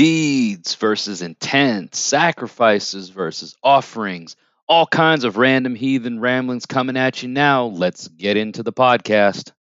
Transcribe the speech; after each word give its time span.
deeds 0.00 0.76
versus 0.76 1.20
intent, 1.20 1.94
sacrifices 1.94 3.10
versus 3.10 3.54
offerings, 3.62 4.34
all 4.66 4.86
kinds 4.86 5.24
of 5.24 5.36
random 5.36 5.74
heathen 5.74 6.18
ramblings 6.18 6.64
coming 6.64 6.96
at 6.96 7.22
you 7.22 7.28
now. 7.28 7.66
Let's 7.66 8.08
get 8.08 8.38
into 8.38 8.62
the 8.62 8.72
podcast. 8.72 9.52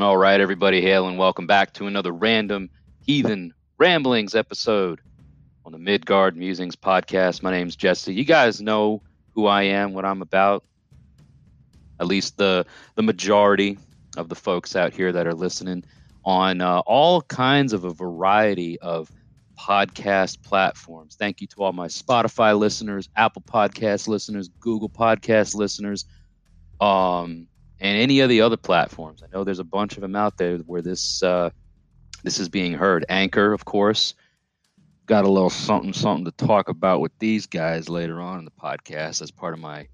All 0.00 0.16
right, 0.16 0.40
everybody, 0.40 0.80
hail 0.80 1.08
and 1.08 1.18
welcome 1.18 1.48
back 1.48 1.72
to 1.72 1.88
another 1.88 2.12
random 2.12 2.70
heathen 3.00 3.52
ramblings 3.78 4.36
episode 4.36 5.00
on 5.64 5.72
the 5.72 5.78
Midgard 5.78 6.36
Musings 6.36 6.76
podcast. 6.76 7.42
My 7.42 7.50
name's 7.50 7.74
Jesse. 7.74 8.14
You 8.14 8.24
guys 8.24 8.60
know 8.60 9.02
who 9.34 9.46
I 9.46 9.62
am, 9.62 9.94
what 9.94 10.04
I'm 10.04 10.22
about. 10.22 10.62
At 11.98 12.06
least 12.06 12.36
the 12.36 12.64
the 12.94 13.02
majority 13.02 13.76
of 14.16 14.28
the 14.28 14.36
folks 14.36 14.76
out 14.76 14.92
here 14.92 15.10
that 15.10 15.26
are 15.26 15.34
listening 15.34 15.82
on 16.24 16.60
uh, 16.60 16.78
all 16.86 17.22
kinds 17.22 17.72
of 17.72 17.82
a 17.82 17.90
variety 17.90 18.78
of 18.78 19.10
podcast 19.58 20.44
platforms. 20.44 21.16
Thank 21.16 21.40
you 21.40 21.48
to 21.48 21.64
all 21.64 21.72
my 21.72 21.88
Spotify 21.88 22.56
listeners, 22.56 23.08
Apple 23.16 23.42
Podcast 23.42 24.06
listeners, 24.06 24.48
Google 24.60 24.90
Podcast 24.90 25.56
listeners. 25.56 26.04
Um, 26.80 27.47
and 27.80 27.98
any 27.98 28.20
of 28.20 28.28
the 28.28 28.40
other 28.40 28.56
platforms. 28.56 29.22
I 29.22 29.26
know 29.32 29.44
there's 29.44 29.58
a 29.58 29.64
bunch 29.64 29.96
of 29.96 30.00
them 30.00 30.16
out 30.16 30.36
there 30.36 30.58
where 30.58 30.82
this 30.82 31.22
uh, 31.22 31.50
this 32.24 32.38
is 32.38 32.48
being 32.48 32.74
heard. 32.74 33.04
Anchor, 33.08 33.52
of 33.52 33.64
course, 33.64 34.14
got 35.06 35.24
a 35.24 35.30
little 35.30 35.50
something 35.50 35.92
something 35.92 36.24
to 36.24 36.32
talk 36.32 36.68
about 36.68 37.00
with 37.00 37.12
these 37.18 37.46
guys 37.46 37.88
later 37.88 38.20
on 38.20 38.40
in 38.40 38.44
the 38.44 38.50
podcast 38.50 39.22
as 39.22 39.30
part 39.30 39.54
of 39.54 39.60
my 39.60 39.88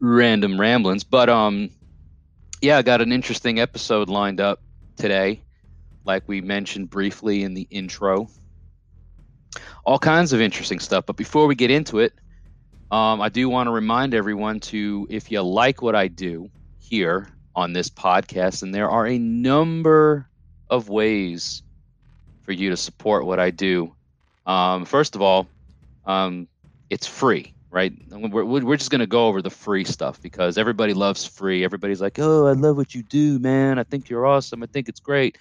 random 0.00 0.60
ramblings. 0.60 1.04
But 1.04 1.28
um, 1.28 1.70
yeah, 2.60 2.78
I 2.78 2.82
got 2.82 3.00
an 3.00 3.12
interesting 3.12 3.60
episode 3.60 4.08
lined 4.08 4.40
up 4.40 4.60
today, 4.96 5.42
like 6.04 6.24
we 6.26 6.40
mentioned 6.40 6.90
briefly 6.90 7.42
in 7.42 7.54
the 7.54 7.66
intro. 7.70 8.28
All 9.84 9.98
kinds 9.98 10.32
of 10.32 10.40
interesting 10.40 10.78
stuff. 10.78 11.06
But 11.06 11.16
before 11.16 11.46
we 11.46 11.54
get 11.54 11.70
into 11.70 11.98
it, 11.98 12.12
um, 12.90 13.20
I 13.20 13.30
do 13.30 13.48
want 13.48 13.66
to 13.66 13.72
remind 13.72 14.14
everyone 14.14 14.60
to, 14.60 15.06
if 15.10 15.30
you 15.30 15.40
like 15.42 15.82
what 15.82 15.96
I 15.96 16.08
do, 16.08 16.50
here 16.92 17.26
on 17.56 17.72
this 17.72 17.88
podcast, 17.88 18.62
and 18.62 18.74
there 18.74 18.90
are 18.90 19.06
a 19.06 19.16
number 19.16 20.28
of 20.68 20.90
ways 20.90 21.62
for 22.42 22.52
you 22.52 22.68
to 22.68 22.76
support 22.76 23.24
what 23.24 23.40
I 23.40 23.48
do. 23.48 23.94
Um, 24.44 24.84
first 24.84 25.16
of 25.16 25.22
all, 25.22 25.48
um, 26.04 26.46
it's 26.90 27.06
free, 27.06 27.54
right? 27.70 27.94
We're, 28.10 28.44
we're 28.44 28.76
just 28.76 28.90
going 28.90 29.00
to 29.00 29.06
go 29.06 29.26
over 29.26 29.40
the 29.40 29.48
free 29.48 29.84
stuff 29.84 30.20
because 30.20 30.58
everybody 30.58 30.92
loves 30.92 31.24
free. 31.24 31.64
Everybody's 31.64 32.02
like, 32.02 32.18
oh, 32.18 32.46
I 32.46 32.52
love 32.52 32.76
what 32.76 32.94
you 32.94 33.02
do, 33.02 33.38
man. 33.38 33.78
I 33.78 33.84
think 33.84 34.10
you're 34.10 34.26
awesome. 34.26 34.62
I 34.62 34.66
think 34.66 34.90
it's 34.90 35.00
great. 35.00 35.38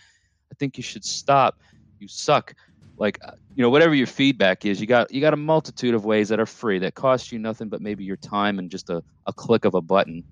I 0.53 0.55
think 0.57 0.77
you 0.77 0.83
should 0.83 1.03
stop. 1.03 1.59
You 1.99 2.07
suck. 2.07 2.53
Like, 2.97 3.19
uh, 3.25 3.31
you 3.55 3.61
know, 3.61 3.69
whatever 3.69 3.93
your 3.93 4.07
feedback 4.07 4.63
is, 4.63 4.79
you 4.79 4.87
got 4.87 5.11
you 5.11 5.19
got 5.19 5.33
a 5.33 5.37
multitude 5.37 5.95
of 5.95 6.05
ways 6.05 6.29
that 6.29 6.39
are 6.39 6.45
free 6.45 6.79
that 6.79 6.95
cost 6.95 7.33
you 7.33 7.39
nothing 7.39 7.67
but 7.67 7.81
maybe 7.81 8.05
your 8.05 8.15
time 8.15 8.57
and 8.57 8.71
just 8.71 8.89
a, 8.89 9.03
a 9.27 9.33
click 9.33 9.65
of 9.65 9.73
a 9.75 9.81
button 9.81 10.23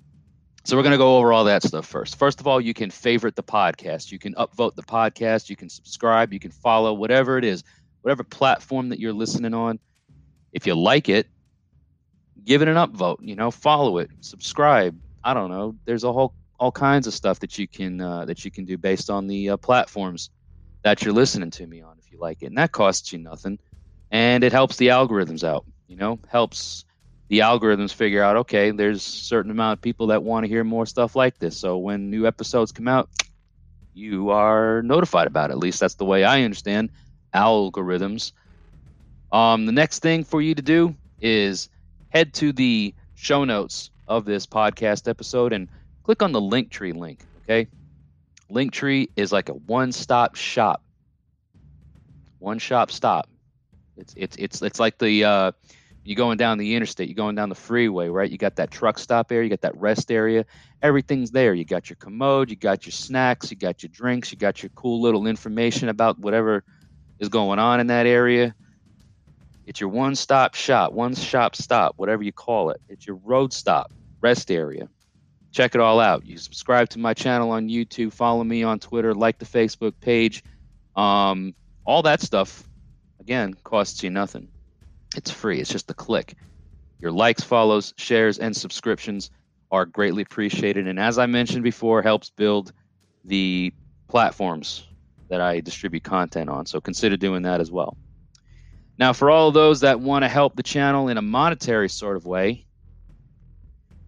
so 0.64 0.76
we're 0.76 0.84
going 0.84 0.92
to 0.92 0.98
go 0.98 1.18
over 1.18 1.32
all 1.32 1.46
that 1.46 1.64
stuff 1.64 1.86
first. 1.86 2.18
First 2.18 2.40
of 2.40 2.48
all, 2.48 2.60
you 2.60 2.74
can 2.74 2.90
favorite 2.90 3.36
the 3.36 3.44
podcast. 3.44 4.12
You 4.12 4.20
can 4.20 4.34
upvote 4.36 4.76
the 4.76 4.84
podcast. 4.84 5.50
You 5.50 5.56
can 5.56 5.70
subscribe. 5.70 6.34
You 6.34 6.40
can 6.40 6.52
follow 6.52 6.94
whatever 6.94 7.38
it 7.38 7.46
is, 7.46 7.64
whatever 8.02 8.24
platform 8.24 8.90
that 8.90 9.00
you're 9.00 9.14
listening 9.14 9.54
on. 9.54 9.80
If 10.52 10.68
you 10.68 10.76
like 10.76 11.10
it, 11.10 11.28
give 12.44 12.62
it 12.62 12.68
an 12.68 12.76
upvote. 12.76 13.18
You 13.22 13.36
know, 13.36 13.52
follow 13.52 13.98
it, 13.98 14.10
subscribe. 14.22 15.00
I 15.24 15.34
don't 15.34 15.50
know. 15.50 15.76
There's 15.86 16.04
a 16.04 16.12
whole 16.12 16.34
all 16.60 16.72
kinds 16.72 17.08
of 17.08 17.14
stuff 17.14 17.40
that 17.40 17.58
you 17.58 17.68
can 17.68 18.02
uh, 18.02 18.26
that 18.26 18.44
you 18.44 18.52
can 18.52 18.66
do 18.66 18.78
based 18.78 19.10
on 19.10 19.28
the 19.28 19.52
uh, 19.52 19.58
platforms 19.58 20.30
that 20.84 21.04
you're 21.04 21.14
listening 21.14 21.52
to 21.52 21.68
me 21.68 21.82
on. 21.82 21.98
If 22.00 22.12
you 22.12 22.20
like 22.20 22.42
it, 22.42 22.48
and 22.48 22.58
that 22.58 22.72
costs 22.72 23.14
you 23.14 23.20
nothing, 23.20 23.60
and 24.12 24.44
it 24.44 24.52
helps 24.52 24.78
the 24.78 24.88
algorithms 24.88 25.44
out. 25.44 25.66
You 25.88 25.96
know, 25.96 26.20
helps 26.28 26.86
the 27.30 27.40
algorithms 27.40 27.94
figure 27.94 28.22
out 28.22 28.36
okay 28.36 28.72
there's 28.72 28.98
a 28.98 29.10
certain 29.10 29.52
amount 29.52 29.78
of 29.78 29.82
people 29.82 30.08
that 30.08 30.24
want 30.24 30.44
to 30.44 30.50
hear 30.50 30.64
more 30.64 30.86
stuff 30.86 31.16
like 31.16 31.40
this. 31.40 31.58
So 31.58 31.78
when 31.78 32.10
new 32.10 32.28
episodes 32.28 32.72
come 32.72 32.88
out 32.88 33.10
you 33.94 34.30
are 34.30 34.82
notified 34.84 35.28
about 35.28 35.50
it. 35.50 35.54
At 35.54 35.60
least 35.60 35.80
that's 35.80 35.96
the 35.96 36.06
way 36.06 36.24
i 36.24 36.44
understand 36.44 36.90
algorithms. 37.34 38.32
Um, 39.32 39.66
the 39.66 39.72
next 39.72 40.00
thing 40.00 40.24
for 40.24 40.42
you 40.42 40.56
to 40.56 40.62
do 40.62 40.96
is 41.22 41.70
head 42.10 42.34
to 42.36 42.52
the 42.52 42.94
show 43.16 43.44
notes 43.44 43.92
of 44.08 44.26
this 44.26 44.46
podcast 44.46 45.08
episode 45.08 45.54
and 45.54 45.70
click 46.04 46.22
on 46.24 46.32
the 46.32 46.42
linktree 46.42 46.96
link 46.96 47.26
okay? 47.44 47.68
Linktree 48.52 49.10
is 49.16 49.32
like 49.32 49.50
a 49.50 49.54
one-stop 49.54 50.36
shop. 50.36 50.82
One 52.40 52.58
shop. 52.58 52.90
Stop 52.90 53.30
it's 54.00 54.14
it's 54.18 54.36
it's 54.38 54.62
it's 54.62 54.80
like 54.80 54.98
the 54.98 55.24
uh, 55.26 55.52
you're 56.10 56.16
going 56.16 56.40
down 56.40 56.58
the 56.58 56.74
interstate, 56.74 57.08
you're 57.08 57.14
going 57.14 57.36
down 57.36 57.50
the 57.50 57.56
freeway, 57.56 58.10
right? 58.10 58.32
You 58.32 58.40
got 58.40 58.56
that 58.56 58.72
truck 58.72 58.98
stop 58.98 59.32
area, 59.32 59.44
you 59.44 59.50
got 59.52 59.62
that 59.62 59.78
rest 59.78 60.12
area. 60.12 60.44
Everything's 60.82 61.30
there. 61.30 61.54
You 61.54 61.66
got 61.66 61.88
your 61.88 61.98
commode, 61.98 62.50
you 62.50 62.56
got 62.56 62.84
your 62.84 62.94
snacks, 62.94 63.52
you 63.52 63.58
got 63.58 63.84
your 63.84 63.92
drinks, 63.94 64.32
you 64.32 64.38
got 64.40 64.64
your 64.64 64.72
cool 64.72 65.00
little 65.02 65.28
information 65.28 65.88
about 65.88 66.18
whatever 66.18 66.64
is 67.20 67.30
going 67.30 67.60
on 67.60 67.80
in 67.80 67.86
that 67.88 68.08
area. 68.08 68.56
It's 69.68 69.80
your 69.80 69.90
one 69.90 70.16
stop 70.16 70.56
shop, 70.56 70.94
one 70.94 71.14
shop 71.14 71.56
stop, 71.56 71.94
whatever 71.98 72.24
you 72.24 72.32
call 72.32 72.72
it. 72.72 72.82
It's 72.90 73.06
your 73.06 73.18
road 73.18 73.54
stop, 73.54 73.94
rest 74.20 74.50
area. 74.50 74.90
Check 75.52 75.76
it 75.76 75.80
all 75.80 76.00
out. 76.00 76.26
You 76.26 76.40
subscribe 76.40 76.90
to 76.90 76.98
my 76.98 77.14
channel 77.14 77.52
on 77.52 77.70
YouTube, 77.70 78.14
follow 78.14 78.44
me 78.44 78.64
on 78.64 78.80
Twitter, 78.80 79.14
like 79.14 79.38
the 79.38 79.46
Facebook 79.46 79.94
page. 80.02 80.44
Um, 80.96 81.54
all 81.86 82.02
that 82.02 82.20
stuff, 82.20 82.68
again, 83.20 83.54
costs 83.64 84.02
you 84.02 84.10
nothing. 84.10 84.48
It's 85.16 85.32
free. 85.32 85.60
It's 85.60 85.70
just 85.70 85.90
a 85.90 85.94
click. 85.94 86.36
Your 87.00 87.12
likes, 87.12 87.44
follows, 87.44 87.94
shares, 87.98 88.40
and 88.40 88.56
subscriptions 88.56 89.32
are 89.72 89.86
greatly 89.86 90.24
appreciated. 90.24 90.88
And 90.88 91.00
as 91.00 91.18
I 91.18 91.26
mentioned 91.26 91.64
before, 91.64 92.02
helps 92.02 92.30
build 92.30 92.74
the 93.26 93.74
platforms 94.08 94.86
that 95.30 95.42
I 95.42 95.60
distribute 95.62 96.04
content 96.04 96.50
on. 96.50 96.66
So 96.66 96.82
consider 96.82 97.16
doing 97.18 97.44
that 97.44 97.62
as 97.62 97.72
well. 97.72 97.96
Now, 98.98 99.14
for 99.14 99.32
all 99.32 99.52
those 99.52 99.80
that 99.82 100.00
want 100.02 100.24
to 100.24 100.28
help 100.28 100.56
the 100.56 100.64
channel 100.64 101.08
in 101.08 101.18
a 101.18 101.22
monetary 101.22 101.88
sort 101.88 102.18
of 102.18 102.26
way, 102.26 102.66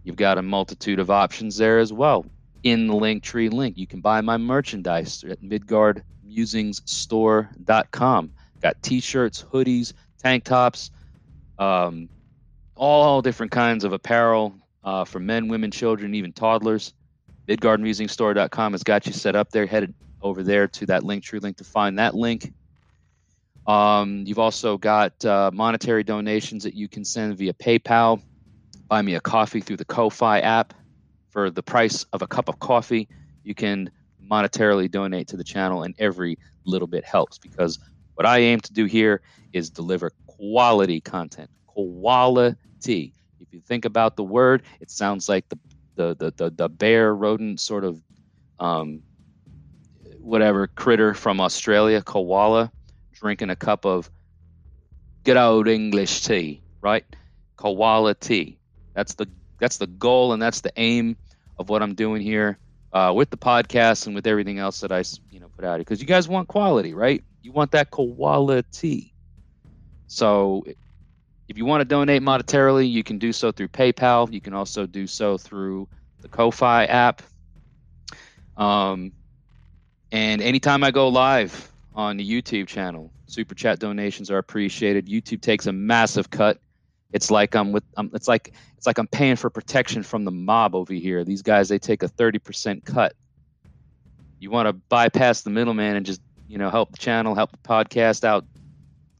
you've 0.04 0.18
got 0.18 0.38
a 0.38 0.42
multitude 0.42 1.00
of 1.00 1.10
options 1.10 1.56
there 1.58 1.80
as 1.80 1.94
well. 1.94 2.26
In 2.64 2.88
the 2.88 2.94
Linktree 2.94 3.54
link, 3.54 3.78
you 3.78 3.88
can 3.88 4.02
buy 4.02 4.20
my 4.22 4.38
merchandise 4.38 5.24
at 5.24 5.42
MidgardMusingsStore.com. 5.42 8.32
Got 8.62 8.84
t-shirts, 8.84 9.46
hoodies, 9.52 9.94
tank 10.22 10.44
tops, 10.44 10.92
um, 11.58 12.10
all 12.76 13.22
different 13.22 13.52
kinds 13.52 13.84
of 13.84 13.94
apparel 13.94 14.56
uh, 14.84 15.06
for 15.06 15.20
men, 15.20 15.48
women, 15.48 15.72
children, 15.72 16.16
even 16.16 16.34
toddlers. 16.34 16.94
MidgardMusingStore.com 17.48 18.74
has 18.74 18.84
got 18.84 19.06
you 19.06 19.14
set 19.14 19.36
up 19.36 19.50
there. 19.52 19.66
Headed 19.66 19.94
over 20.22 20.44
there 20.44 20.68
to 20.68 20.86
that 20.88 21.04
Linktree 21.04 21.42
link 21.42 21.58
to 21.58 21.64
find 21.64 22.00
that 22.00 22.16
link. 22.16 22.54
Um, 23.68 24.24
you've 24.26 24.40
also 24.40 24.78
got 24.78 25.24
uh, 25.26 25.52
monetary 25.54 26.04
donations 26.04 26.64
that 26.64 26.74
you 26.74 26.88
can 26.88 27.06
send 27.06 27.38
via 27.38 27.54
PayPal. 27.54 28.22
Buy 28.88 29.02
me 29.02 29.16
a 29.16 29.22
coffee 29.22 29.62
through 29.62 29.78
the 29.78 29.86
Ko-Fi 29.86 30.40
app 30.40 30.74
for 31.30 31.50
the 31.50 31.64
price 31.64 32.06
of 32.12 32.22
a 32.22 32.28
cup 32.28 32.50
of 32.50 32.60
coffee. 32.60 33.08
You 33.44 33.56
can 33.56 33.92
monetarily 34.30 34.90
donate 34.90 35.28
to 35.30 35.38
the 35.38 35.44
channel, 35.44 35.84
and 35.84 35.96
every 36.00 36.38
little 36.66 36.88
bit 36.88 37.04
helps 37.06 37.38
because 37.38 37.80
what 38.16 38.26
I 38.26 38.40
aim 38.40 38.60
to 38.62 38.74
do 38.74 38.86
here 38.86 39.22
is 39.54 39.70
deliver 39.70 40.12
quality 40.28 41.02
content. 41.02 41.50
Quality. 41.68 43.14
If 43.40 43.48
you 43.52 43.62
think 43.62 43.86
about 43.86 44.16
the 44.16 44.24
word, 44.24 44.64
it 44.80 44.92
sounds 44.92 45.28
like 45.30 45.48
the 45.50 45.58
the 45.96 46.16
the 46.16 46.34
the, 46.36 46.50
the 46.52 46.70
bear 46.70 47.14
rodent 47.14 47.60
sort 47.60 47.84
of 47.84 48.02
um, 48.60 49.02
whatever 50.20 50.68
critter 50.68 51.14
from 51.14 51.42
Australia, 51.42 52.02
koala, 52.02 52.72
drinking 53.14 53.50
a 53.50 53.56
cup 53.56 53.86
of 53.86 54.10
good 55.24 55.38
old 55.38 55.68
English 55.68 56.22
tea, 56.22 56.62
right? 56.82 57.06
Koala 57.58 58.16
tea. 58.16 58.58
That's 58.94 59.16
the 59.16 59.28
that's 59.60 59.78
the 59.78 59.88
goal 59.88 60.34
and 60.34 60.42
that's 60.42 60.62
the 60.62 60.72
aim 60.78 61.18
of 61.58 61.70
what 61.70 61.84
I'm 61.84 61.94
doing 61.94 62.22
here 62.22 62.58
uh, 62.94 63.14
with 63.16 63.30
the 63.30 63.38
podcast 63.38 64.08
and 64.08 64.16
with 64.16 64.28
everything 64.28 64.58
else 64.58 64.82
that 64.82 64.92
I 64.92 65.04
you 65.30 65.40
know 65.40 65.50
put 65.50 65.66
out 65.66 65.80
because 65.80 66.02
you 66.02 66.08
guys 66.08 66.28
want 66.28 66.48
quality, 66.48 66.94
right? 66.94 67.24
You 67.42 67.52
want 67.52 67.72
that 67.72 67.92
quality. 67.92 69.14
So 70.08 70.64
if 71.48 71.58
you 71.58 71.66
want 71.66 71.82
to 71.82 71.86
donate 71.86 72.22
monetarily, 72.22 72.90
you 72.90 73.04
can 73.04 73.18
do 73.18 73.34
so 73.34 73.52
through 73.52 73.70
PayPal. 73.70 74.32
You 74.32 74.42
can 74.42 74.54
also 74.54 74.86
do 74.86 75.08
so 75.08 75.38
through 75.38 75.88
the 76.22 76.28
Ko-Fi 76.28 76.86
app. 76.86 77.22
Um, 78.58 79.12
and 80.12 80.42
anytime 80.42 80.84
I 80.84 80.92
go 80.92 81.08
live 81.08 81.72
on 81.96 82.18
the 82.18 82.30
YouTube 82.30 82.68
channel, 82.68 83.12
super 83.26 83.56
chat 83.56 83.80
donations 83.80 84.30
are 84.30 84.38
appreciated. 84.38 85.08
YouTube 85.08 85.42
takes 85.42 85.66
a 85.66 85.72
massive 85.72 86.30
cut. 86.30 86.60
It's 87.14 87.32
like 87.32 87.56
I'm 87.56 87.72
with. 87.72 87.84
It's 88.14 88.28
like 88.28 88.54
it's 88.78 88.86
like 88.88 88.98
I'm 88.98 89.08
paying 89.08 89.36
for 89.36 89.50
protection 89.50 90.04
from 90.04 90.24
the 90.24 90.32
mob 90.32 90.76
over 90.76 90.94
here. 90.94 91.24
These 91.24 91.42
guys 91.42 91.70
they 91.70 91.80
take 91.80 92.04
a 92.04 92.08
30% 92.08 92.86
cut. 92.86 93.14
You 94.40 94.52
want 94.52 94.68
to 94.68 94.74
bypass 94.74 95.42
the 95.42 95.50
middleman 95.50 95.98
and 95.98 96.06
just 96.06 96.22
you 96.52 96.58
know 96.58 96.70
help 96.70 96.92
the 96.92 96.98
channel, 96.98 97.34
help 97.34 97.52
the 97.52 97.58
podcast 97.58 98.26
out. 98.26 98.46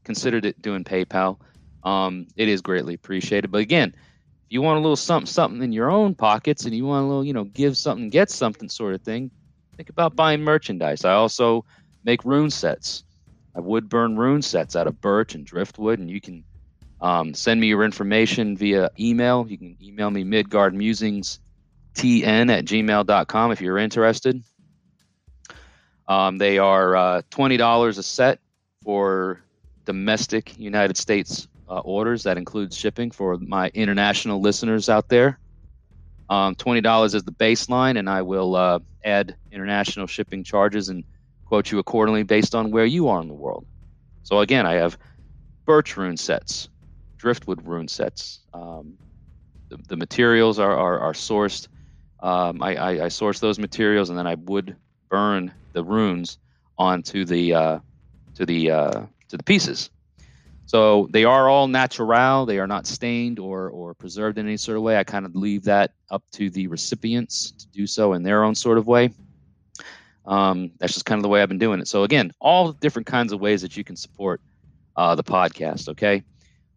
considered 0.04 0.44
it 0.44 0.60
doing 0.60 0.84
PayPal. 0.84 1.38
Um, 1.82 2.26
it 2.36 2.48
is 2.48 2.60
greatly 2.60 2.94
appreciated. 2.94 3.50
But 3.50 3.62
again, 3.62 3.94
if 3.94 4.50
you 4.50 4.60
want 4.60 4.78
a 4.78 4.80
little 4.80 4.96
something 4.96 5.26
something 5.26 5.62
in 5.62 5.72
your 5.72 5.90
own 5.90 6.14
pockets 6.14 6.66
and 6.66 6.74
you 6.74 6.84
want 6.84 7.04
a 7.04 7.08
little 7.08 7.24
you 7.24 7.32
know 7.32 7.44
give 7.44 7.76
something 7.78 8.10
get 8.10 8.30
something 8.30 8.68
sort 8.68 8.94
of 8.94 9.00
thing, 9.02 9.30
think 9.76 9.88
about 9.88 10.14
buying 10.14 10.42
merchandise. 10.42 11.06
I 11.06 11.14
also 11.14 11.64
make 12.04 12.24
rune 12.24 12.50
sets. 12.50 13.04
I 13.54 13.60
would 13.60 13.88
burn 13.88 14.16
rune 14.16 14.42
sets 14.42 14.76
out 14.76 14.86
of 14.86 15.00
birch 15.00 15.34
and 15.34 15.46
driftwood, 15.46 15.98
and 15.98 16.10
you 16.10 16.20
can 16.20 16.44
um, 17.00 17.32
send 17.34 17.60
me 17.60 17.68
your 17.68 17.82
information 17.82 18.56
via 18.56 18.90
email. 19.00 19.46
You 19.48 19.56
can 19.58 19.76
email 19.82 20.10
me 20.10 20.24
midgardmusingstn 20.24 21.38
at 21.96 22.64
gmail.com 22.64 23.52
if 23.52 23.60
you're 23.60 23.78
interested. 23.78 24.42
Um, 26.08 26.38
they 26.38 26.58
are 26.58 26.96
uh, 26.96 27.22
$20 27.30 27.98
a 27.98 28.02
set 28.02 28.38
for 28.82 29.40
domestic 29.84 30.58
United 30.58 30.96
States 30.96 31.48
uh, 31.68 31.78
orders. 31.78 32.24
That 32.24 32.36
includes 32.36 32.76
shipping 32.76 33.10
for 33.10 33.38
my 33.38 33.70
international 33.74 34.40
listeners 34.40 34.88
out 34.88 35.08
there. 35.08 35.38
Um, 36.28 36.54
$20 36.54 37.14
is 37.14 37.22
the 37.24 37.32
baseline, 37.32 37.98
and 37.98 38.08
I 38.08 38.22
will 38.22 38.56
uh, 38.56 38.78
add 39.04 39.36
international 39.50 40.06
shipping 40.06 40.44
charges 40.44 40.88
and 40.88 41.04
quote 41.44 41.70
you 41.70 41.78
accordingly 41.78 42.22
based 42.22 42.54
on 42.54 42.70
where 42.70 42.86
you 42.86 43.08
are 43.08 43.20
in 43.20 43.28
the 43.28 43.34
world. 43.34 43.66
So, 44.22 44.40
again, 44.40 44.66
I 44.66 44.74
have 44.74 44.96
birch 45.64 45.96
rune 45.96 46.16
sets, 46.16 46.68
driftwood 47.18 47.66
rune 47.66 47.88
sets. 47.88 48.40
Um, 48.54 48.96
the, 49.68 49.78
the, 49.88 49.96
materials 49.96 50.58
are, 50.58 50.76
are, 50.76 50.98
are 51.00 51.12
sourced. 51.12 51.68
Um, 52.20 52.62
I, 52.62 52.76
I, 52.76 53.04
I, 53.04 53.08
source 53.08 53.40
those 53.40 53.58
materials 53.58 54.10
and 54.10 54.18
then 54.18 54.26
I 54.26 54.36
would 54.36 54.76
burn 55.08 55.52
the 55.72 55.84
runes 55.84 56.38
onto 56.78 57.24
the 57.24 57.54
uh, 57.54 57.78
to 58.34 58.46
the 58.46 58.70
uh, 58.70 59.00
to 59.28 59.36
the 59.36 59.42
pieces. 59.42 59.90
So 60.66 61.08
they 61.10 61.24
are 61.24 61.48
all 61.48 61.68
natural. 61.68 62.46
They 62.46 62.58
are 62.58 62.66
not 62.66 62.86
stained 62.86 63.38
or 63.38 63.68
or 63.70 63.94
preserved 63.94 64.38
in 64.38 64.46
any 64.46 64.56
sort 64.56 64.76
of 64.76 64.82
way. 64.82 64.96
I 64.96 65.04
kind 65.04 65.26
of 65.26 65.34
leave 65.34 65.64
that 65.64 65.92
up 66.10 66.22
to 66.32 66.50
the 66.50 66.66
recipients 66.68 67.50
to 67.52 67.66
do 67.68 67.86
so 67.86 68.12
in 68.12 68.22
their 68.22 68.44
own 68.44 68.54
sort 68.54 68.78
of 68.78 68.86
way. 68.86 69.12
Um, 70.24 70.70
that's 70.78 70.94
just 70.94 71.04
kind 71.04 71.18
of 71.18 71.22
the 71.22 71.28
way 71.28 71.42
I've 71.42 71.48
been 71.48 71.58
doing 71.58 71.80
it. 71.80 71.88
So 71.88 72.04
again, 72.04 72.32
all 72.40 72.72
different 72.72 73.06
kinds 73.06 73.32
of 73.32 73.40
ways 73.40 73.62
that 73.62 73.76
you 73.76 73.82
can 73.82 73.96
support 73.96 74.40
uh, 74.96 75.14
the 75.14 75.24
podcast. 75.24 75.88
Okay. 75.88 76.22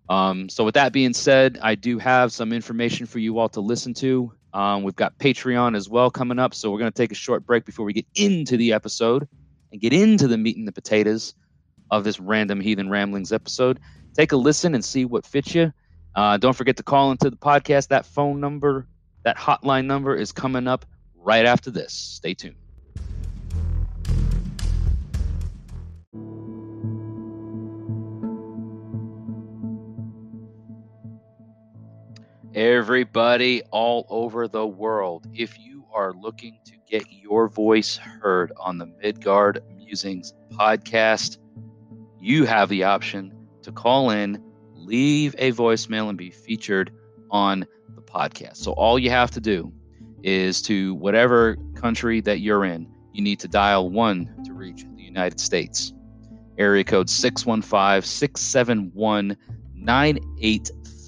Um, 0.09 0.50
so, 0.50 0.63
with 0.63 0.75
that 0.75 0.94
being 0.94 1.13
said, 1.13 1.59
I 1.62 1.75
do 1.75 1.98
have 1.98 2.31
some 2.31 2.53
information 2.53 3.06
for 3.06 3.19
you 3.19 3.39
all 3.39 3.50
to 3.50 3.62
listen 3.62 3.94
to. 3.95 4.31
Um, 4.56 4.84
we've 4.84 4.96
got 4.96 5.18
Patreon 5.19 5.75
as 5.75 5.90
well 5.90 6.10
coming 6.10 6.40
up. 6.40 6.56
So, 6.56 6.72
we're 6.72 6.80
going 6.80 6.92
to 6.92 6.98
take 6.98 7.12
a 7.12 7.16
short 7.16 7.46
break 7.46 7.66
before 7.66 7.86
we 7.86 7.94
get 7.94 8.07
into 8.16 8.57
the 8.57 8.74
episode 8.74 9.28
and 9.72 9.81
get 9.81 9.94
into 9.94 10.28
the 10.28 10.38
meat 10.38 10.57
and 10.57 10.68
the 10.68 10.72
potatoes 10.72 11.36
of 11.92 12.04
this 12.04 12.19
random 12.19 12.62
heathen 12.62 12.90
ramblings 12.90 13.31
episode. 13.31 13.80
Take 14.16 14.31
a 14.31 14.38
listen 14.38 14.74
and 14.74 14.84
see 14.84 15.06
what 15.06 15.25
fits 15.25 15.54
you. 15.54 15.74
Uh, 16.16 16.38
don't 16.38 16.56
forget 16.56 16.78
to 16.78 16.84
call 16.84 17.12
into 17.12 17.30
the 17.30 17.36
podcast. 17.36 17.90
That 17.90 18.06
phone 18.06 18.40
number, 18.40 18.88
that 19.24 19.38
hotline 19.38 19.86
number 19.86 20.16
is 20.16 20.31
coming 20.31 20.68
up 20.68 20.86
right 21.16 21.46
after 21.46 21.69
this. 21.69 21.94
Stay 21.94 22.34
tuned. 22.34 22.64
Everybody 32.56 33.63
all 33.72 34.06
over 34.10 34.48
the 34.48 34.66
world, 34.66 35.28
if 35.34 35.60
you 35.60 35.84
are 35.94 36.13
looking 36.13 36.57
to 36.63 36.72
get 36.90 37.04
your 37.12 37.50
voice 37.50 37.98
heard 37.98 38.54
on 38.57 38.78
the 38.78 38.86
Midgard 38.86 39.60
Musings 39.75 40.34
podcast, 40.54 41.38
you 42.18 42.46
have 42.46 42.69
the 42.69 42.86
option 42.86 43.34
to 43.63 43.74
call 43.74 44.10
in, 44.10 44.42
leave 44.74 45.36
a 45.38 45.52
voicemail, 45.52 46.07
and 46.07 46.18
be 46.18 46.31
featured 46.31 46.94
on 47.30 47.68
the 47.94 48.02
podcast. 48.02 48.56
So 48.56 48.72
all 48.72 48.98
you 48.98 49.10
have 49.10 49.31
to 49.31 49.42
do 49.42 49.74
is 50.24 50.62
to 50.62 50.96
whatever 50.96 51.58
country 51.75 52.22
that 52.22 52.40
you're 52.40 52.63
in, 52.63 52.88
you 53.12 53.22
need 53.22 53.42
to 53.42 53.50
dial 53.50 53.90
one 53.90 54.34
to 54.46 54.54
reach 54.54 54.86
the 54.96 55.04
United 55.04 55.42
States. 55.42 55.92
Area 56.58 56.86
code 56.86 57.10
615 57.10 58.01
671 58.01 59.36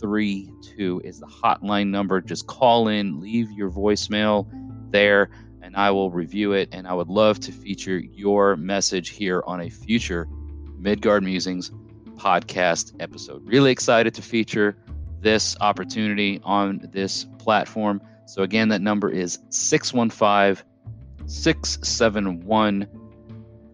9832 0.04 1.02
is 1.04 1.20
the 1.20 1.28
hotline 1.28 1.88
number. 1.88 2.22
Just 2.22 2.48
call 2.48 2.88
in, 2.88 3.20
leave 3.20 3.52
your 3.52 3.70
voicemail 3.70 4.48
there, 4.92 5.30
and 5.62 5.76
I 5.76 5.92
will 5.92 6.12
review 6.12 6.54
it. 6.54 6.70
And 6.72 6.88
I 6.88 6.94
would 6.94 7.10
love 7.10 7.40
to 7.42 7.52
feature 7.52 7.98
your 7.98 8.56
message 8.56 9.10
here 9.10 9.44
on 9.46 9.62
a 9.62 9.70
future 9.70 10.28
Midgard 10.78 11.24
Musings 11.24 11.72
podcast 12.16 12.94
episode. 13.00 13.46
Really 13.46 13.72
excited 13.72 14.14
to 14.16 14.22
feature 14.22 14.78
this 15.20 15.58
opportunity 15.60 16.40
on 16.44 16.90
this 16.92 17.26
platform. 17.40 18.02
So, 18.26 18.44
again, 18.44 18.70
that 18.70 18.82
number 18.82 19.10
is 19.10 19.40
615 19.50 20.64
671 21.26 22.88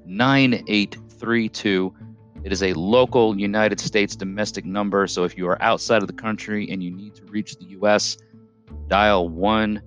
9832. 0.06 1.96
It 2.44 2.52
is 2.52 2.62
a 2.62 2.74
local 2.74 3.40
United 3.40 3.80
States 3.80 4.16
domestic 4.16 4.66
number. 4.66 5.08
So 5.08 5.24
if 5.24 5.38
you 5.38 5.48
are 5.48 5.62
outside 5.62 6.02
of 6.02 6.08
the 6.08 6.14
country 6.14 6.70
and 6.70 6.84
you 6.84 6.92
need 6.92 7.16
to 7.16 7.26
reach 7.26 7.56
the 7.56 7.66
U.S., 7.66 8.18
dial 8.88 9.30
1 9.30 9.82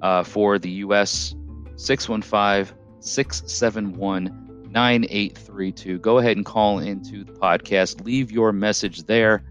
uh, 0.00 0.22
for 0.22 0.58
the 0.58 0.70
U.S. 0.70 1.34
615 1.76 2.74
671 3.00 4.68
9832. 4.70 5.98
Go 5.98 6.18
ahead 6.18 6.36
and 6.36 6.44
call 6.44 6.78
into 6.78 7.24
the 7.24 7.32
podcast. 7.32 8.04
Leave 8.04 8.30
your 8.30 8.52
message 8.52 9.04
there. 9.04 9.44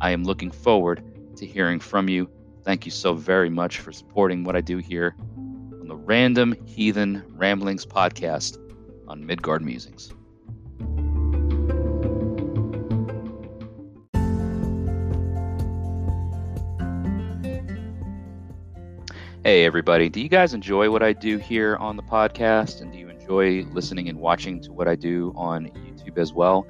I 0.00 0.10
am 0.10 0.24
looking 0.24 0.50
forward 0.50 1.02
to 1.36 1.46
hearing 1.46 1.80
from 1.80 2.08
you. 2.08 2.30
Thank 2.64 2.84
you 2.84 2.92
so 2.92 3.14
very 3.14 3.50
much 3.50 3.78
for 3.78 3.92
supporting 3.92 4.44
what 4.44 4.56
I 4.56 4.60
do 4.60 4.78
here 4.78 5.16
on 5.80 5.88
the 5.88 5.96
Random 5.96 6.54
Heathen 6.66 7.24
Ramblings 7.28 7.86
podcast 7.86 8.58
on 9.08 9.24
Midgard 9.26 9.62
Musings. 9.62 10.12
Hey, 19.42 19.64
everybody. 19.64 20.10
Do 20.10 20.20
you 20.20 20.28
guys 20.28 20.52
enjoy 20.52 20.90
what 20.90 21.02
I 21.02 21.14
do 21.14 21.38
here 21.38 21.76
on 21.76 21.96
the 21.96 22.02
podcast? 22.02 22.82
And 22.82 22.92
do 22.92 22.98
you 22.98 23.08
enjoy 23.08 23.64
listening 23.72 24.10
and 24.10 24.18
watching 24.18 24.60
to 24.60 24.70
what 24.70 24.86
I 24.86 24.96
do 24.96 25.32
on 25.34 25.68
YouTube 25.68 26.18
as 26.18 26.34
well? 26.34 26.66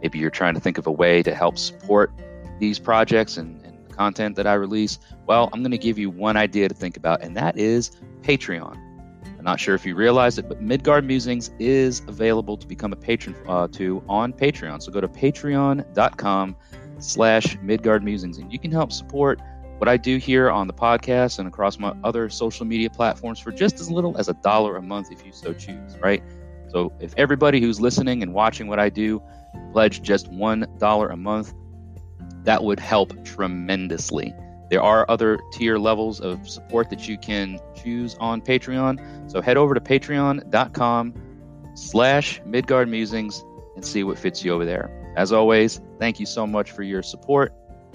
Maybe 0.00 0.20
you're 0.20 0.30
trying 0.30 0.54
to 0.54 0.60
think 0.60 0.78
of 0.78 0.86
a 0.86 0.92
way 0.92 1.24
to 1.24 1.34
help 1.34 1.58
support 1.58 2.12
these 2.60 2.78
projects 2.78 3.38
and, 3.38 3.60
and 3.66 3.84
the 3.84 3.92
content 3.92 4.36
that 4.36 4.46
I 4.46 4.54
release. 4.54 5.00
Well, 5.26 5.50
I'm 5.52 5.62
going 5.62 5.72
to 5.72 5.78
give 5.78 5.98
you 5.98 6.10
one 6.10 6.36
idea 6.36 6.68
to 6.68 6.74
think 6.76 6.96
about, 6.96 7.22
and 7.22 7.36
that 7.36 7.58
is 7.58 7.90
Patreon. 8.20 8.76
I'm 9.26 9.44
not 9.44 9.58
sure 9.58 9.74
if 9.74 9.84
you 9.84 9.96
realize 9.96 10.38
it, 10.38 10.48
but 10.48 10.62
Midgard 10.62 11.04
Musings 11.04 11.50
is 11.58 12.02
available 12.06 12.56
to 12.56 12.68
become 12.68 12.92
a 12.92 12.96
patron 12.96 13.34
uh, 13.48 13.66
to 13.72 14.00
on 14.08 14.32
Patreon. 14.32 14.80
So 14.80 14.92
go 14.92 15.00
to 15.00 15.08
patreon.com 15.08 16.56
slash 16.98 17.58
Midgard 17.62 18.04
Musings, 18.04 18.38
and 18.38 18.52
you 18.52 18.60
can 18.60 18.70
help 18.70 18.92
support 18.92 19.40
what 19.82 19.88
I 19.88 19.96
do 19.96 20.18
here 20.18 20.48
on 20.48 20.68
the 20.68 20.72
podcast 20.72 21.40
and 21.40 21.48
across 21.48 21.76
my 21.76 21.92
other 22.04 22.30
social 22.30 22.64
media 22.64 22.88
platforms 22.88 23.40
for 23.40 23.50
just 23.50 23.80
as 23.80 23.90
little 23.90 24.16
as 24.16 24.28
a 24.28 24.32
dollar 24.34 24.76
a 24.76 24.80
month 24.80 25.10
if 25.10 25.26
you 25.26 25.32
so 25.32 25.52
choose, 25.52 25.96
right? 26.00 26.22
So 26.68 26.92
if 27.00 27.12
everybody 27.16 27.60
who's 27.60 27.80
listening 27.80 28.22
and 28.22 28.32
watching 28.32 28.68
what 28.68 28.78
I 28.78 28.90
do 28.90 29.20
pledge 29.72 30.00
just 30.00 30.30
$1 30.30 31.12
a 31.12 31.16
month, 31.16 31.52
that 32.44 32.62
would 32.62 32.78
help 32.78 33.24
tremendously. 33.24 34.32
There 34.70 34.80
are 34.80 35.04
other 35.08 35.40
tier 35.50 35.78
levels 35.78 36.20
of 36.20 36.48
support 36.48 36.88
that 36.90 37.08
you 37.08 37.18
can 37.18 37.58
choose 37.74 38.14
on 38.20 38.40
Patreon. 38.40 39.28
So 39.28 39.40
head 39.40 39.56
over 39.56 39.74
to 39.74 39.80
patreon.com 39.80 41.14
slash 41.74 42.40
Midgard 42.46 42.88
Musings 42.88 43.42
and 43.74 43.84
see 43.84 44.04
what 44.04 44.16
fits 44.16 44.44
you 44.44 44.52
over 44.52 44.64
there. 44.64 45.12
As 45.16 45.32
always, 45.32 45.80
thank 45.98 46.20
you 46.20 46.26
so 46.26 46.46
much 46.46 46.70
for 46.70 46.84
your 46.84 47.02
support 47.02 47.52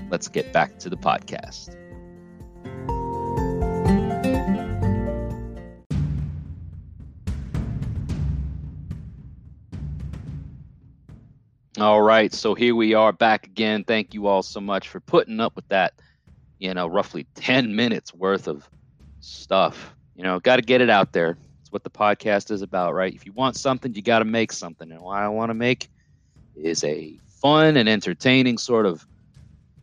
let's 0.10 0.28
get 0.28 0.52
back 0.54 0.80
to 0.80 0.90
the 0.90 0.98
podcast. 0.98 1.76
All 11.80 12.02
right, 12.02 12.34
so 12.34 12.56
here 12.56 12.74
we 12.74 12.96
are 12.96 13.14
back 13.14 13.46
again. 13.46 13.84
Thank 13.84 14.16
you 14.16 14.26
all 14.26 14.42
so 14.42 14.60
much 14.60 14.90
for 14.90 15.00
putting 15.00 15.40
up 15.40 15.56
with 15.56 15.68
that. 15.70 15.94
You 16.58 16.74
know, 16.74 16.88
roughly 16.88 17.28
10 17.36 17.76
minutes 17.76 18.16
worth 18.16 18.48
of 18.48 18.68
stuff. 19.20 19.94
You 20.16 20.24
know, 20.24 20.40
got 20.40 20.56
to 20.56 20.64
get 20.64 20.82
it 20.82 20.90
out 20.90 21.14
there. 21.14 21.38
It's 21.62 21.72
what 21.72 21.84
the 21.84 21.92
podcast 21.92 22.50
is 22.50 22.64
about, 22.64 22.96
right? 22.96 23.14
If 23.14 23.28
you 23.28 23.32
want 23.34 23.58
something, 23.58 23.94
you 23.94 24.02
got 24.02 24.20
to 24.20 24.26
make 24.26 24.52
something. 24.52 24.92
And 24.92 25.02
what 25.02 25.20
I 25.20 25.28
want 25.28 25.52
to 25.52 25.54
make 25.54 25.90
is 26.56 26.84
a 26.84 27.20
fun 27.28 27.78
and 27.78 27.88
entertaining 27.88 28.58
sort 28.58 28.88
of 28.88 29.06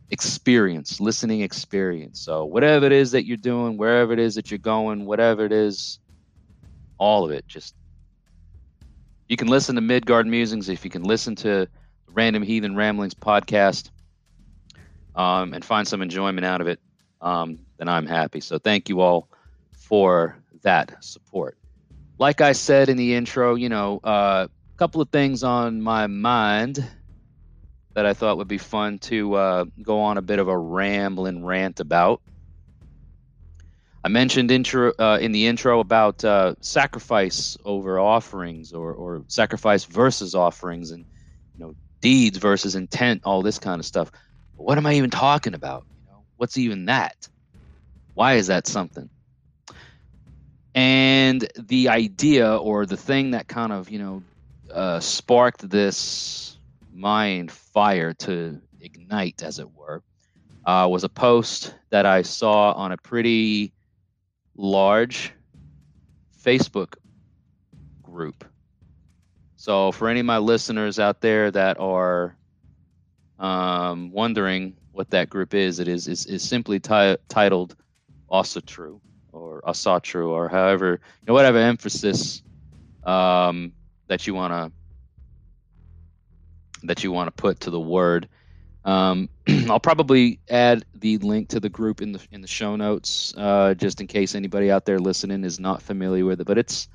experience, 0.09 0.99
listening 0.99 1.41
experience. 1.41 2.21
So, 2.21 2.45
whatever 2.45 2.85
it 2.85 2.91
is 2.91 3.11
that 3.11 3.25
you're 3.25 3.37
doing, 3.37 3.77
wherever 3.77 4.13
it 4.13 4.19
is 4.19 4.35
that 4.35 4.51
you're 4.51 4.57
going, 4.57 5.05
whatever 5.05 5.45
it 5.45 5.51
is, 5.51 5.99
all 6.97 7.25
of 7.25 7.31
it, 7.31 7.47
just 7.47 7.75
you 9.27 9.37
can 9.37 9.47
listen 9.47 9.75
to 9.75 9.81
Midgard 9.81 10.27
Musings 10.27 10.69
if 10.69 10.85
you 10.85 10.91
can 10.91 11.03
listen 11.03 11.35
to 11.37 11.67
Random 12.07 12.43
Heathen 12.43 12.75
Ramblings 12.75 13.15
podcast 13.15 13.89
um, 15.15 15.53
and 15.53 15.65
find 15.65 15.87
some 15.87 16.01
enjoyment 16.01 16.45
out 16.45 16.61
of 16.61 16.67
it, 16.67 16.79
um, 17.21 17.59
then 17.77 17.89
I'm 17.89 18.05
happy. 18.05 18.39
So 18.39 18.59
thank 18.59 18.89
you 18.89 19.01
all 19.01 19.27
for 19.73 20.37
that 20.61 21.03
support. 21.03 21.57
Like 22.17 22.41
I 22.41 22.51
said 22.51 22.89
in 22.89 22.97
the 22.97 23.15
intro, 23.15 23.55
you 23.55 23.69
know, 23.69 23.99
a 24.03 24.07
uh, 24.07 24.47
couple 24.77 25.01
of 25.01 25.09
things 25.09 25.43
on 25.43 25.81
my 25.81 26.07
mind 26.07 26.85
that 27.95 28.05
I 28.05 28.13
thought 28.13 28.37
would 28.37 28.47
be 28.47 28.57
fun 28.57 28.99
to 28.99 29.33
uh, 29.33 29.65
go 29.81 30.01
on 30.01 30.17
a 30.17 30.21
bit 30.21 30.39
of 30.39 30.47
a 30.47 30.57
rambling 30.57 31.43
rant 31.43 31.79
about. 31.79 32.21
I 34.03 34.09
mentioned 34.09 34.51
intro 34.51 34.91
uh, 34.99 35.17
in 35.19 35.31
the 35.31 35.47
intro 35.47 35.79
about 35.79 36.23
uh, 36.23 36.53
sacrifice 36.61 37.57
over 37.65 37.99
offerings, 37.99 38.71
or, 38.71 38.93
or 38.93 39.23
sacrifice 39.29 39.85
versus 39.85 40.35
offerings, 40.35 40.91
and 40.91 41.05
you 41.55 41.65
know 41.65 41.75
deeds 42.01 42.37
versus 42.37 42.75
intent, 42.75 43.21
all 43.25 43.41
this 43.41 43.57
kind 43.57 43.79
of 43.79 43.85
stuff. 43.85 44.11
But 44.57 44.63
what 44.63 44.77
am 44.77 44.85
I 44.85 44.93
even 44.95 45.09
talking 45.09 45.55
about? 45.55 45.87
You 46.05 46.11
know, 46.11 46.25
what's 46.35 46.57
even 46.57 46.85
that? 46.85 47.15
Why 48.13 48.35
is 48.35 48.47
that 48.47 48.67
something? 48.67 49.09
And 50.75 51.47
the 51.57 51.89
idea 51.89 52.57
or 52.57 52.85
the 52.85 52.97
thing 52.97 53.31
that 53.31 53.47
kind 53.47 53.71
of, 53.71 53.89
you 53.89 53.97
know, 53.97 54.23
uh, 54.71 54.99
sparked 54.99 55.67
this 55.67 56.54
mind 56.95 57.51
fire 57.51 58.13
to 58.13 58.61
ignite, 58.79 59.43
as 59.43 59.59
it 59.59 59.71
were, 59.71 60.01
uh, 60.65 60.87
was 60.89 61.03
a 61.03 61.09
post 61.09 61.75
that 61.89 62.05
I 62.05 62.21
saw 62.21 62.71
on 62.71 62.91
a 62.91 62.97
pretty 62.97 63.73
large 64.55 65.33
Facebook 66.43 66.95
group. 68.01 68.45
So, 69.55 69.91
for 69.91 70.09
any 70.09 70.19
of 70.21 70.25
my 70.25 70.37
listeners 70.37 70.99
out 70.99 71.21
there 71.21 71.51
that 71.51 71.79
are 71.79 72.37
um, 73.39 74.11
wondering 74.11 74.75
what 74.91 75.09
that 75.09 75.29
group 75.29 75.53
is, 75.53 75.79
it 75.79 75.87
is 75.87 76.07
is, 76.07 76.25
is 76.25 76.47
simply 76.47 76.79
t- 76.79 77.17
titled 77.27 77.75
Asatru 78.31 78.99
or 79.31 79.61
Asatru 79.67 80.29
or 80.29 80.47
however 80.47 80.99
you 81.21 81.25
know 81.27 81.33
whatever 81.33 81.57
emphasis 81.57 82.41
um, 83.03 83.73
that 84.07 84.25
you 84.25 84.33
want 84.33 84.53
to 84.53 84.71
that 86.87 87.03
you 87.03 87.11
want 87.11 87.27
to 87.27 87.41
put 87.41 87.61
to 87.61 87.69
the 87.69 87.79
word. 87.79 88.27
Um, 88.83 89.29
I'll 89.69 89.79
probably 89.79 90.39
add 90.49 90.85
the 90.93 91.17
link 91.17 91.49
to 91.49 91.59
the 91.59 91.69
group 91.69 92.01
in 92.01 92.11
the 92.11 92.25
in 92.31 92.41
the 92.41 92.47
show 92.47 92.75
notes, 92.75 93.33
uh, 93.35 93.73
just 93.73 94.01
in 94.01 94.07
case 94.07 94.35
anybody 94.35 94.71
out 94.71 94.85
there 94.85 94.99
listening 94.99 95.43
is 95.43 95.59
not 95.59 95.81
familiar 95.81 96.25
with 96.25 96.41
it. 96.41 96.47
But 96.47 96.57
it's 96.57 96.87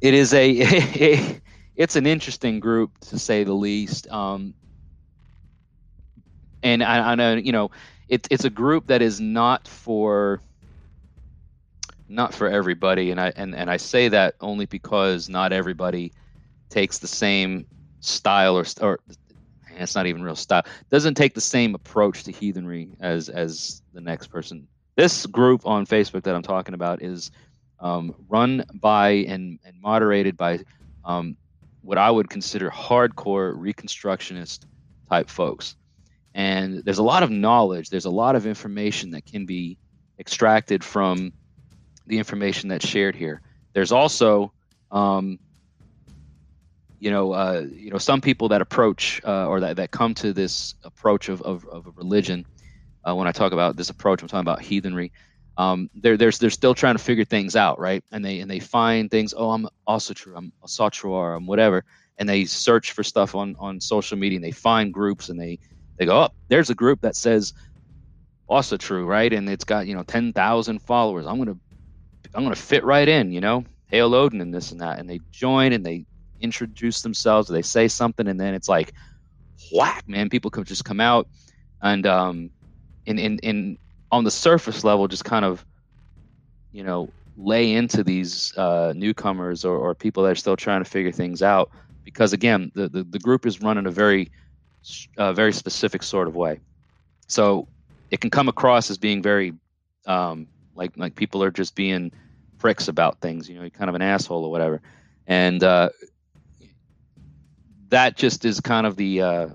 it 0.00 0.14
is 0.14 0.34
a, 0.34 1.40
it's 1.76 1.96
an 1.96 2.06
interesting 2.06 2.60
group 2.60 2.92
to 3.00 3.18
say 3.18 3.44
the 3.44 3.54
least. 3.54 4.10
Um, 4.10 4.54
and 6.62 6.82
I, 6.82 7.12
I 7.12 7.14
know 7.14 7.34
you 7.36 7.52
know 7.52 7.70
it's 8.08 8.28
it's 8.30 8.44
a 8.44 8.50
group 8.50 8.88
that 8.88 9.02
is 9.02 9.20
not 9.20 9.66
for 9.66 10.42
not 12.08 12.34
for 12.34 12.48
everybody, 12.48 13.10
and 13.10 13.20
I 13.20 13.32
and, 13.36 13.54
and 13.54 13.70
I 13.70 13.78
say 13.78 14.08
that 14.08 14.34
only 14.40 14.66
because 14.66 15.28
not 15.28 15.52
everybody 15.52 16.12
takes 16.70 16.98
the 16.98 17.06
same 17.06 17.66
style 18.04 18.56
or 18.56 18.64
or 18.80 19.00
it's 19.76 19.94
not 19.94 20.06
even 20.06 20.22
real 20.22 20.36
style 20.36 20.62
doesn't 20.90 21.14
take 21.14 21.34
the 21.34 21.40
same 21.40 21.74
approach 21.74 22.24
to 22.24 22.32
heathenry 22.32 22.90
as 23.00 23.28
as 23.28 23.82
the 23.92 24.00
next 24.00 24.28
person. 24.28 24.66
This 24.96 25.26
group 25.26 25.66
on 25.66 25.86
Facebook 25.86 26.22
that 26.22 26.34
I'm 26.34 26.42
talking 26.42 26.74
about 26.74 27.02
is 27.02 27.32
um, 27.80 28.14
run 28.28 28.64
by 28.74 29.10
and, 29.10 29.58
and 29.64 29.80
moderated 29.80 30.36
by 30.36 30.60
um, 31.04 31.36
what 31.82 31.98
I 31.98 32.10
would 32.10 32.30
consider 32.30 32.70
hardcore 32.70 33.56
Reconstructionist 33.56 34.64
type 35.08 35.28
folks. 35.28 35.76
And 36.34 36.82
there's 36.84 36.98
a 36.98 37.02
lot 37.02 37.22
of 37.22 37.30
knowledge, 37.30 37.90
there's 37.90 38.06
a 38.06 38.10
lot 38.10 38.36
of 38.36 38.46
information 38.46 39.10
that 39.10 39.26
can 39.26 39.46
be 39.46 39.78
extracted 40.18 40.82
from 40.82 41.32
the 42.06 42.18
information 42.18 42.68
that's 42.68 42.86
shared 42.86 43.14
here. 43.14 43.40
There's 43.72 43.92
also, 43.92 44.52
um, 44.90 45.38
you 47.04 47.12
know, 47.12 47.32
uh, 47.34 47.66
you 47.72 47.92
know, 47.92 47.98
some 47.98 48.22
people 48.22 48.50
that 48.50 48.62
approach 48.62 49.22
uh, 49.26 49.48
or 49.48 49.60
that, 49.60 49.76
that 49.78 49.92
come 49.92 50.14
to 50.16 50.34
this 50.34 50.74
approach 50.84 51.30
of, 51.30 51.42
of, 51.42 51.66
of 51.66 51.86
religion. 51.96 52.46
Uh, 53.08 53.14
when 53.16 53.28
I 53.28 53.32
talk 53.32 53.52
about 53.52 53.76
this 53.76 53.90
approach, 53.90 54.22
I'm 54.22 54.28
talking 54.28 54.42
about 54.42 54.62
heathenry 54.62 55.12
um, 55.58 55.90
they're, 55.94 56.18
they're, 56.18 56.32
they're 56.32 56.50
still 56.50 56.74
trying 56.74 56.96
to 56.96 57.04
figure 57.04 57.26
things 57.26 57.56
out, 57.56 57.80
right? 57.80 58.04
And 58.12 58.24
they 58.24 58.40
and 58.40 58.50
they 58.50 58.60
find 58.60 59.10
things. 59.10 59.34
Oh, 59.36 59.52
I'm 59.52 59.68
Asatru. 59.88 60.34
I'm 60.36 60.52
Asatruar. 60.64 61.36
I'm 61.36 61.46
whatever. 61.46 61.84
And 62.18 62.28
they 62.28 62.46
search 62.46 62.92
for 62.92 63.04
stuff 63.04 63.36
on 63.36 63.56
on 63.60 63.80
social 63.80 64.18
media. 64.18 64.38
and 64.38 64.44
They 64.44 64.52
find 64.52 64.94
groups 64.94 65.30
and 65.30 65.40
they 65.40 65.60
they 65.98 66.06
go, 66.06 66.24
oh, 66.24 66.30
there's 66.50 66.70
a 66.70 66.76
group 66.76 67.02
that 67.02 67.16
says 67.16 67.54
Asatru, 68.50 69.06
right? 69.06 69.32
And 69.32 69.48
it's 69.50 69.64
got 69.64 69.86
you 69.88 69.96
know 69.96 70.04
ten 70.04 70.32
thousand 70.34 70.82
followers. 70.82 71.26
I'm 71.26 71.38
gonna 71.38 71.56
I'm 72.34 72.44
gonna 72.44 72.56
fit 72.56 72.84
right 72.84 73.08
in, 73.08 73.32
you 73.32 73.40
know, 73.42 73.64
Hail 73.88 74.14
Odin 74.14 74.40
and 74.42 74.54
this 74.54 74.72
and 74.72 74.82
that. 74.82 74.98
And 75.00 75.10
they 75.10 75.20
join 75.32 75.72
and 75.72 75.86
they 75.86 76.06
introduce 76.40 77.02
themselves. 77.02 77.48
They 77.48 77.62
say 77.62 77.88
something, 77.88 78.28
and 78.28 78.40
then 78.40 78.54
it's 78.54 78.68
like, 78.68 78.92
whack, 79.72 80.04
man. 80.08 80.28
People 80.28 80.50
could 80.50 80.66
just 80.66 80.84
come 80.84 81.00
out 81.00 81.28
and 81.84 82.06
um, 82.06 82.50
in 83.06 83.18
in 83.18 83.38
in 83.40 83.78
on 84.10 84.24
the 84.24 84.30
surface 84.30 84.82
level 84.82 85.06
just 85.06 85.24
kind 85.24 85.44
of 85.44 85.64
you 86.72 86.82
know 86.82 87.08
lay 87.36 87.72
into 87.72 88.02
these 88.02 88.56
uh, 88.56 88.92
newcomers 88.96 89.64
or, 89.64 89.76
or 89.76 89.94
people 89.94 90.22
that 90.22 90.30
are 90.30 90.36
still 90.36 90.56
trying 90.56 90.82
to 90.82 90.88
figure 90.88 91.12
things 91.12 91.42
out 91.42 91.70
because 92.04 92.32
again 92.32 92.72
the, 92.74 92.88
the, 92.88 93.04
the 93.04 93.18
group 93.18 93.44
is 93.46 93.60
run 93.60 93.78
in 93.78 93.86
a 93.86 93.90
very 93.90 94.30
uh, 95.18 95.32
very 95.32 95.52
specific 95.52 96.02
sort 96.02 96.26
of 96.28 96.34
way 96.34 96.60
so 97.26 97.68
it 98.10 98.20
can 98.20 98.30
come 98.30 98.48
across 98.48 98.90
as 98.90 98.98
being 98.98 99.22
very 99.22 99.52
um, 100.06 100.46
like 100.74 100.92
like 100.96 101.14
people 101.14 101.42
are 101.42 101.50
just 101.50 101.74
being 101.74 102.10
pricks 102.58 102.88
about 102.88 103.20
things 103.20 103.48
you 103.48 103.58
know 103.58 103.68
kind 103.70 103.88
of 103.88 103.94
an 103.94 104.02
asshole 104.02 104.44
or 104.44 104.50
whatever 104.50 104.80
and 105.26 105.64
uh, 105.64 105.88
that 107.94 108.16
just 108.16 108.44
is 108.44 108.60
kind 108.60 108.86
of 108.86 108.96
the 108.96 109.22
uh, 109.22 109.48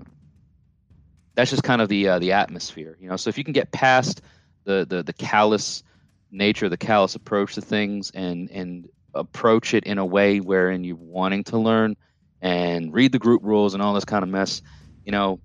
that's 1.34 1.50
just 1.50 1.62
kind 1.62 1.80
of 1.80 1.88
the 1.88 2.08
uh, 2.08 2.18
the 2.18 2.32
atmosphere 2.32 2.96
you 3.00 3.08
know 3.08 3.16
so 3.16 3.28
if 3.28 3.38
you 3.38 3.44
can 3.44 3.52
get 3.52 3.70
past 3.72 4.22
the 4.64 4.86
the 4.88 5.02
the 5.02 5.12
callous 5.12 5.82
nature, 6.30 6.68
the 6.68 6.76
callous 6.76 7.14
approach 7.14 7.54
to 7.54 7.60
things, 7.60 8.10
and 8.12 8.50
and 8.50 8.88
approach 9.14 9.74
it 9.74 9.84
in 9.84 9.98
a 9.98 10.06
way 10.06 10.40
wherein 10.40 10.84
you're 10.84 10.96
wanting 10.96 11.42
to 11.44 11.58
learn 11.58 11.96
and 12.40 12.92
read 12.92 13.12
the 13.12 13.18
group 13.18 13.42
rules 13.42 13.74
and 13.74 13.82
all 13.82 13.94
this 13.94 14.04
kind 14.04 14.22
of 14.22 14.28
mess. 14.28 14.62
You 15.04 15.12
know, 15.12 15.40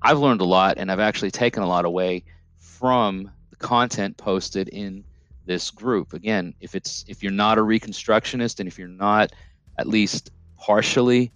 I've 0.00 0.18
learned 0.18 0.40
a 0.40 0.44
lot, 0.44 0.78
and 0.78 0.90
I've 0.90 1.00
actually 1.00 1.30
taken 1.30 1.62
a 1.62 1.66
lot 1.66 1.84
away 1.84 2.24
from 2.58 3.30
the 3.50 3.56
content 3.56 4.16
posted 4.16 4.68
in 4.68 5.04
this 5.44 5.70
group. 5.70 6.12
Again, 6.12 6.54
if 6.60 6.74
it's 6.74 7.04
if 7.08 7.22
you're 7.22 7.32
not 7.32 7.58
a 7.58 7.62
reconstructionist 7.62 8.60
and 8.60 8.68
if 8.68 8.78
you're 8.78 8.88
not 8.88 9.32
at 9.78 9.86
least 9.86 10.30
partially 10.56 11.32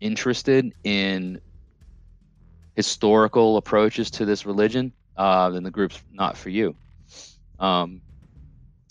interested 0.00 0.72
in 0.84 1.40
historical 2.74 3.56
approaches 3.56 4.10
to 4.12 4.24
this 4.24 4.46
religion, 4.46 4.92
uh, 5.16 5.50
then 5.50 5.62
the 5.62 5.70
group's 5.70 6.00
not 6.12 6.36
for 6.36 6.50
you. 6.50 6.76
Um, 7.58 8.02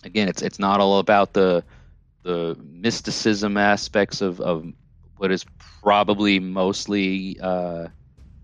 again, 0.03 0.27
it's 0.27 0.41
it's 0.41 0.59
not 0.59 0.79
all 0.79 1.00
about 1.00 1.33
the 1.33 1.63
the 2.24 2.57
mysticism 2.63 3.55
aspects 3.55 4.21
of, 4.21 4.41
of 4.41 4.65
what 5.17 5.31
is 5.31 5.45
probably 5.83 6.39
mostly 6.39 7.38
uh, 7.39 7.88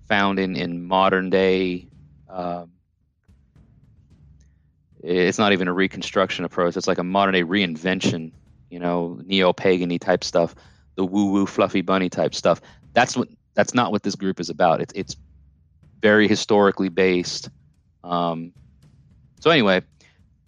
found 0.08 0.39
in, 0.39 0.56
in 0.56 0.84
modern 0.84 1.32
day. 1.32 1.88
Um, 2.30 2.72
it's 5.03 5.39
not 5.39 5.51
even 5.51 5.68
a 5.68 5.74
reconstruction 5.74 6.46
approach. 6.46 6.77
It's 6.77 6.88
like 6.88 7.00
a 7.00 7.03
modern 7.03 7.34
day 7.34 7.44
reinvention, 7.44 8.32
you 8.70 8.80
know, 8.80 9.20
neo 9.25 9.51
pagany 9.51 10.00
type 10.00 10.24
stuff, 10.24 10.53
the 10.96 11.06
woo 11.06 11.32
woo 11.32 11.46
fluffy 11.46 11.82
bunny 11.82 12.10
type 12.10 12.36
stuff. 12.36 12.62
That's 12.94 13.16
what 13.16 13.28
that's 13.54 13.74
not 13.74 13.92
what 13.92 14.04
this 14.04 14.16
group 14.16 14.40
is 14.40 14.50
about. 14.50 14.82
It's 14.82 14.94
it's 14.96 15.16
very 16.02 16.28
historically 16.28 16.90
based. 16.90 17.50
Um, 18.04 18.54
so 19.40 19.50
anyway, 19.50 19.82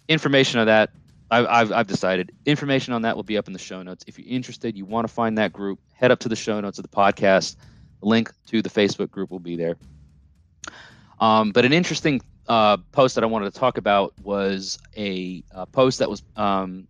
information 0.08 0.60
on 0.60 0.66
that, 0.66 0.90
I, 1.30 1.44
I've, 1.46 1.72
I've 1.72 1.86
decided 1.86 2.32
information 2.46 2.92
on 2.92 3.02
that 3.02 3.16
will 3.16 3.22
be 3.22 3.36
up 3.36 3.46
in 3.46 3.52
the 3.52 3.58
show 3.58 3.82
notes. 3.82 4.04
If 4.06 4.18
you're 4.18 4.28
interested, 4.28 4.76
you 4.76 4.84
want 4.84 5.06
to 5.06 5.12
find 5.12 5.38
that 5.38 5.52
group, 5.52 5.80
head 5.92 6.10
up 6.10 6.20
to 6.20 6.28
the 6.28 6.36
show 6.36 6.60
notes 6.60 6.78
of 6.78 6.82
the 6.82 6.88
podcast, 6.88 7.56
A 8.02 8.06
link 8.06 8.32
to 8.48 8.62
the 8.62 8.68
Facebook 8.68 9.10
group 9.10 9.30
will 9.30 9.40
be 9.40 9.56
there. 9.56 9.76
Um, 11.20 11.52
but 11.52 11.64
an 11.64 11.72
interesting 11.72 12.20
uh, 12.48 12.76
post 12.92 13.14
that 13.14 13.24
I 13.24 13.26
wanted 13.26 13.52
to 13.52 13.58
talk 13.58 13.78
about 13.78 14.12
was 14.22 14.78
a, 14.96 15.42
a 15.52 15.66
post 15.66 16.00
that 16.00 16.10
was 16.10 16.22
um, 16.36 16.86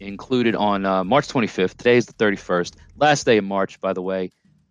included 0.00 0.54
on 0.54 0.84
uh, 0.84 1.04
March 1.04 1.28
25th. 1.28 1.76
Today 1.76 1.96
is 1.96 2.06
the 2.06 2.12
31st, 2.14 2.74
last 2.96 3.24
day 3.24 3.38
of 3.38 3.44
March, 3.44 3.80
by 3.80 3.92
the 3.92 4.02
way. 4.02 4.30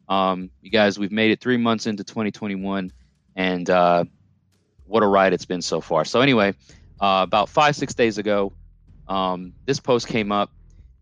Um, 0.09 0.49
you 0.61 0.69
guys, 0.69 0.99
we've 0.99 1.11
made 1.11 1.31
it 1.31 1.39
three 1.39 1.57
months 1.57 1.87
into 1.87 2.03
2021, 2.03 2.91
and 3.35 3.69
uh, 3.69 4.05
what 4.85 5.03
a 5.03 5.07
ride 5.07 5.33
it's 5.33 5.45
been 5.45 5.61
so 5.61 5.81
far. 5.81 6.05
So, 6.05 6.21
anyway, 6.21 6.53
uh, 6.99 7.21
about 7.23 7.49
five, 7.49 7.75
six 7.75 7.93
days 7.93 8.17
ago, 8.17 8.53
um, 9.07 9.53
this 9.65 9.79
post 9.79 10.07
came 10.07 10.31
up, 10.31 10.51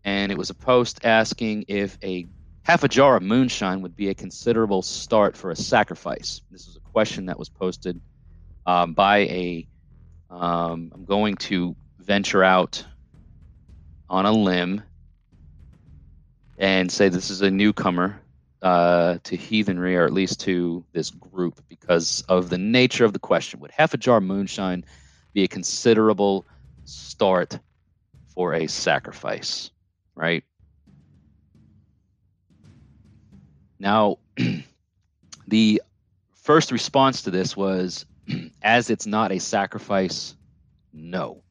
and 0.04 0.30
it 0.30 0.38
was 0.38 0.50
a 0.50 0.54
post 0.54 1.04
asking 1.04 1.64
if 1.68 1.98
a 2.02 2.26
half 2.62 2.84
a 2.84 2.88
jar 2.88 3.16
of 3.16 3.22
moonshine 3.22 3.82
would 3.82 3.96
be 3.96 4.08
a 4.08 4.14
considerable 4.14 4.82
start 4.82 5.36
for 5.36 5.50
a 5.50 5.56
sacrifice. 5.56 6.40
This 6.50 6.68
is 6.68 6.76
a 6.76 6.80
question 6.80 7.26
that 7.26 7.38
was 7.38 7.48
posted 7.48 8.00
um, 8.66 8.94
by 8.94 9.18
a. 9.18 9.66
am 10.30 10.40
um, 10.40 11.04
going 11.04 11.36
to 11.36 11.76
venture 11.98 12.42
out 12.42 12.84
on 14.12 14.26
a 14.26 14.30
limb 14.30 14.82
and 16.58 16.92
say 16.92 17.08
this 17.08 17.30
is 17.30 17.40
a 17.40 17.50
newcomer 17.50 18.20
uh, 18.60 19.16
to 19.24 19.36
heathenry, 19.36 19.96
or 19.96 20.04
at 20.04 20.12
least 20.12 20.40
to 20.40 20.84
this 20.92 21.10
group, 21.10 21.64
because 21.68 22.22
of 22.28 22.50
the 22.50 22.58
nature 22.58 23.06
of 23.06 23.14
the 23.14 23.18
question. 23.18 23.58
Would 23.60 23.70
half 23.72 23.94
a 23.94 23.96
jar 23.96 24.20
moonshine 24.20 24.84
be 25.32 25.44
a 25.44 25.48
considerable 25.48 26.46
start 26.84 27.58
for 28.34 28.52
a 28.52 28.66
sacrifice? 28.66 29.70
Right? 30.14 30.44
Now, 33.80 34.18
the 35.48 35.82
first 36.34 36.70
response 36.70 37.22
to 37.22 37.30
this 37.30 37.56
was 37.56 38.04
as 38.62 38.90
it's 38.90 39.06
not 39.06 39.32
a 39.32 39.40
sacrifice, 39.40 40.36
no. 40.92 41.42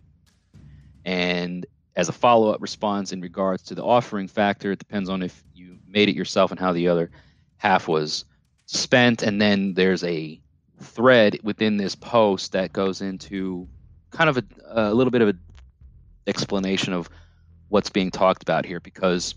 And 1.03 1.65
as 1.95 2.09
a 2.09 2.13
follow 2.13 2.51
up 2.51 2.61
response 2.61 3.11
in 3.11 3.21
regards 3.21 3.63
to 3.63 3.75
the 3.75 3.83
offering 3.83 4.27
factor, 4.27 4.71
it 4.71 4.79
depends 4.79 5.09
on 5.09 5.21
if 5.21 5.43
you 5.53 5.77
made 5.87 6.09
it 6.09 6.15
yourself 6.15 6.51
and 6.51 6.59
how 6.59 6.71
the 6.71 6.87
other 6.87 7.11
half 7.57 7.87
was 7.87 8.25
spent. 8.65 9.23
And 9.23 9.41
then 9.41 9.73
there's 9.73 10.03
a 10.03 10.39
thread 10.79 11.37
within 11.43 11.77
this 11.77 11.95
post 11.95 12.53
that 12.53 12.73
goes 12.73 13.01
into 13.01 13.67
kind 14.11 14.29
of 14.29 14.37
a, 14.37 14.43
a 14.67 14.93
little 14.93 15.11
bit 15.11 15.21
of 15.21 15.29
an 15.29 15.39
explanation 16.27 16.93
of 16.93 17.09
what's 17.69 17.89
being 17.89 18.11
talked 18.11 18.43
about 18.43 18.65
here 18.65 18.79
because 18.79 19.35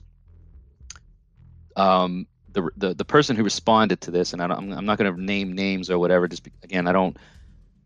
um, 1.76 2.26
the, 2.52 2.70
the 2.76 2.94
the 2.94 3.04
person 3.04 3.37
who 3.37 3.42
responded 3.42 4.00
to 4.02 4.11
this, 4.11 4.32
and 4.32 4.40
I 4.40 4.44
am 4.44 4.73
I'm 4.73 4.87
not 4.87 4.99
going 4.99 5.12
to 5.12 5.20
name 5.20 5.52
names 5.52 5.90
or 5.90 5.99
whatever. 5.99 6.28
Just 6.28 6.46
again, 6.62 6.87
I 6.87 6.92
don't. 6.92 7.16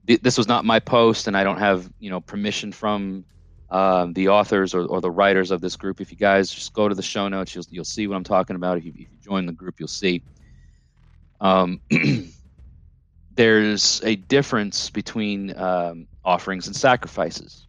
This 0.05 0.39
was 0.39 0.49
not 0.49 0.65
my 0.65 0.79
post, 0.79 1.27
and 1.27 1.37
I 1.37 1.45
don't 1.45 1.59
have 1.59 1.91
you 1.99 2.11
know 2.11 2.21
permission 2.21 2.73
from 2.73 3.25
um, 3.71 4.13
the 4.15 4.29
authors 4.29 4.75
or, 4.75 4.85
or 4.87 5.01
the 5.01 5.11
writers 5.11 5.51
of 5.51 5.61
this 5.61 5.77
group. 5.77 6.01
If 6.01 6.11
you 6.11 6.17
guys 6.17 6.51
just 6.51 6.73
go 6.73 6.89
to 6.89 6.95
the 6.95 7.03
show 7.03 7.29
notes, 7.29 7.55
you'll 7.55 7.65
you'll 7.71 7.85
see 7.85 8.07
what 8.07 8.17
I'm 8.17 8.25
talking 8.25 8.57
about. 8.57 8.79
If 8.79 8.85
you, 8.85 8.93
if 8.95 9.01
you 9.01 9.19
join 9.23 9.47
the 9.47 9.53
group, 9.53 9.79
you'll 9.79 9.89
see. 9.89 10.23
Um, 11.41 11.81
there's 13.35 14.03
a 14.05 14.17
difference 14.17 14.91
between 14.91 15.57
um, 15.57 16.09
offerings 16.25 16.67
and 16.67 16.75
sacrifices. 16.75 17.67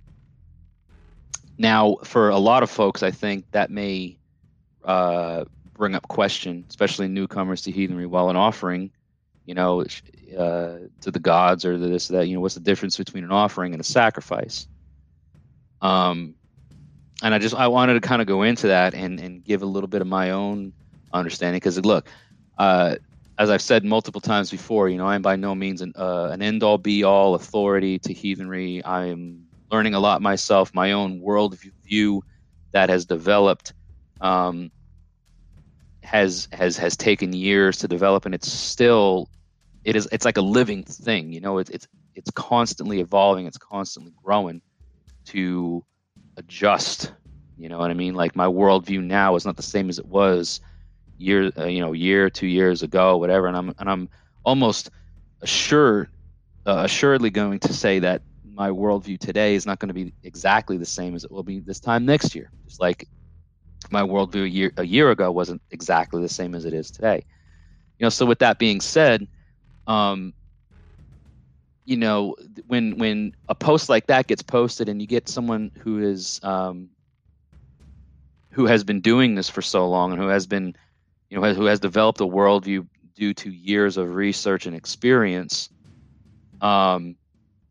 Now, 1.58 1.98
for 2.04 2.30
a 2.30 2.38
lot 2.38 2.64
of 2.64 2.70
folks, 2.72 3.04
I 3.04 3.12
think 3.12 3.46
that 3.52 3.70
may 3.70 4.18
uh, 4.84 5.44
bring 5.74 5.94
up 5.94 6.08
question, 6.08 6.66
especially 6.70 7.08
newcomers 7.10 7.62
to 7.64 7.72
heathenry, 7.72 8.06
while 8.06 8.30
an 8.30 8.38
offering, 8.38 8.92
you 9.46 9.54
know, 9.54 9.82
uh, 9.82 10.78
to 11.02 11.12
the 11.12 11.20
gods 11.20 11.66
or 11.66 11.78
this, 11.78 12.08
that, 12.08 12.28
you 12.28 12.34
know, 12.34 12.40
what's 12.40 12.56
the 12.56 12.62
difference 12.62 12.98
between 12.98 13.26
an 13.26 13.32
offering 13.32 13.74
and 13.74 13.82
a 13.82 13.84
sacrifice? 13.84 14.68
Um, 15.82 16.36
and 17.22 17.34
I 17.34 17.40
just 17.40 17.56
I 17.56 17.68
wanted 17.68 17.96
to 17.96 18.02
kind 18.02 18.22
of 18.22 18.28
go 18.28 18.44
into 18.44 18.68
that 18.68 18.94
and 18.94 19.20
and 19.20 19.44
give 19.44 19.62
a 19.62 19.66
little 19.66 19.88
bit 19.88 20.02
of 20.02 20.08
my 20.08 20.32
own 20.32 20.74
understanding 21.12 21.58
because 21.58 21.80
look, 21.84 22.10
uh, 22.58 22.96
as 23.38 23.50
I've 23.50 23.62
said 23.62 23.84
multiple 23.84 24.22
times 24.22 24.52
before, 24.52 24.90
you 24.90 24.98
know, 24.98 25.08
I'm 25.08 25.22
by 25.22 25.36
no 25.36 25.56
means 25.56 25.82
an, 25.82 25.94
uh, 25.96 26.30
an 26.32 26.42
end 26.42 26.64
all 26.64 26.78
be 26.78 27.04
all 27.04 27.36
authority 27.36 28.00
to 28.00 28.14
heathenry. 28.14 28.84
I 28.84 29.08
am 29.08 29.46
learning 29.72 29.94
a 29.96 30.00
lot 30.00 30.22
myself, 30.22 30.74
my 30.74 30.94
own 30.94 31.20
world 31.22 31.58
view 31.84 32.24
that 32.74 32.90
has 32.90 33.06
developed. 33.06 33.74
Um, 34.22 34.72
has 36.04 36.48
has 36.52 36.78
has 36.78 36.98
taken 36.98 37.34
years 37.34 37.78
to 37.78 37.88
develop 37.88 38.26
and 38.26 38.34
it's 38.34 38.52
still 38.52 39.30
it 39.84 39.96
is 39.96 40.08
it's 40.12 40.26
like 40.26 40.38
a 40.38 40.42
living 40.42 40.84
thing 40.84 41.32
you 41.32 41.42
know 41.42 41.58
it's 41.58 41.70
it's 41.70 41.88
it's 42.16 42.32
constantly 42.32 43.00
evolving 43.00 43.46
it's 43.46 43.58
constantly 43.58 44.12
growing 44.24 44.62
to 45.34 45.84
adjust 46.38 47.14
you 47.60 47.68
know 47.70 47.78
what 47.78 47.92
i 47.92 47.94
mean? 47.94 48.16
Like 48.16 48.36
my 48.36 48.48
worldview 48.48 49.04
now 49.04 49.36
is 49.36 49.46
not 49.46 49.58
the 49.58 49.64
same 49.64 49.90
as 49.90 50.00
it 50.00 50.06
was 50.06 50.62
year 51.18 51.52
uh, 51.58 51.66
you 51.66 51.82
know 51.82 51.92
year 51.92 52.30
two 52.30 52.48
years 52.48 52.84
ago 52.84 53.18
whatever. 53.18 53.48
And 53.48 53.58
i'm 53.58 53.74
and 53.80 53.90
i'm 53.90 54.10
almost 54.46 54.90
assured 55.42 56.10
uh, 56.66 56.84
assuredly 56.86 57.30
going 57.30 57.60
to 57.60 57.74
say 57.74 58.00
that 58.00 58.24
my 58.46 58.70
worldview 58.70 59.20
today 59.20 59.56
is 59.56 59.66
not 59.66 59.80
going 59.80 59.90
to 59.90 59.94
be 59.94 60.14
exactly 60.24 60.78
the 60.78 60.86
same 60.86 61.16
as 61.16 61.24
it 61.26 61.32
will 61.32 61.44
be 61.44 61.60
this 61.60 61.80
time 61.80 62.06
next 62.06 62.36
year. 62.36 62.52
Just 62.66 62.82
like 62.82 63.08
my 63.92 64.02
worldview 64.02 64.44
a 64.44 64.50
year 64.50 64.72
a 64.78 64.86
year 64.86 65.12
ago 65.12 65.32
wasn't 65.32 65.62
exactly 65.72 66.22
the 66.22 66.30
same 66.30 66.56
as 66.56 66.66
it 66.66 66.74
is 66.74 66.92
today. 66.92 67.24
You 68.00 68.06
know, 68.06 68.10
so 68.10 68.26
with 68.26 68.40
that 68.40 68.60
being 68.60 68.82
said, 68.82 69.28
um, 69.88 70.34
you 71.90 71.98
know, 71.98 72.36
when 72.68 73.00
when 73.00 73.34
a 73.48 73.56
post 73.56 73.90
like 73.90 74.06
that 74.08 74.28
gets 74.28 74.44
posted 74.44 74.88
and 74.90 75.02
you 75.02 75.08
get 75.08 75.28
someone 75.28 75.72
who 75.80 75.98
is 75.98 76.40
um, 76.44 76.88
who 78.52 78.68
has 78.68 78.84
been 78.84 79.02
doing 79.02 79.34
this 79.34 79.50
for 79.50 79.64
so 79.64 79.90
long 79.90 80.12
and 80.12 80.22
who 80.22 80.28
has 80.28 80.46
been, 80.46 80.76
you 81.32 81.40
know, 81.40 81.52
who 81.52 81.66
has 81.66 81.80
developed 81.80 82.22
a 82.22 82.26
worldview 82.26 82.88
due 83.16 83.34
to 83.34 83.50
years 83.50 83.98
of 83.98 84.14
research 84.14 84.68
and 84.68 84.76
experience, 84.76 85.70
um, 86.62 87.16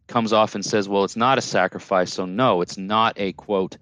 comes 0.09 0.33
off 0.33 0.57
and 0.57 0.65
says, 0.65 0.89
"Well, 0.89 1.05
it's 1.05 1.17
not 1.17 1.39
a 1.39 1.43
sacrifice." 1.43 2.13
So 2.13 2.27
no, 2.27 2.61
it's 2.61 2.77
not 2.77 3.13
a 3.21 3.35
quote 3.35 3.77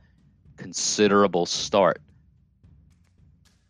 considerable 0.59 1.47
start. 1.47 2.03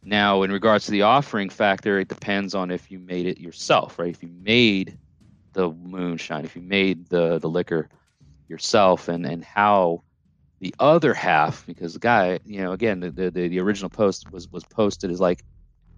Now, 0.02 0.42
in 0.42 0.50
regards 0.50 0.86
to 0.86 0.90
the 0.90 1.02
offering 1.02 1.48
factor, 1.48 2.00
it 2.00 2.08
depends 2.08 2.56
on 2.56 2.72
if 2.72 2.90
you 2.90 2.98
made 2.98 3.26
it 3.26 3.38
yourself, 3.38 4.00
right? 4.00 4.10
If 4.10 4.20
you 4.20 4.30
made 4.42 4.98
the 5.56 5.70
moonshine, 5.70 6.44
if 6.44 6.54
you 6.54 6.62
made 6.62 7.08
the 7.08 7.38
the 7.38 7.48
liquor 7.48 7.88
yourself, 8.46 9.08
and 9.08 9.26
and 9.26 9.42
how 9.42 10.04
the 10.60 10.74
other 10.78 11.14
half, 11.14 11.66
because 11.66 11.94
the 11.94 11.98
guy, 11.98 12.38
you 12.44 12.60
know, 12.60 12.72
again, 12.72 13.00
the 13.00 13.10
the, 13.10 13.30
the 13.30 13.58
original 13.58 13.90
post 13.90 14.30
was 14.30 14.48
was 14.52 14.64
posted 14.64 15.10
as 15.10 15.18
like 15.18 15.42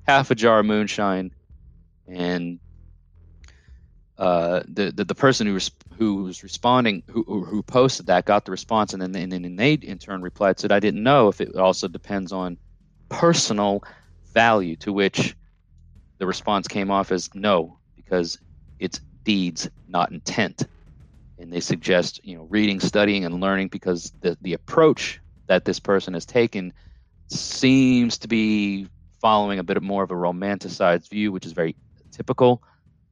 half 0.07 0.31
a 0.31 0.35
jar 0.35 0.61
of 0.61 0.67
moonshine, 0.67 1.33
and 2.07 2.61
uh, 4.17 4.63
the, 4.69 4.93
the 4.93 5.05
the 5.05 5.15
person 5.15 5.47
who 5.47 5.55
was 5.55 5.71
who 5.99 6.23
was 6.23 6.45
responding 6.45 7.03
who 7.11 7.23
who 7.45 7.63
posted 7.63 8.07
that 8.07 8.25
got 8.25 8.45
the 8.45 8.53
response, 8.53 8.95
and 8.95 9.03
then 9.03 9.15
and 9.15 9.33
then 9.33 9.57
they 9.57 9.73
in 9.75 9.99
turn 9.99 10.23
replied 10.23 10.61
said 10.61 10.73
I 10.73 10.81
didn't 10.81 11.03
know 11.03 11.29
if 11.29 11.41
it 11.41 11.57
also 11.57 11.89
depends 11.89 12.33
on 12.33 12.59
personal 13.09 13.83
value 14.33 14.77
to 14.77 14.93
which 14.93 15.35
the 16.19 16.27
response 16.27 16.69
came 16.69 16.91
off 16.91 17.11
as 17.11 17.29
no 17.35 17.79
because 17.97 18.39
it's 18.79 19.01
deeds 19.25 19.69
not 19.87 20.13
intent. 20.13 20.67
And 21.39 21.53
they 21.53 21.61
suggest 21.61 22.25
you 22.25 22.37
know 22.37 22.45
reading 22.45 22.81
studying 22.81 23.25
and 23.25 23.41
learning 23.41 23.69
because 23.69 24.13
the, 24.21 24.37
the 24.41 24.55
approach 24.55 25.21
that 25.47 25.65
this 25.65 25.79
person 25.79 26.15
has 26.15 26.27
taken 26.27 26.73
seems 27.29 28.19
to 28.19 28.29
be 28.29 28.89
following 29.21 29.59
a 29.59 29.65
bit 29.65 29.83
more 29.83 30.03
of 30.03 30.11
a 30.11 30.15
romanticized 30.15 31.09
view 31.11 31.33
which 31.33 31.47
is 31.47 31.53
very 31.53 31.75
typical 32.13 32.63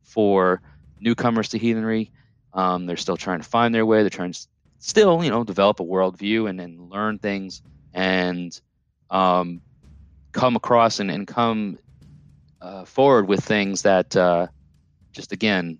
for 0.02 0.60
newcomers 1.00 1.50
to 1.50 1.58
heathenry. 1.58 2.10
Um, 2.52 2.86
they're 2.86 2.96
still 2.96 3.16
trying 3.16 3.40
to 3.40 3.48
find 3.48 3.74
their 3.74 3.84
way. 3.84 4.02
They're 4.02 4.10
trying 4.10 4.32
to 4.32 4.46
still 4.78 5.22
you 5.22 5.30
know 5.30 5.44
develop 5.44 5.80
a 5.80 5.84
worldview 5.84 6.48
and, 6.48 6.90
learn 6.90 7.18
things 7.18 7.62
and 7.92 8.58
um, 9.10 9.60
come 10.32 10.56
across 10.56 11.00
and, 11.00 11.10
and 11.10 11.26
come 11.26 11.78
uh, 12.60 12.84
forward 12.84 13.28
with 13.28 13.44
things 13.44 13.82
that 13.82 14.16
uh, 14.16 14.46
just 15.12 15.32
again 15.32 15.78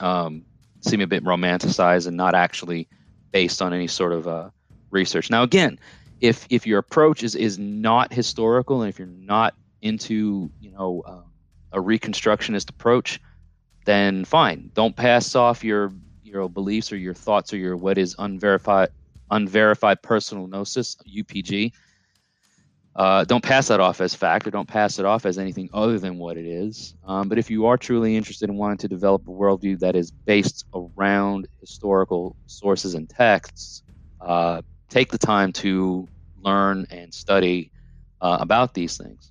um, 0.00 0.44
seem 0.80 1.00
a 1.00 1.06
bit 1.06 1.24
romanticized 1.24 2.06
and 2.06 2.16
not 2.16 2.34
actually 2.34 2.88
based 3.32 3.62
on 3.62 3.72
any 3.72 3.86
sort 3.86 4.12
of 4.12 4.26
uh, 4.26 4.50
research. 4.90 5.30
Now, 5.30 5.42
again, 5.42 5.78
if 6.20 6.46
if 6.50 6.66
your 6.66 6.78
approach 6.78 7.22
is 7.22 7.34
is 7.34 7.58
not 7.58 8.12
historical 8.12 8.82
and 8.82 8.88
if 8.88 8.98
you're 8.98 9.08
not 9.08 9.54
into 9.82 10.50
you 10.60 10.70
know 10.70 11.02
uh, 11.06 11.22
a 11.72 11.80
reconstructionist 11.80 12.70
approach, 12.70 13.20
then 13.84 14.24
fine. 14.24 14.70
Don't 14.74 14.96
pass 14.96 15.34
off 15.34 15.64
your 15.64 15.92
your 16.22 16.48
beliefs 16.48 16.92
or 16.92 16.96
your 16.96 17.14
thoughts 17.14 17.52
or 17.52 17.56
your 17.56 17.76
what 17.76 17.98
is 17.98 18.14
unverified 18.18 18.90
unverified 19.30 20.02
personal 20.02 20.46
gnosis 20.46 20.96
(UPG) 21.08 21.72
uh, 22.96 23.24
don't 23.24 23.44
pass 23.44 23.68
that 23.68 23.80
off 23.80 24.00
as 24.00 24.14
fact 24.14 24.46
or 24.46 24.50
don't 24.50 24.68
pass 24.68 24.98
it 24.98 25.04
off 25.04 25.24
as 25.24 25.38
anything 25.38 25.68
other 25.72 25.98
than 25.98 26.18
what 26.18 26.36
it 26.36 26.44
is. 26.44 26.94
Um, 27.04 27.28
but 27.28 27.38
if 27.38 27.50
you 27.50 27.66
are 27.66 27.76
truly 27.76 28.16
interested 28.16 28.50
in 28.50 28.56
wanting 28.56 28.78
to 28.78 28.88
develop 28.88 29.22
a 29.28 29.30
worldview 29.30 29.78
that 29.80 29.94
is 29.94 30.12
based 30.26 30.64
around 30.74 31.46
historical 31.60 32.36
sources 32.46 32.94
and 32.94 33.08
texts, 33.08 33.82
uh, 34.20 34.62
take 34.88 35.10
the 35.10 35.18
time 35.18 35.52
to 35.52 36.08
learn 36.36 36.86
and 36.90 37.14
study 37.14 37.70
uh, 38.20 38.38
about 38.40 38.74
these 38.74 38.96
things. 38.96 39.30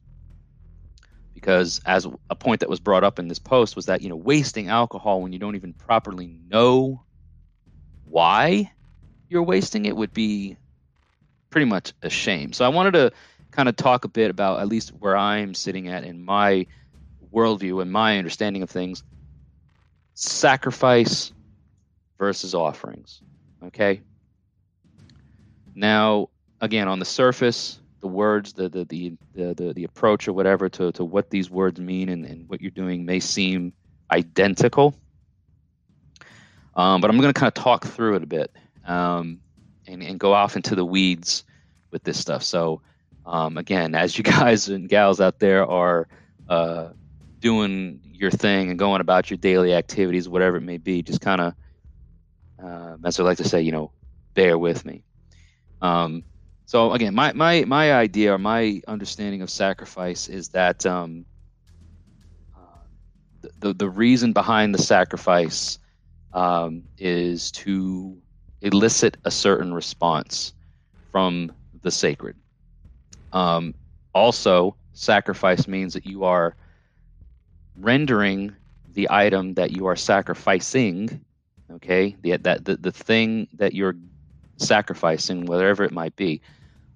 Because 1.34 1.82
as 1.86 2.08
a 2.30 2.36
point 2.36 2.62
that 2.62 2.70
was 2.70 2.80
brought 2.80 3.04
up 3.04 3.20
in 3.20 3.28
this 3.28 3.40
post 3.40 3.76
was 3.76 3.86
that 3.86 4.02
you 4.02 4.10
know 4.10 4.16
wasting 4.16 4.68
alcohol 4.68 5.22
when 5.22 5.32
you 5.32 5.40
don't 5.40 5.56
even 5.56 5.74
properly 5.74 6.38
know 6.48 7.04
why 8.04 8.72
you're 9.30 9.44
wasting 9.44 9.86
it 9.86 9.96
would 9.96 10.12
be 10.12 10.58
pretty 11.50 11.66
much 11.66 11.94
a 12.02 12.10
shame. 12.10 12.52
So 12.52 12.66
I 12.66 12.70
wanted 12.70 12.92
to 12.94 13.12
kind 13.52 13.70
of 13.70 13.76
talk 13.76 14.06
a 14.06 14.08
bit 14.08 14.30
about 14.30 14.60
at 14.60 14.68
least 14.68 14.92
where 15.00 15.18
I'm 15.18 15.54
sitting 15.54 15.88
at 15.88 16.04
in 16.04 16.24
my 16.24 16.66
worldview 17.34 17.82
and 17.82 17.92
my 17.92 18.18
understanding 18.18 18.64
of 18.64 18.70
things. 18.70 19.04
Sacrifice 20.14 21.32
versus 22.18 22.54
offerings. 22.54 23.22
Okay. 23.64 24.02
Now, 25.76 26.30
again, 26.62 26.88
on 26.88 27.00
the 27.00 27.06
surface, 27.06 27.80
the 28.02 28.08
words, 28.08 28.54
the 28.54 28.70
the 28.70 28.86
the 28.86 29.54
the, 29.54 29.74
the, 29.74 29.84
approach 29.84 30.28
or 30.28 30.34
whatever 30.34 30.70
to, 30.70 30.92
to 30.94 31.04
what 31.04 31.30
these 31.30 31.50
words 31.50 31.80
mean 31.80 32.10
and, 32.10 32.26
and 32.26 32.48
what 32.50 32.62
you're 32.62 32.72
doing 32.72 33.06
may 33.06 33.20
seem 33.20 33.74
identical. 34.12 34.96
Um, 36.76 37.02
but 37.02 37.10
I'm 37.10 37.18
going 37.18 37.34
to 37.34 37.38
kind 37.38 37.48
of 37.48 37.54
talk 37.56 37.86
through 37.86 38.16
it 38.16 38.24
a 38.24 38.28
bit 38.28 38.52
um, 38.86 39.40
and, 39.88 40.02
and 40.02 40.20
go 40.20 40.34
off 40.34 40.56
into 40.56 40.76
the 40.76 40.86
weeds 40.86 41.44
with 41.92 42.04
this 42.04 42.18
stuff. 42.18 42.44
So, 42.44 42.82
um, 43.30 43.58
again, 43.58 43.94
as 43.94 44.18
you 44.18 44.24
guys 44.40 44.68
and 44.68 44.90
gals 44.90 45.22
out 45.22 45.40
there 45.40 45.66
are 45.66 46.08
uh, 46.50 46.90
doing 47.40 48.02
your 48.12 48.32
thing 48.32 48.70
and 48.70 48.80
going 48.80 49.02
about 49.02 49.30
your 49.30 49.38
daily 49.38 49.74
activities, 49.74 50.28
whatever 50.28 50.58
it 50.58 50.62
may 50.62 50.78
be, 50.78 51.04
just 51.04 51.22
kind 51.22 51.40
of, 51.40 51.54
uh, 52.62 52.98
as 53.06 53.20
I 53.20 53.24
like 53.24 53.38
to 53.38 53.48
say, 53.48 53.62
you 53.62 53.72
know, 53.72 53.92
bear 54.34 54.58
with 54.58 54.84
me. 54.84 55.04
Um, 55.82 56.24
so 56.66 56.92
again, 56.92 57.14
my, 57.14 57.32
my, 57.34 57.64
my 57.66 57.94
idea 57.94 58.34
or 58.34 58.38
my 58.40 58.82
understanding 58.88 59.42
of 59.42 59.50
sacrifice 59.50 60.28
is 60.28 60.50
that 60.50 60.86
um, 60.86 61.26
uh, 62.56 62.84
the, 63.60 63.74
the 63.74 63.90
reason 63.90 64.34
behind 64.34 64.74
the 64.74 64.82
sacrifice 64.82 65.78
um, 66.34 66.84
is 66.98 67.52
to 67.52 68.18
elicit 68.62 69.18
a 69.24 69.32
certain 69.32 69.74
response 69.74 70.54
from 71.12 71.52
the 71.82 71.92
sacred. 71.92 72.36
Um, 73.32 73.74
also, 74.14 74.76
sacrifice 74.94 75.68
means 75.68 75.94
that 75.94 76.06
you 76.06 76.24
are 76.24 76.56
rendering 77.78 78.56
the 78.94 79.08
item 79.10 79.54
that 79.54 79.72
you 79.72 79.86
are 79.86 79.96
sacrificing, 79.96 81.24
okay, 81.72 82.16
the, 82.22 82.38
that 82.38 82.66
the, 82.66 82.76
the 82.78 82.92
thing 82.92 83.48
that 83.54 83.74
you're 83.74 83.96
sacrificing, 84.58 85.46
whatever 85.46 85.84
it 85.84 85.92
might 85.92 86.16
be. 86.16 86.42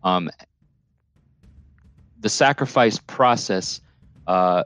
Um, 0.04 0.30
the 2.20 2.30
sacrifice 2.30 3.00
process 3.00 3.82
uh, 4.28 4.64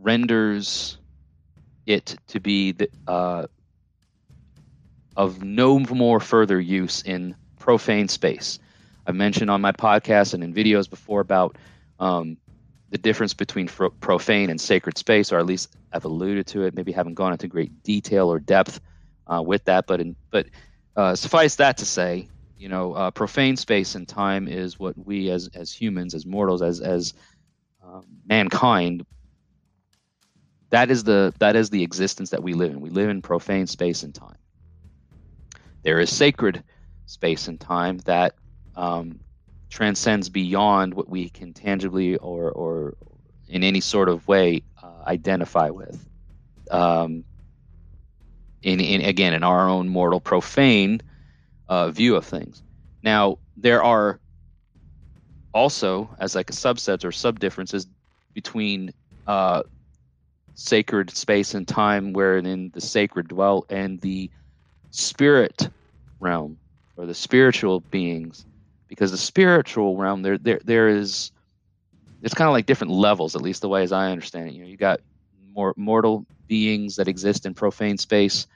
renders 0.00 0.98
it 1.86 2.16
to 2.28 2.40
be 2.40 2.72
the, 2.72 2.88
uh, 3.06 3.46
of 5.16 5.42
no 5.42 5.78
more 5.78 6.20
further 6.20 6.60
use 6.60 7.02
in 7.02 7.34
profane 7.58 8.08
space. 8.08 8.58
I've 9.06 9.14
mentioned 9.14 9.50
on 9.50 9.60
my 9.60 9.72
podcast 9.72 10.34
and 10.34 10.42
in 10.42 10.54
videos 10.54 10.88
before 10.88 11.20
about 11.20 11.56
um, 11.98 12.38
the 12.90 12.98
difference 12.98 13.34
between 13.34 13.68
profane 13.68 14.50
and 14.50 14.60
sacred 14.60 14.96
space, 14.98 15.32
or 15.32 15.38
at 15.38 15.46
least 15.46 15.74
I've 15.92 16.04
alluded 16.04 16.46
to 16.48 16.62
it. 16.62 16.74
Maybe 16.74 16.92
haven't 16.92 17.14
gone 17.14 17.32
into 17.32 17.48
great 17.48 17.82
detail 17.82 18.32
or 18.32 18.38
depth 18.38 18.80
uh, 19.26 19.42
with 19.42 19.64
that, 19.64 19.86
but 19.86 20.00
in, 20.00 20.16
but 20.30 20.46
uh, 20.96 21.14
suffice 21.14 21.56
that 21.56 21.78
to 21.78 21.86
say, 21.86 22.28
you 22.56 22.68
know, 22.68 22.92
uh, 22.94 23.10
profane 23.10 23.56
space 23.56 23.94
and 23.94 24.06
time 24.06 24.48
is 24.48 24.78
what 24.78 24.96
we 24.96 25.30
as 25.30 25.48
as 25.54 25.72
humans, 25.72 26.14
as 26.14 26.24
mortals, 26.24 26.62
as 26.62 26.80
as 26.80 27.14
um, 27.82 28.04
mankind. 28.26 29.04
That 30.70 30.90
is 30.90 31.04
the 31.04 31.34
that 31.40 31.56
is 31.56 31.70
the 31.70 31.82
existence 31.82 32.30
that 32.30 32.42
we 32.42 32.54
live 32.54 32.72
in. 32.72 32.80
We 32.80 32.90
live 32.90 33.10
in 33.10 33.22
profane 33.22 33.66
space 33.66 34.02
and 34.02 34.14
time. 34.14 34.36
There 35.82 36.00
is 36.00 36.14
sacred 36.14 36.64
space 37.06 37.48
and 37.48 37.60
time 37.60 37.98
that 38.06 38.34
um, 38.76 39.20
transcends 39.70 40.28
beyond 40.28 40.94
what 40.94 41.08
we 41.08 41.28
can 41.28 41.52
tangibly 41.52 42.16
or, 42.16 42.50
or 42.50 42.94
in 43.48 43.62
any 43.62 43.80
sort 43.80 44.08
of 44.08 44.26
way 44.28 44.62
uh, 44.82 45.02
identify 45.06 45.70
with. 45.70 46.06
Um, 46.70 47.24
in, 48.62 48.80
in, 48.80 49.02
again, 49.02 49.34
in 49.34 49.42
our 49.42 49.68
own 49.68 49.88
mortal, 49.88 50.20
profane 50.20 51.00
uh, 51.68 51.90
view 51.90 52.16
of 52.16 52.24
things. 52.24 52.62
Now, 53.02 53.38
there 53.56 53.82
are 53.82 54.20
also, 55.52 56.08
as 56.18 56.34
like 56.34 56.50
a 56.50 56.54
subsets 56.54 57.04
or 57.04 57.12
sub 57.12 57.38
differences 57.38 57.86
between 58.32 58.92
uh, 59.26 59.62
sacred 60.54 61.10
space 61.10 61.54
and 61.54 61.68
time, 61.68 62.12
wherein 62.12 62.70
the 62.72 62.80
sacred 62.80 63.28
dwell, 63.28 63.66
and 63.68 64.00
the 64.00 64.30
spirit 64.90 65.68
realm 66.20 66.56
or 66.96 67.06
the 67.06 67.14
spiritual 67.14 67.80
beings 67.80 68.46
because 68.94 69.10
the 69.10 69.18
spiritual 69.18 69.96
realm 69.96 70.22
there 70.22 70.38
there 70.38 70.60
there 70.64 70.88
is 70.88 71.30
it's 72.22 72.34
kind 72.34 72.48
of 72.48 72.52
like 72.52 72.66
different 72.66 72.92
levels 72.92 73.36
at 73.36 73.42
least 73.42 73.60
the 73.60 73.68
way 73.68 73.82
as 73.82 73.92
i 73.92 74.10
understand 74.10 74.48
it 74.48 74.54
you 74.54 74.62
know 74.62 74.68
you 74.68 74.76
got 74.76 75.00
more 75.52 75.74
mortal 75.76 76.26
beings 76.46 76.96
that 76.96 77.08
exist 77.08 77.46
in 77.46 77.54
profane 77.54 77.98
space 77.98 78.46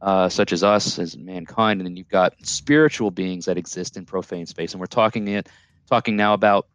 uh, 0.00 0.28
such 0.28 0.52
as 0.52 0.62
us 0.62 0.98
as 1.00 1.16
mankind 1.16 1.80
and 1.80 1.86
then 1.86 1.96
you've 1.96 2.08
got 2.08 2.32
spiritual 2.46 3.10
beings 3.10 3.46
that 3.46 3.58
exist 3.58 3.96
in 3.96 4.04
profane 4.04 4.46
space 4.46 4.72
and 4.72 4.80
we're 4.80 4.86
talking 4.86 5.26
it 5.26 5.48
talking 5.88 6.16
now 6.16 6.34
about 6.34 6.68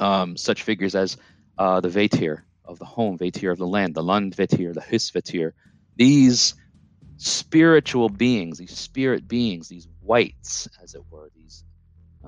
um, 0.00 0.36
such 0.36 0.62
figures 0.62 0.94
as 0.94 1.16
uh, 1.58 1.80
the 1.80 1.88
Vættir 1.88 2.42
of 2.64 2.78
the 2.78 2.84
home, 2.84 3.18
Vættir 3.18 3.52
of 3.52 3.58
the 3.58 3.66
land, 3.66 3.94
the 3.94 4.02
Land 4.02 4.36
Vættir, 4.36 4.74
the 4.74 4.80
Hus 4.80 5.10
Vættir. 5.10 5.52
These 5.96 6.54
spiritual 7.16 8.08
beings, 8.08 8.58
these 8.58 8.76
spirit 8.76 9.26
beings, 9.26 9.68
these 9.68 9.88
wights 10.00 10.68
as 10.82 10.94
it 10.94 11.02
were, 11.10 11.30
these 11.34 11.64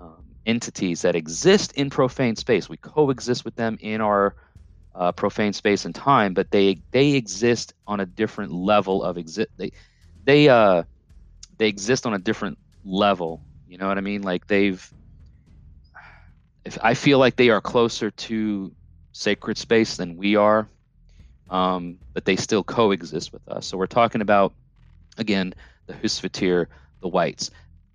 um, 0.01 0.25
entities 0.47 1.03
that 1.03 1.15
exist 1.17 1.73
in 1.75 1.91
profane 1.91 2.37
space. 2.37 2.69
We 2.69 2.79
coexist 2.79 3.45
with 3.45 3.55
them 3.57 3.79
in 3.81 4.01
our 4.01 4.35
uh, 4.95 5.13
profane 5.13 5.53
space 5.53 5.85
and 5.85 5.95
time, 5.95 6.35
but 6.35 6.51
they 6.51 6.83
they 6.93 7.13
exist 7.13 7.75
on 7.87 8.01
a 8.01 8.07
different 8.07 8.53
level 8.53 9.05
of 9.05 9.19
exist. 9.19 9.51
They 9.59 9.73
they 10.25 10.49
uh 10.49 10.85
they 11.59 11.69
exist 11.69 12.07
on 12.07 12.15
a 12.15 12.19
different 12.19 12.59
level. 12.85 13.45
You 13.67 13.79
know 13.79 13.89
what 13.89 13.99
I 13.99 14.03
mean? 14.03 14.23
Like 14.23 14.47
they've. 14.47 14.93
If 16.65 16.79
I 16.83 16.95
feel 16.95 17.19
like 17.19 17.37
they 17.37 17.51
are 17.51 17.61
closer 17.61 18.11
to 18.11 18.73
sacred 19.13 19.59
space 19.59 19.97
than 19.97 20.17
we 20.17 20.37
are, 20.37 20.69
um, 21.49 21.99
but 22.15 22.25
they 22.25 22.37
still 22.37 22.63
coexist 22.63 23.33
with 23.33 23.47
us. 23.49 23.67
So 23.67 23.79
we're 23.79 23.87
talking 23.87 24.21
about 24.21 24.55
again 25.19 25.55
the 25.87 25.95
Hus 25.95 26.21
Vættir, 26.21 26.67
the 27.01 27.09
wights 27.09 27.51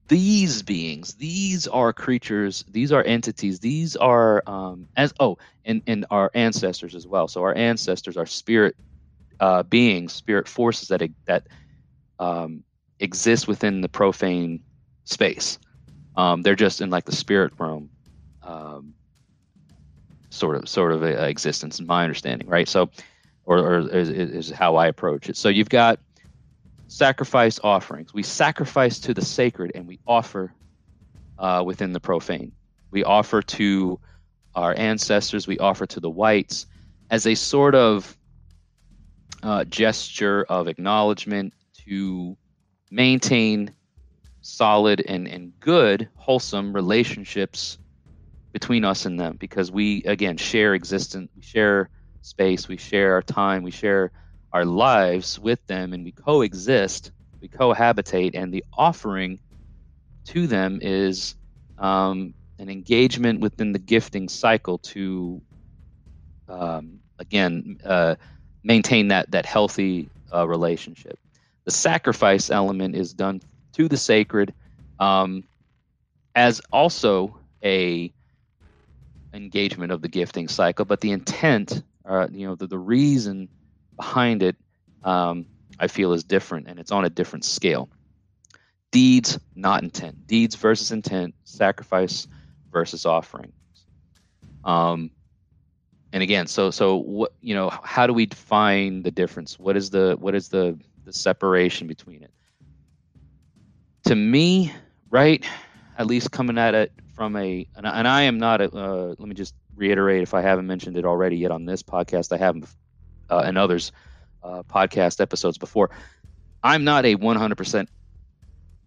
these 0.07 0.61
beings 0.61 1.15
these 1.15 1.67
are 1.67 1.91
creatures 1.91 2.63
these 2.67 2.91
are 2.91 3.03
entities 3.03 3.59
these 3.59 3.95
are 3.95 4.43
um, 4.47 4.87
as 4.95 5.13
oh 5.19 5.37
and 5.65 5.81
and 5.87 6.05
our 6.11 6.31
ancestors 6.33 6.95
as 6.95 7.07
well. 7.07 7.27
So 7.27 7.41
our 7.43 7.55
ancestors 7.55 8.17
are 8.17 8.25
spirit 8.25 8.75
uh, 9.39 9.63
beings 9.63 10.13
spirit 10.13 10.47
forces 10.47 10.87
that 10.89 11.01
that 11.25 11.47
um, 12.19 12.63
exist 12.99 13.47
within 13.47 13.81
the 13.81 13.89
profane 13.89 14.63
space. 15.05 15.59
Um, 16.15 16.41
they're 16.43 16.55
just 16.55 16.81
in 16.81 16.89
like 16.89 17.05
the 17.05 17.15
spirit 17.15 17.53
realm 17.59 17.89
um, 18.43 18.93
sort 20.31 20.55
of 20.55 20.69
sort 20.69 20.91
of 20.91 21.03
a, 21.03 21.23
a 21.23 21.29
existence 21.29 21.79
in 21.79 21.87
my 21.87 22.03
understanding 22.03 22.47
right? 22.47 22.67
So 22.67 22.89
or, 23.45 23.59
or 23.59 23.79
is, 23.89 24.09
is 24.09 24.49
how 24.49 24.75
i 24.75 24.87
approach 24.87 25.29
it. 25.29 25.37
So 25.37 25.49
you've 25.49 25.69
got 25.69 25.99
sacrifice 26.87 27.59
offerings. 27.63 28.13
We 28.13 28.23
sacrifice 28.23 28.99
to 29.01 29.13
the 29.13 29.23
sacred 29.23 29.71
and 29.75 29.87
we 29.87 29.99
offer 30.07 30.53
uh, 31.37 31.63
within 31.65 31.93
the 31.93 31.99
profane. 31.99 32.51
We 32.91 33.03
offer 33.03 33.41
to 33.41 33.99
our 34.55 34.73
ancestors, 34.77 35.47
we 35.47 35.57
offer 35.59 35.85
to 35.85 35.99
the 35.99 36.09
wights 36.09 36.65
as 37.09 37.27
a 37.27 37.35
sort 37.35 37.75
of 37.75 38.17
uh, 39.43 39.65
gesture 39.65 40.45
of 40.49 40.67
acknowledgement 40.67 41.53
to 41.85 42.37
maintain 42.89 43.73
solid 44.41 45.03
and, 45.07 45.27
and 45.27 45.51
good, 45.59 46.07
wholesome 46.15 46.71
relationships 46.71 47.77
between 48.53 48.85
us 48.85 49.05
and 49.05 49.19
them 49.19 49.35
because 49.37 49.71
we, 49.71 50.03
again, 50.03 50.37
share 50.37 50.73
existence, 50.73 51.29
we 51.35 51.41
share 51.41 51.89
space, 52.21 52.67
we 52.67 52.77
share 52.77 53.13
our 53.13 53.21
time, 53.21 53.63
we 53.63 53.71
share 53.71 54.11
our 54.55 54.63
lives 54.63 55.37
with 55.37 55.59
them 55.67 55.91
and 55.91 56.05
we 56.05 56.13
coexist, 56.13 57.11
we 57.41 57.49
cohabitate, 57.49 58.31
and 58.35 58.53
the 58.53 58.63
offering 58.71 59.37
to 60.27 60.47
them 60.47 60.79
is 60.81 61.35
um, 61.77 62.33
an 62.57 62.69
engagement 62.69 63.41
within 63.41 63.73
the 63.73 63.79
gifting 63.79 64.29
cycle 64.29 64.77
to 64.77 65.41
um, 66.47 66.99
again 67.19 67.77
uh, 67.83 68.15
maintain 68.63 69.09
that 69.09 69.29
that 69.31 69.45
healthy 69.45 70.07
uh, 70.33 70.47
relationship. 70.47 71.19
The 71.65 71.71
sacrifice 71.71 72.49
element 72.49 72.95
is 72.95 73.13
done 73.13 73.41
to 73.73 73.89
the 73.89 73.97
sacred 73.97 74.53
um, 74.99 75.43
as 76.33 76.61
also 76.71 77.37
a 77.61 78.13
engagement 79.33 79.91
of 79.91 80.01
the 80.01 80.07
gifting 80.07 80.47
cycle, 80.47 80.85
but 80.85 81.01
the 81.01 81.11
intent, 81.11 81.83
uh, 82.05 82.29
you 82.31 82.47
know, 82.47 82.55
the, 82.55 82.67
the 82.67 82.79
reason 82.79 83.49
behind 83.95 84.43
it, 84.43 84.55
um, 85.03 85.45
I 85.79 85.87
feel 85.87 86.13
is 86.13 86.23
different, 86.23 86.67
and 86.67 86.79
it's 86.79 86.91
on 86.91 87.05
a 87.05 87.09
different 87.09 87.45
scale. 87.45 87.89
Deeds, 88.91 89.39
not 89.55 89.83
intent. 89.83 90.25
Deeds 90.27 90.55
versus 90.55 90.91
intent. 90.91 91.35
Sacrifice 91.43 92.27
versus 92.71 93.05
offering. 93.05 93.51
Um, 94.63 95.11
and 96.13 96.23
again, 96.23 96.47
so 96.47 96.71
so 96.71 96.95
what 96.95 97.33
you 97.41 97.53
know, 97.53 97.69
how 97.83 98.07
do 98.07 98.13
we 98.13 98.25
define 98.25 99.03
the 99.03 99.11
difference? 99.11 99.59
What 99.59 99.75
is 99.75 99.89
the 99.89 100.15
what 100.19 100.33
is 100.33 100.49
the 100.49 100.79
the 101.03 101.11
separation 101.11 101.87
between 101.87 102.23
it? 102.23 102.31
To 104.05 104.15
me, 104.15 104.73
right, 105.09 105.45
at 105.97 106.07
least 106.07 106.31
coming 106.31 106.57
at 106.57 106.73
it 106.73 106.91
from 107.15 107.35
a 107.35 107.67
and, 107.75 107.87
I 108.07 108.23
am 108.23 108.37
not 108.37 108.61
a. 108.61 108.73
Uh, 108.73 109.15
let 109.17 109.27
me 109.27 109.35
just 109.35 109.55
reiterate 109.75 110.23
if 110.23 110.33
I 110.33 110.41
haven't 110.41 110.67
mentioned 110.67 110.97
it 110.97 111.05
already 111.05 111.37
yet 111.37 111.51
on 111.51 111.65
this 111.65 111.83
podcast, 111.83 112.31
I 112.31 112.37
haven't, 112.37 112.65
uh, 113.29 113.43
and 113.45 113.57
others 113.57 113.91
uh, 114.43 114.63
podcast 114.63 115.21
episodes 115.21 115.57
before. 115.57 115.89
I'm 116.63 116.83
not 116.83 117.05
a 117.05 117.15
100% 117.15 117.87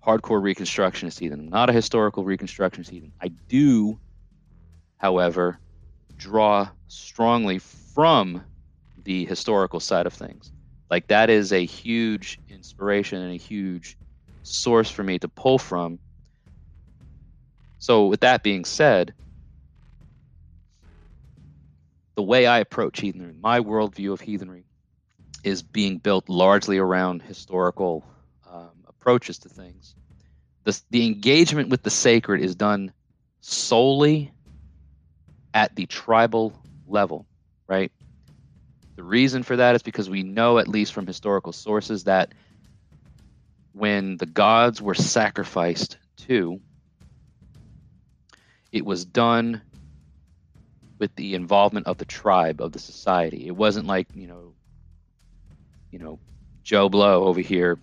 hardcore 0.04 0.42
reconstructionist 0.42 1.18
heathen. 1.18 1.40
I'm 1.40 1.48
not 1.48 1.70
a 1.70 1.72
historical 1.72 2.24
reconstructionist 2.24 2.90
heathen. 2.90 3.12
I 3.20 3.30
do, 3.48 4.00
however, 4.98 5.60
draw 6.16 6.68
strongly 6.88 7.58
from 7.58 8.44
the 9.04 9.24
historical 9.26 9.80
side 9.80 10.06
of 10.06 10.12
things. 10.12 10.52
Like 10.90 11.08
that 11.08 11.30
is 11.30 11.52
a 11.52 11.64
huge 11.64 12.40
inspiration 12.48 13.22
and 13.22 13.32
a 13.32 13.36
huge 13.36 13.96
source 14.42 14.90
for 14.90 15.02
me 15.02 15.18
to 15.18 15.28
pull 15.28 15.58
from. 15.58 16.00
So, 17.78 18.06
with 18.06 18.20
that 18.20 18.42
being 18.42 18.64
said, 18.64 19.14
the 22.18 22.22
way 22.22 22.48
I 22.48 22.58
approach 22.58 22.98
heathenry, 22.98 23.32
my 23.40 23.60
worldview 23.60 24.12
of 24.12 24.20
heathenry, 24.20 24.64
is 25.44 25.62
being 25.62 25.98
built 25.98 26.28
largely 26.28 26.76
around 26.76 27.22
historical 27.22 28.04
um, 28.52 28.72
approaches 28.88 29.38
to 29.38 29.48
things. 29.48 29.94
The, 30.64 30.82
the 30.90 31.06
engagement 31.06 31.68
with 31.68 31.84
the 31.84 31.90
sacred 31.90 32.40
is 32.40 32.56
done 32.56 32.92
solely 33.40 34.32
at 35.54 35.76
the 35.76 35.86
tribal 35.86 36.60
level, 36.88 37.24
right? 37.68 37.92
The 38.96 39.04
reason 39.04 39.44
for 39.44 39.54
that 39.54 39.76
is 39.76 39.84
because 39.84 40.10
we 40.10 40.24
know, 40.24 40.58
at 40.58 40.66
least 40.66 40.94
from 40.94 41.06
historical 41.06 41.52
sources, 41.52 42.02
that 42.02 42.32
when 43.74 44.16
the 44.16 44.26
gods 44.26 44.82
were 44.82 44.96
sacrificed 44.96 45.98
to, 46.26 46.58
it 48.72 48.84
was 48.84 49.04
done 49.04 49.62
with 50.98 51.14
the 51.16 51.34
involvement 51.34 51.86
of 51.86 51.98
the 51.98 52.04
tribe 52.04 52.60
of 52.60 52.72
the 52.72 52.78
society. 52.78 53.46
It 53.46 53.56
wasn't 53.56 53.86
like 53.86 54.08
you 54.14 54.26
know, 54.26 54.54
you 55.90 55.98
know, 55.98 56.18
Joe 56.62 56.88
Blow 56.88 57.24
over 57.24 57.40
here 57.40 57.78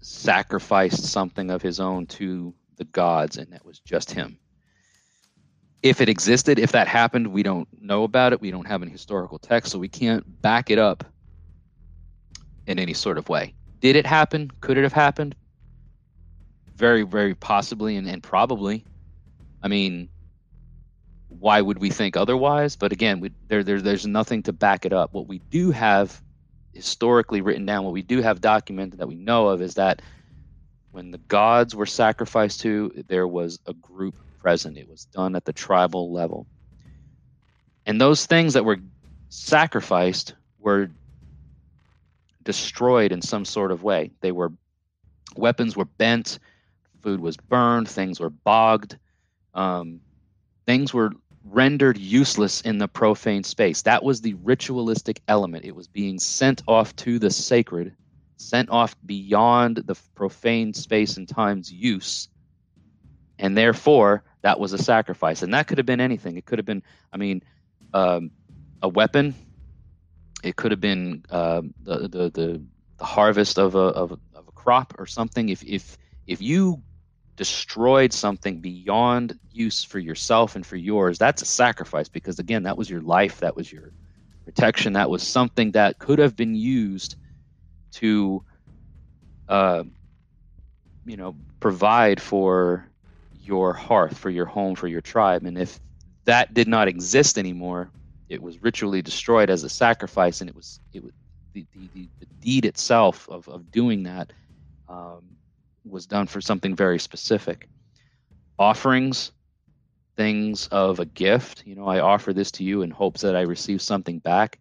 sacrificed 0.00 1.04
something 1.04 1.50
of 1.50 1.62
his 1.62 1.80
own 1.80 2.06
to 2.06 2.54
the 2.76 2.84
gods, 2.84 3.36
and 3.36 3.52
that 3.52 3.64
was 3.64 3.80
just 3.80 4.10
him 4.10 4.38
if 5.82 6.00
it 6.00 6.08
existed, 6.08 6.58
if 6.58 6.72
that 6.72 6.88
happened, 6.88 7.28
we 7.28 7.42
don't 7.42 7.68
know 7.80 8.02
about 8.02 8.32
it. 8.32 8.40
We 8.40 8.50
don't 8.50 8.66
have 8.66 8.82
any 8.82 8.90
historical 8.90 9.38
text, 9.38 9.72
so 9.72 9.78
we 9.78 9.88
can't 9.88 10.42
back 10.42 10.70
it 10.70 10.78
up 10.78 11.04
in 12.66 12.78
any 12.78 12.94
sort 12.94 13.18
of 13.18 13.28
way. 13.28 13.54
Did 13.80 13.96
it 13.96 14.06
happen? 14.06 14.50
Could 14.60 14.76
it 14.76 14.82
have 14.82 14.92
happened? 14.92 15.36
Very, 16.74 17.02
very 17.02 17.34
possibly 17.34 17.96
and, 17.96 18.08
and 18.08 18.22
probably. 18.22 18.84
I 19.62 19.68
mean, 19.68 20.08
why 21.28 21.60
would 21.60 21.78
we 21.78 21.90
think 21.90 22.16
otherwise? 22.16 22.76
But 22.76 22.92
again, 22.92 23.20
we, 23.20 23.30
there, 23.48 23.62
there, 23.62 23.80
there's 23.80 24.06
nothing 24.06 24.42
to 24.44 24.52
back 24.52 24.84
it 24.84 24.92
up. 24.92 25.12
What 25.12 25.28
we 25.28 25.38
do 25.50 25.70
have 25.70 26.22
historically 26.72 27.40
written 27.40 27.66
down, 27.66 27.84
what 27.84 27.92
we 27.92 28.02
do 28.02 28.22
have 28.22 28.40
documented 28.40 28.98
that 28.98 29.08
we 29.08 29.14
know 29.14 29.48
of, 29.48 29.60
is 29.60 29.74
that 29.74 30.02
when 30.90 31.10
the 31.10 31.18
gods 31.18 31.74
were 31.74 31.86
sacrificed 31.86 32.60
to, 32.60 33.04
there 33.08 33.28
was 33.28 33.58
a 33.66 33.74
group 33.74 34.16
present. 34.38 34.78
It 34.78 34.88
was 34.88 35.04
done 35.06 35.36
at 35.36 35.44
the 35.44 35.52
tribal 35.52 36.12
level. 36.12 36.46
And 37.84 38.00
those 38.00 38.26
things 38.26 38.54
that 38.54 38.64
were 38.64 38.78
sacrificed 39.28 40.34
were 40.58 40.90
destroyed 42.42 43.12
in 43.12 43.20
some 43.20 43.44
sort 43.44 43.70
of 43.70 43.82
way. 43.82 44.10
They 44.20 44.32
were 44.32 44.52
weapons 45.36 45.76
were 45.76 45.84
bent, 45.84 46.38
food 47.02 47.20
was 47.20 47.36
burned, 47.36 47.88
things 47.88 48.18
were 48.18 48.30
bogged, 48.30 48.96
um, 49.54 50.00
things 50.68 50.92
were 50.92 51.12
rendered 51.44 51.96
useless 51.96 52.60
in 52.60 52.76
the 52.76 52.86
profane 52.86 53.42
space. 53.42 53.80
That 53.82 54.04
was 54.04 54.20
the 54.20 54.34
ritualistic 54.34 55.22
element. 55.26 55.64
It 55.64 55.74
was 55.74 55.88
being 55.88 56.18
sent 56.18 56.62
off 56.68 56.94
to 56.96 57.18
the 57.18 57.30
sacred, 57.30 57.96
sent 58.36 58.68
off 58.68 58.94
beyond 59.06 59.78
the 59.78 59.96
profane 60.14 60.74
space 60.74 61.16
and 61.16 61.26
time's 61.26 61.72
use, 61.72 62.28
and 63.38 63.56
therefore 63.56 64.24
that 64.42 64.60
was 64.60 64.74
a 64.74 64.78
sacrifice, 64.78 65.40
and 65.40 65.54
that 65.54 65.68
could 65.68 65.78
have 65.78 65.86
been 65.86 66.02
anything. 66.02 66.36
It 66.36 66.44
could 66.44 66.58
have 66.58 66.66
been, 66.66 66.82
I 67.14 67.16
mean, 67.16 67.42
um, 67.94 68.30
a 68.82 68.90
weapon. 68.90 69.34
It 70.44 70.56
could 70.56 70.70
have 70.70 70.82
been 70.82 71.24
uh, 71.30 71.62
the, 71.82 71.96
the, 72.00 72.30
the 72.30 72.62
the 72.98 73.04
harvest 73.04 73.58
of 73.58 73.74
a 73.74 73.78
of, 73.78 74.12
of 74.34 74.48
a 74.48 74.52
crop 74.52 74.94
or 74.98 75.06
something. 75.06 75.48
If 75.48 75.62
if 75.64 75.96
if 76.26 76.42
you 76.42 76.82
destroyed 77.38 78.12
something 78.12 78.60
beyond 78.60 79.38
use 79.52 79.84
for 79.84 80.00
yourself 80.00 80.56
and 80.56 80.66
for 80.66 80.76
yours, 80.76 81.18
that's 81.18 81.40
a 81.40 81.46
sacrifice 81.46 82.08
because 82.08 82.38
again, 82.40 82.64
that 82.64 82.76
was 82.76 82.90
your 82.90 83.00
life, 83.00 83.40
that 83.40 83.56
was 83.56 83.72
your 83.72 83.92
protection, 84.44 84.92
that 84.94 85.08
was 85.08 85.22
something 85.22 85.70
that 85.70 85.98
could 85.98 86.18
have 86.18 86.34
been 86.34 86.56
used 86.56 87.14
to, 87.92 88.44
uh, 89.48 89.84
you 91.06 91.16
know, 91.16 91.36
provide 91.60 92.20
for 92.20 92.90
your 93.44 93.72
hearth, 93.72 94.18
for 94.18 94.30
your 94.30 94.46
home, 94.46 94.74
for 94.74 94.88
your 94.88 95.00
tribe. 95.00 95.46
And 95.46 95.56
if 95.56 95.78
that 96.24 96.52
did 96.52 96.66
not 96.66 96.88
exist 96.88 97.38
anymore, 97.38 97.90
it 98.28 98.42
was 98.42 98.60
ritually 98.60 99.00
destroyed 99.00 99.48
as 99.48 99.62
a 99.62 99.68
sacrifice, 99.68 100.40
and 100.40 100.50
it 100.50 100.56
was 100.56 100.80
it 100.92 101.02
was 101.02 101.12
the 101.54 101.64
the, 101.72 101.88
the, 101.94 102.26
deed 102.40 102.66
itself 102.66 103.28
of 103.28 103.48
of 103.48 103.70
doing 103.70 104.02
that 104.02 104.32
um, 104.88 105.37
was 105.84 106.06
done 106.06 106.26
for 106.26 106.40
something 106.40 106.74
very 106.74 106.98
specific. 106.98 107.68
Offerings, 108.58 109.32
things 110.16 110.66
of 110.68 110.98
a 110.98 111.04
gift. 111.04 111.64
You 111.66 111.76
know, 111.76 111.86
I 111.86 112.00
offer 112.00 112.32
this 112.32 112.50
to 112.52 112.64
you 112.64 112.82
in 112.82 112.90
hopes 112.90 113.20
that 113.22 113.36
I 113.36 113.42
receive 113.42 113.82
something 113.82 114.18
back. 114.18 114.58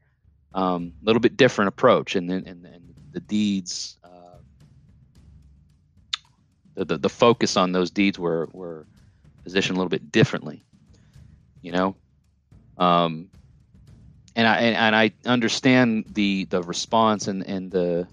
A 0.53 0.59
um, 0.59 0.93
little 1.03 1.19
bit 1.19 1.37
different 1.37 1.69
approach, 1.69 2.15
and 2.15 2.29
then 2.29 2.45
and, 2.47 2.65
and 2.65 2.95
the 3.11 3.19
deeds 3.19 3.97
the, 6.77 6.85
the, 6.85 6.97
the 6.97 7.09
focus 7.09 7.57
on 7.57 7.71
those 7.71 7.91
deeds 7.91 8.17
were 8.17 8.47
were 8.53 8.85
positioned 9.43 9.75
a 9.75 9.79
little 9.79 9.89
bit 9.89 10.11
differently 10.11 10.63
you 11.61 11.71
know 11.71 11.95
um, 12.77 13.29
and 14.35 14.47
I 14.47 14.57
and, 14.59 14.95
I 14.95 15.11
understand 15.25 16.05
the 16.13 16.45
the 16.45 16.61
response 16.61 17.27
and 17.27 17.43
and 17.47 17.71
the 17.71 18.07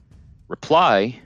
reply 0.49 1.21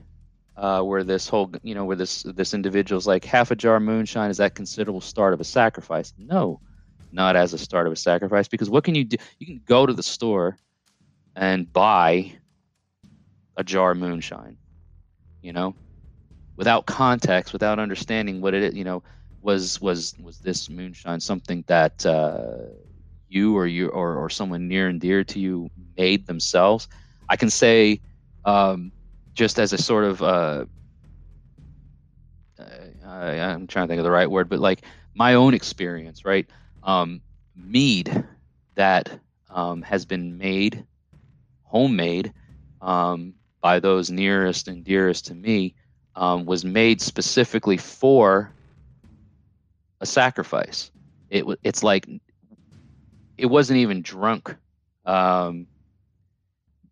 uh, 0.58 0.82
where 0.82 1.04
this 1.04 1.28
whole 1.28 1.50
you 1.62 1.74
know 1.74 1.84
where 1.84 1.96
this 1.96 2.22
this 2.34 2.54
individual's 2.54 3.06
like 3.06 3.24
half 3.24 3.50
a 3.50 3.56
jar 3.56 3.80
moonshine 3.80 4.30
is 4.30 4.38
that 4.38 4.54
considerable 4.54 5.00
start 5.00 5.32
of 5.32 5.40
a 5.40 5.44
sacrifice 5.44 6.12
no 6.18 6.60
not 7.12 7.36
as 7.36 7.54
a 7.54 7.58
start 7.58 7.86
of 7.86 7.92
a 7.92 7.96
sacrifice 7.96 8.48
because 8.48 8.68
what 8.68 8.84
can 8.84 8.94
you 8.94 9.04
do 9.04 9.16
you 9.38 9.46
can 9.46 9.60
go 9.66 9.86
to 9.86 9.92
the 9.92 10.02
store 10.02 10.56
and 11.36 11.72
buy 11.72 12.32
a 13.56 13.64
jar 13.64 13.92
of 13.92 13.98
moonshine 13.98 14.58
you 15.40 15.52
know 15.52 15.74
without 16.58 16.86
context, 16.86 17.52
without 17.52 17.78
understanding 17.78 18.40
what 18.42 18.52
it 18.52 18.74
you 18.74 18.84
know 18.84 19.02
was 19.40 19.80
was 19.80 20.14
was 20.20 20.38
this 20.40 20.68
moonshine 20.68 21.20
something 21.20 21.64
that 21.68 22.04
uh, 22.04 22.58
you 23.28 23.56
or 23.56 23.66
you 23.66 23.88
or, 23.88 24.16
or 24.16 24.28
someone 24.28 24.68
near 24.68 24.88
and 24.88 25.00
dear 25.00 25.24
to 25.24 25.40
you 25.40 25.70
made 25.96 26.26
themselves. 26.26 26.88
I 27.30 27.36
can 27.36 27.48
say 27.48 28.00
um, 28.44 28.92
just 29.38 29.60
as 29.60 29.72
a 29.72 29.78
sort 29.78 30.02
of 30.02 30.20
uh, 30.20 30.64
I, 33.06 33.34
am 33.36 33.68
trying 33.68 33.86
to 33.86 33.88
think 33.88 34.00
of 34.00 34.04
the 34.04 34.10
right 34.10 34.28
word, 34.28 34.48
but 34.48 34.58
like 34.58 34.82
my 35.14 35.34
own 35.34 35.54
experience, 35.54 36.24
right? 36.24 36.44
Um, 36.82 37.20
mead 37.54 38.24
that 38.74 39.20
um, 39.48 39.82
has 39.82 40.04
been 40.04 40.38
made, 40.38 40.84
homemade, 41.62 42.32
um, 42.82 43.34
by 43.60 43.78
those 43.78 44.10
nearest 44.10 44.66
and 44.66 44.82
dearest 44.82 45.26
to 45.26 45.36
me, 45.36 45.76
um, 46.16 46.44
was 46.44 46.64
made 46.64 47.00
specifically 47.00 47.76
for 47.76 48.52
a 50.00 50.06
sacrifice. 50.06 50.90
It 51.30 51.44
it's 51.62 51.84
like 51.84 52.08
it 53.36 53.46
wasn't 53.46 53.78
even 53.78 54.02
drunk 54.02 54.56
um, 55.06 55.68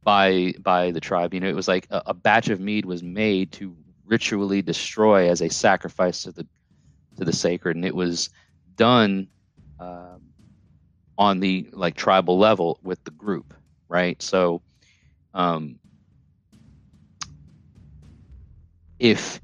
by 0.06 0.54
by 0.60 0.92
the 0.92 1.00
tribe. 1.00 1.34
You 1.34 1.40
know, 1.40 1.48
it 1.48 1.56
was 1.56 1.66
like 1.66 1.88
a, 1.90 2.00
a, 2.06 2.14
batch 2.14 2.48
of 2.48 2.60
mead 2.60 2.84
was 2.84 3.02
made 3.02 3.50
to 3.52 3.76
ritually 4.04 4.62
destroy 4.62 5.28
as 5.28 5.42
a 5.42 5.50
sacrifice 5.50 6.22
to 6.22 6.30
the 6.30 6.46
to 7.16 7.24
the 7.24 7.32
sacred, 7.32 7.74
and 7.74 7.84
it 7.84 7.94
was 7.94 8.30
done 8.76 9.26
um, 9.80 10.22
on 11.18 11.40
the 11.40 11.68
like 11.72 11.96
tribal 11.96 12.38
level 12.38 12.78
with 12.84 13.02
the 13.02 13.10
group, 13.10 13.52
right? 13.88 14.22
So, 14.22 14.62
um, 15.34 15.80
if 19.00 19.40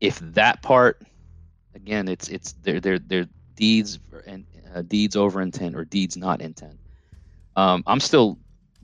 if 0.00 0.18
that 0.32 0.62
part 0.62 1.02
again, 1.74 2.08
it's 2.08 2.28
it's 2.28 2.52
they're 2.62 2.80
they're 2.80 2.98
they're 2.98 3.28
deeds 3.54 3.98
and 4.26 4.46
uh, 4.74 4.80
deeds 4.80 5.14
over 5.14 5.42
intent 5.42 5.76
or 5.76 5.84
deeds 5.84 6.16
not 6.16 6.40
intent. 6.40 6.80
Um, 7.54 7.82
I'm 7.86 8.00
still 8.00 8.38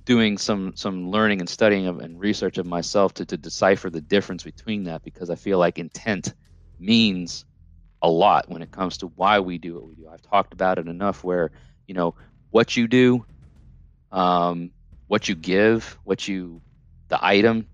doing 0.05 0.39
some 0.39 0.73
some 0.75 1.11
learning 1.11 1.41
and 1.41 1.49
studying 1.49 1.87
of, 1.87 2.01
and 2.01 2.19
research 2.19 2.59
of 2.59 2.67
myself 2.67 3.15
to, 3.15 3.27
to 3.27 3.37
decipher 3.37 3.91
the 3.91 4.01
difference 4.01 4.43
between 4.43 4.85
that 4.85 5.03
because 5.03 5.31
I 5.31 5.37
feel 5.37 5.59
like 5.59 5.79
intent 5.79 6.35
means 6.79 7.45
a 8.03 8.11
lot 8.11 8.49
when 8.49 8.63
it 8.63 8.73
comes 8.73 8.99
to 8.99 9.07
why 9.07 9.41
we 9.41 9.59
do 9.59 9.75
what 9.75 9.87
we 9.87 9.95
do. 9.95 10.09
I've 10.09 10.23
talked 10.23 10.53
about 10.53 10.79
it 10.79 10.89
enough 10.89 11.23
where 11.23 11.53
you 11.87 11.95
know 11.95 12.15
what 12.51 12.77
you 12.77 12.89
do, 12.89 13.25
um, 14.11 14.73
what 15.07 15.29
you 15.29 15.35
give, 15.35 15.99
what 16.05 16.27
you 16.27 16.63
the 17.09 17.25
item 17.25 17.69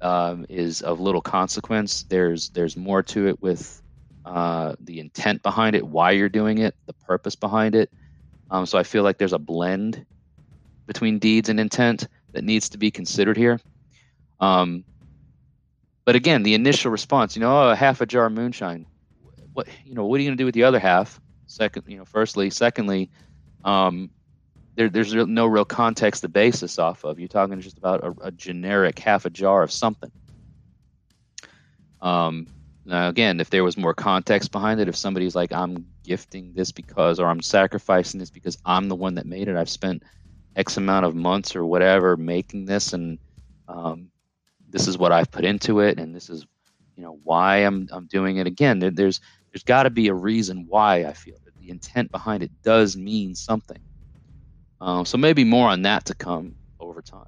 um, 0.00 0.46
is 0.48 0.82
of 0.82 1.00
little 1.00 1.20
consequence. 1.22 2.04
There's 2.04 2.50
there's 2.50 2.76
more 2.76 3.02
to 3.04 3.28
it 3.28 3.42
with 3.42 3.82
uh, 4.24 4.74
the 4.80 5.00
intent 5.00 5.42
behind 5.42 5.76
it, 5.76 5.86
why 5.86 6.12
you're 6.12 6.28
doing 6.30 6.58
it, 6.58 6.74
the 6.86 6.94
purpose 6.94 7.36
behind 7.36 7.74
it. 7.74 7.90
Um, 8.50 8.64
so 8.66 8.78
I 8.78 8.84
feel 8.84 9.02
like 9.02 9.18
there's 9.18 9.32
a 9.32 9.38
blend 9.38 10.06
between 10.86 11.18
deeds 11.18 11.48
and 11.48 11.58
intent 11.58 12.08
that 12.32 12.44
needs 12.44 12.68
to 12.70 12.78
be 12.78 12.90
considered 12.90 13.36
here. 13.36 13.60
Um, 14.40 14.84
but 16.04 16.16
again, 16.16 16.42
the 16.42 16.54
initial 16.54 16.90
response, 16.90 17.34
you 17.34 17.40
know, 17.40 17.70
oh, 17.70 17.74
half 17.74 18.00
a 18.00 18.06
jar 18.06 18.26
of 18.26 18.32
moonshine. 18.32 18.86
What 19.52 19.68
you 19.84 19.94
know, 19.94 20.04
what 20.04 20.18
are 20.18 20.22
you 20.22 20.28
going 20.28 20.36
to 20.36 20.42
do 20.42 20.46
with 20.46 20.54
the 20.54 20.64
other 20.64 20.80
half? 20.80 21.20
Second, 21.46 21.84
you 21.86 21.96
know, 21.96 22.04
firstly, 22.04 22.50
secondly, 22.50 23.10
um, 23.64 24.10
there, 24.74 24.88
there's 24.88 25.14
no 25.14 25.46
real 25.46 25.64
context 25.64 26.22
to 26.22 26.28
base 26.28 26.60
this 26.60 26.78
off 26.78 27.04
of. 27.04 27.18
You're 27.18 27.28
talking 27.28 27.60
just 27.60 27.78
about 27.78 28.02
a, 28.02 28.14
a 28.26 28.30
generic 28.32 28.98
half 28.98 29.24
a 29.24 29.30
jar 29.30 29.62
of 29.62 29.70
something. 29.70 30.10
Um, 32.00 32.48
now, 32.84 33.08
again, 33.08 33.40
if 33.40 33.50
there 33.50 33.64
was 33.64 33.76
more 33.76 33.94
context 33.94 34.52
behind 34.52 34.80
it, 34.80 34.88
if 34.88 34.96
somebody's 34.96 35.34
like, 35.34 35.52
I'm 35.52 35.86
gifting 36.02 36.52
this 36.54 36.70
because, 36.70 37.18
or 37.18 37.28
I'm 37.28 37.40
sacrificing 37.40 38.20
this 38.20 38.30
because 38.30 38.58
I'm 38.64 38.88
the 38.88 38.96
one 38.96 39.14
that 39.14 39.26
made 39.26 39.48
it, 39.48 39.56
I've 39.56 39.70
spent 39.70 40.02
X 40.56 40.76
amount 40.76 41.06
of 41.06 41.14
months 41.14 41.56
or 41.56 41.64
whatever 41.64 42.16
making 42.16 42.64
this, 42.64 42.92
and 42.92 43.18
um, 43.68 44.10
this 44.68 44.88
is 44.88 44.98
what 44.98 45.12
I've 45.12 45.30
put 45.30 45.44
into 45.44 45.80
it, 45.80 45.98
and 45.98 46.14
this 46.14 46.30
is, 46.30 46.46
you 46.96 47.02
know, 47.02 47.18
why 47.24 47.58
I'm 47.58 47.88
I'm 47.90 48.06
doing 48.06 48.36
it. 48.36 48.46
Again, 48.46 48.78
there, 48.78 48.90
there's 48.90 49.20
there's 49.52 49.64
got 49.64 49.84
to 49.84 49.90
be 49.90 50.08
a 50.08 50.14
reason 50.14 50.66
why 50.68 51.04
I 51.04 51.12
feel 51.12 51.36
that 51.44 51.56
the 51.58 51.70
intent 51.70 52.10
behind 52.10 52.42
it 52.42 52.50
does 52.62 52.96
mean 52.96 53.34
something. 53.34 53.80
Um, 54.80 55.04
so 55.04 55.16
maybe 55.16 55.44
more 55.44 55.68
on 55.68 55.82
that 55.82 56.04
to 56.06 56.14
come 56.14 56.56
over 56.78 57.00
time. 57.00 57.26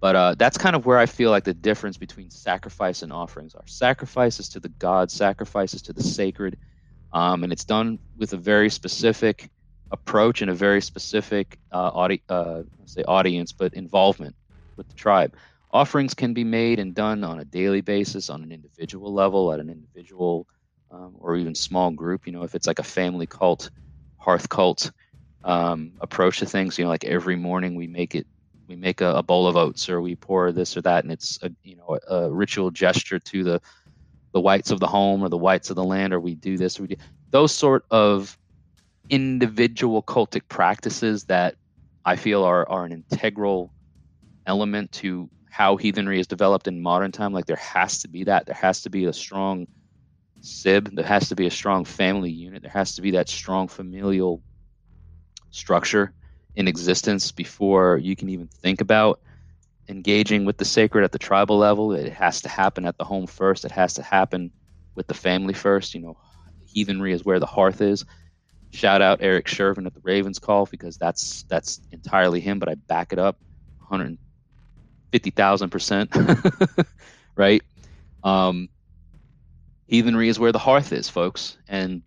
But 0.00 0.16
uh, 0.16 0.34
that's 0.36 0.58
kind 0.58 0.76
of 0.76 0.84
where 0.84 0.98
I 0.98 1.06
feel 1.06 1.30
like 1.30 1.44
the 1.44 1.54
difference 1.54 1.96
between 1.96 2.30
sacrifice 2.30 3.02
and 3.02 3.12
offerings 3.12 3.54
are. 3.54 3.66
Sacrifices 3.66 4.48
to 4.50 4.60
the 4.60 4.68
gods, 4.68 5.14
sacrifices 5.14 5.82
to 5.82 5.92
the 5.92 6.02
sacred, 6.02 6.58
um, 7.12 7.44
and 7.44 7.52
it's 7.52 7.64
done 7.64 7.98
with 8.18 8.32
a 8.34 8.36
very 8.36 8.68
specific 8.68 9.50
approach 9.90 10.42
and 10.42 10.50
a 10.50 10.54
very 10.54 10.80
specific 10.80 11.58
uh, 11.72 11.90
audi- 11.94 12.22
uh, 12.28 12.62
say 12.84 13.02
audience, 13.04 13.52
but 13.52 13.74
involvement 13.74 14.34
with 14.76 14.88
the 14.88 14.94
tribe. 14.94 15.34
Offerings 15.72 16.14
can 16.14 16.34
be 16.34 16.44
made 16.44 16.78
and 16.78 16.94
done 16.94 17.24
on 17.24 17.40
a 17.40 17.44
daily 17.44 17.80
basis, 17.80 18.30
on 18.30 18.42
an 18.42 18.52
individual 18.52 19.12
level, 19.12 19.52
at 19.52 19.60
an 19.60 19.68
individual 19.68 20.46
um, 20.90 21.14
or 21.18 21.36
even 21.36 21.54
small 21.54 21.90
group. 21.90 22.26
You 22.26 22.32
know, 22.32 22.42
if 22.42 22.54
it's 22.54 22.66
like 22.66 22.78
a 22.78 22.84
family 22.84 23.26
cult, 23.26 23.70
hearth 24.18 24.48
cult 24.48 24.90
um, 25.44 25.92
approach 26.00 26.38
to 26.38 26.46
things, 26.46 26.78
you 26.78 26.84
know, 26.84 26.90
like 26.90 27.04
every 27.04 27.36
morning 27.36 27.74
we 27.74 27.86
make 27.86 28.14
it 28.14 28.26
we 28.68 28.74
make 28.74 29.00
a, 29.00 29.14
a, 29.14 29.22
bowl 29.22 29.46
of 29.46 29.56
oats 29.56 29.88
or 29.88 30.00
we 30.00 30.16
pour 30.16 30.50
this 30.50 30.76
or 30.76 30.82
that 30.82 31.04
and 31.04 31.12
it's 31.12 31.38
a 31.42 31.50
you 31.62 31.76
know 31.76 31.98
a, 32.08 32.14
a, 32.14 32.30
ritual 32.30 32.70
gesture 32.70 33.18
to 33.18 33.44
the 33.44 33.62
the 34.32 34.40
wights 34.40 34.72
of 34.72 34.80
the 34.80 34.86
home 34.86 35.22
or 35.22 35.28
the 35.28 35.36
wights 35.36 35.70
of 35.70 35.76
the 35.76 35.84
land 35.84 36.12
or 36.12 36.18
we 36.18 36.34
do 36.34 36.56
this 36.56 36.78
or 36.78 36.82
we 36.82 36.88
do 36.88 36.96
those 37.30 37.54
sort 37.54 37.84
of 37.90 38.36
individual 39.10 40.02
cultic 40.02 40.42
practices 40.48 41.24
that 41.24 41.56
I 42.04 42.16
feel 42.16 42.44
are 42.44 42.68
are 42.68 42.84
an 42.84 42.92
integral 42.92 43.72
element 44.46 44.92
to 44.92 45.30
how 45.50 45.76
heathenry 45.76 46.20
is 46.20 46.26
developed 46.26 46.68
in 46.68 46.82
modern 46.82 47.12
time 47.12 47.32
like 47.32 47.46
there 47.46 47.56
has 47.56 48.00
to 48.00 48.08
be 48.08 48.24
that 48.24 48.46
there 48.46 48.54
has 48.56 48.82
to 48.82 48.90
be 48.90 49.04
a 49.06 49.12
strong 49.12 49.66
sib 50.40 50.94
there 50.94 51.04
has 51.06 51.28
to 51.30 51.36
be 51.36 51.46
a 51.46 51.50
strong 51.50 51.84
family 51.84 52.30
unit 52.30 52.62
there 52.62 52.70
has 52.70 52.94
to 52.96 53.02
be 53.02 53.12
that 53.12 53.28
strong 53.28 53.68
familial 53.68 54.42
structure 55.50 56.12
in 56.54 56.68
existence 56.68 57.32
before 57.32 57.98
you 57.98 58.16
can 58.16 58.28
even 58.28 58.48
think 58.48 58.80
about 58.80 59.20
engaging 59.88 60.44
with 60.44 60.56
the 60.58 60.64
sacred 60.64 61.04
at 61.04 61.12
the 61.12 61.18
tribal 61.18 61.58
level. 61.58 61.92
It 61.92 62.12
has 62.12 62.42
to 62.42 62.48
happen 62.48 62.86
at 62.86 62.96
the 62.98 63.04
home 63.04 63.26
first. 63.26 63.64
It 63.64 63.72
has 63.72 63.94
to 63.94 64.02
happen 64.02 64.52
with 64.96 65.06
the 65.06 65.14
family 65.14 65.54
first. 65.54 65.94
You 65.94 66.00
know, 66.00 66.16
heathenry 66.66 67.12
is 67.12 67.24
where 67.24 67.40
the 67.40 67.46
hearth 67.46 67.80
is. 67.80 68.04
Shout 68.76 69.00
out 69.00 69.20
Eric 69.22 69.46
Shervin 69.46 69.86
at 69.86 69.94
the 69.94 70.02
Ravens 70.02 70.38
call 70.38 70.66
because 70.66 70.98
that's 70.98 71.44
that's 71.44 71.80
entirely 71.92 72.40
him, 72.40 72.58
but 72.58 72.68
I 72.68 72.74
back 72.74 73.10
it 73.10 73.18
up 73.18 73.38
150,000 73.78 75.70
percent, 75.70 76.14
right? 77.36 77.62
Um, 78.22 78.68
heathenry 79.86 80.28
is 80.28 80.38
where 80.38 80.52
the 80.52 80.58
hearth 80.58 80.92
is, 80.92 81.08
folks. 81.08 81.56
And 81.66 82.02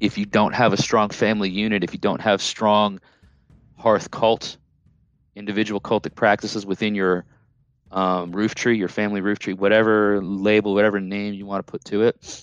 if 0.00 0.16
you 0.16 0.24
don't 0.24 0.54
have 0.54 0.72
a 0.72 0.78
strong 0.78 1.10
family 1.10 1.50
unit, 1.50 1.84
if 1.84 1.92
you 1.92 1.98
don't 1.98 2.22
have 2.22 2.40
strong 2.40 2.98
hearth 3.76 4.10
cult, 4.10 4.56
individual 5.34 5.78
cultic 5.78 6.14
practices 6.14 6.64
within 6.64 6.94
your 6.94 7.26
um, 7.90 8.32
roof 8.32 8.54
tree, 8.54 8.78
your 8.78 8.88
family 8.88 9.20
roof 9.20 9.40
tree, 9.40 9.52
whatever 9.52 10.22
label, 10.22 10.72
whatever 10.72 11.00
name 11.00 11.34
you 11.34 11.44
want 11.44 11.66
to 11.66 11.70
put 11.70 11.84
to 11.84 12.00
it, 12.00 12.42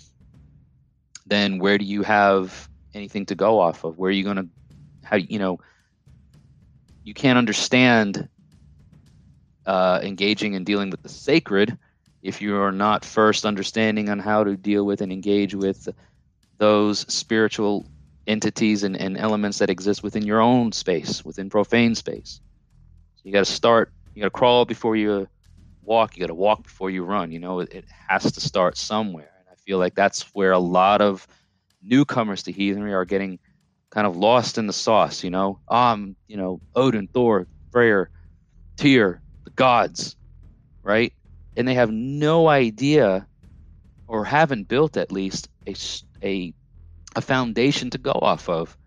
then 1.25 1.57
where 1.57 1.79
do 1.79 1.85
you 1.85 2.03
have 2.03 2.69
anything 2.93 3.25
to 3.27 3.35
go 3.35 3.59
off 3.59 3.83
of? 3.83 3.97
Where 3.97 4.09
are 4.09 4.11
you 4.11 4.23
going 4.23 4.37
to, 4.37 4.47
how, 5.03 5.17
you 5.17 5.39
know, 5.39 5.59
you 7.03 7.13
can't 7.13 7.37
understand 7.37 8.29
uh, 9.65 9.99
engaging 10.03 10.55
and 10.55 10.65
dealing 10.65 10.89
with 10.89 11.01
the 11.01 11.09
sacred 11.09 11.77
if 12.21 12.41
you 12.41 12.55
are 12.57 12.71
not 12.71 13.03
first 13.03 13.45
understanding 13.45 14.09
on 14.09 14.19
how 14.19 14.43
to 14.43 14.55
deal 14.55 14.85
with 14.85 15.01
and 15.01 15.11
engage 15.11 15.53
with 15.53 15.89
those 16.57 16.99
spiritual 17.13 17.85
entities 18.27 18.83
and, 18.83 18.95
and 18.95 19.17
elements 19.17 19.59
that 19.59 19.69
exist 19.69 20.03
within 20.03 20.25
your 20.25 20.39
own 20.39 20.71
space, 20.71 21.25
within 21.25 21.49
profane 21.49 21.95
space. 21.95 22.39
So 23.15 23.21
you 23.25 23.33
got 23.33 23.45
to 23.45 23.51
start, 23.51 23.91
you 24.13 24.21
got 24.21 24.27
to 24.27 24.31
crawl 24.31 24.63
before 24.63 24.95
you 24.95 25.27
walk, 25.81 26.15
you 26.15 26.21
got 26.21 26.27
to 26.27 26.33
walk 26.33 26.63
before 26.63 26.89
you 26.89 27.03
run. 27.03 27.31
You 27.31 27.39
know, 27.39 27.59
it, 27.59 27.73
it 27.73 27.85
has 28.07 28.31
to 28.31 28.39
start 28.39 28.77
somewhere. 28.77 29.31
And 29.39 29.47
I 29.51 29.55
feel 29.55 29.77
like 29.77 29.95
that's 29.95 30.21
where 30.33 30.53
a 30.53 30.59
lot 30.59 31.01
of 31.01 31.27
newcomers 31.83 32.43
to 32.43 32.51
heathenry 32.51 32.93
are 32.93 33.05
getting 33.05 33.39
kind 33.89 34.07
of 34.07 34.17
lost 34.17 34.57
in 34.57 34.67
the 34.67 34.73
sauce, 34.73 35.23
you 35.23 35.29
know. 35.29 35.59
Um, 35.67 36.15
you 36.27 36.37
know, 36.37 36.61
Odin, 36.75 37.07
Thor, 37.07 37.47
Freyr, 37.71 38.09
Tyr, 38.77 39.21
the 39.43 39.51
gods, 39.51 40.15
right? 40.81 41.13
And 41.55 41.67
they 41.67 41.75
have 41.75 41.91
no 41.91 42.47
idea 42.47 43.27
or 44.07 44.25
haven't 44.25 44.67
built 44.67 44.97
at 44.97 45.11
least 45.11 45.49
a, 45.67 45.75
a 46.23 46.53
a 47.15 47.21
foundation 47.21 47.89
to 47.91 47.97
go 47.97 48.11
off 48.11 48.49
of. 48.49 48.77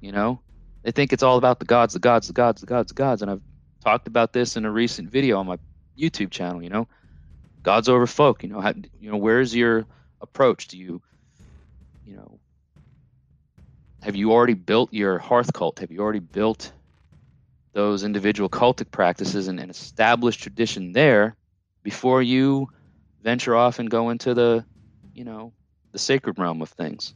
You 0.00 0.12
know, 0.12 0.40
they 0.82 0.90
think 0.90 1.12
it's 1.12 1.22
all 1.22 1.38
about 1.38 1.58
the 1.58 1.64
gods, 1.64 1.94
the 1.94 2.00
gods, 2.00 2.26
the 2.26 2.34
gods, 2.34 2.60
the 2.60 2.66
gods, 2.66 2.88
the 2.88 2.94
gods. 2.94 3.22
And 3.22 3.30
I've 3.30 3.42
talked 3.82 4.06
about 4.06 4.32
this 4.32 4.56
in 4.56 4.64
a 4.64 4.70
recent 4.70 5.10
video 5.10 5.38
on 5.38 5.46
my 5.46 5.58
YouTube 5.98 6.30
channel. 6.30 6.62
You 6.62 6.70
know, 6.70 6.88
gods 7.62 7.88
over 7.88 8.06
folk. 8.06 8.42
You 8.42 8.50
know, 8.50 8.60
how, 8.60 8.74
you 9.00 9.10
know, 9.10 9.16
where's 9.16 9.54
your 9.54 9.86
approach? 10.20 10.68
Do 10.68 10.78
you, 10.78 11.00
you 12.04 12.16
know, 12.16 12.40
have 14.02 14.16
you 14.16 14.32
already 14.32 14.54
built 14.54 14.92
your 14.92 15.18
hearth 15.18 15.52
cult? 15.52 15.80
Have 15.80 15.90
you 15.90 16.00
already 16.00 16.20
built 16.20 16.72
those 17.72 18.04
individual 18.04 18.48
cultic 18.48 18.90
practices 18.90 19.48
and 19.48 19.58
an 19.60 19.70
established 19.70 20.40
tradition 20.42 20.92
there 20.92 21.36
before 21.82 22.22
you 22.22 22.68
venture 23.22 23.56
off 23.56 23.78
and 23.78 23.90
go 23.90 24.10
into 24.10 24.34
the, 24.34 24.64
you 25.14 25.24
know, 25.24 25.54
the 25.92 25.98
sacred 25.98 26.38
realm 26.38 26.62
of 26.62 26.70
things? 26.70 27.14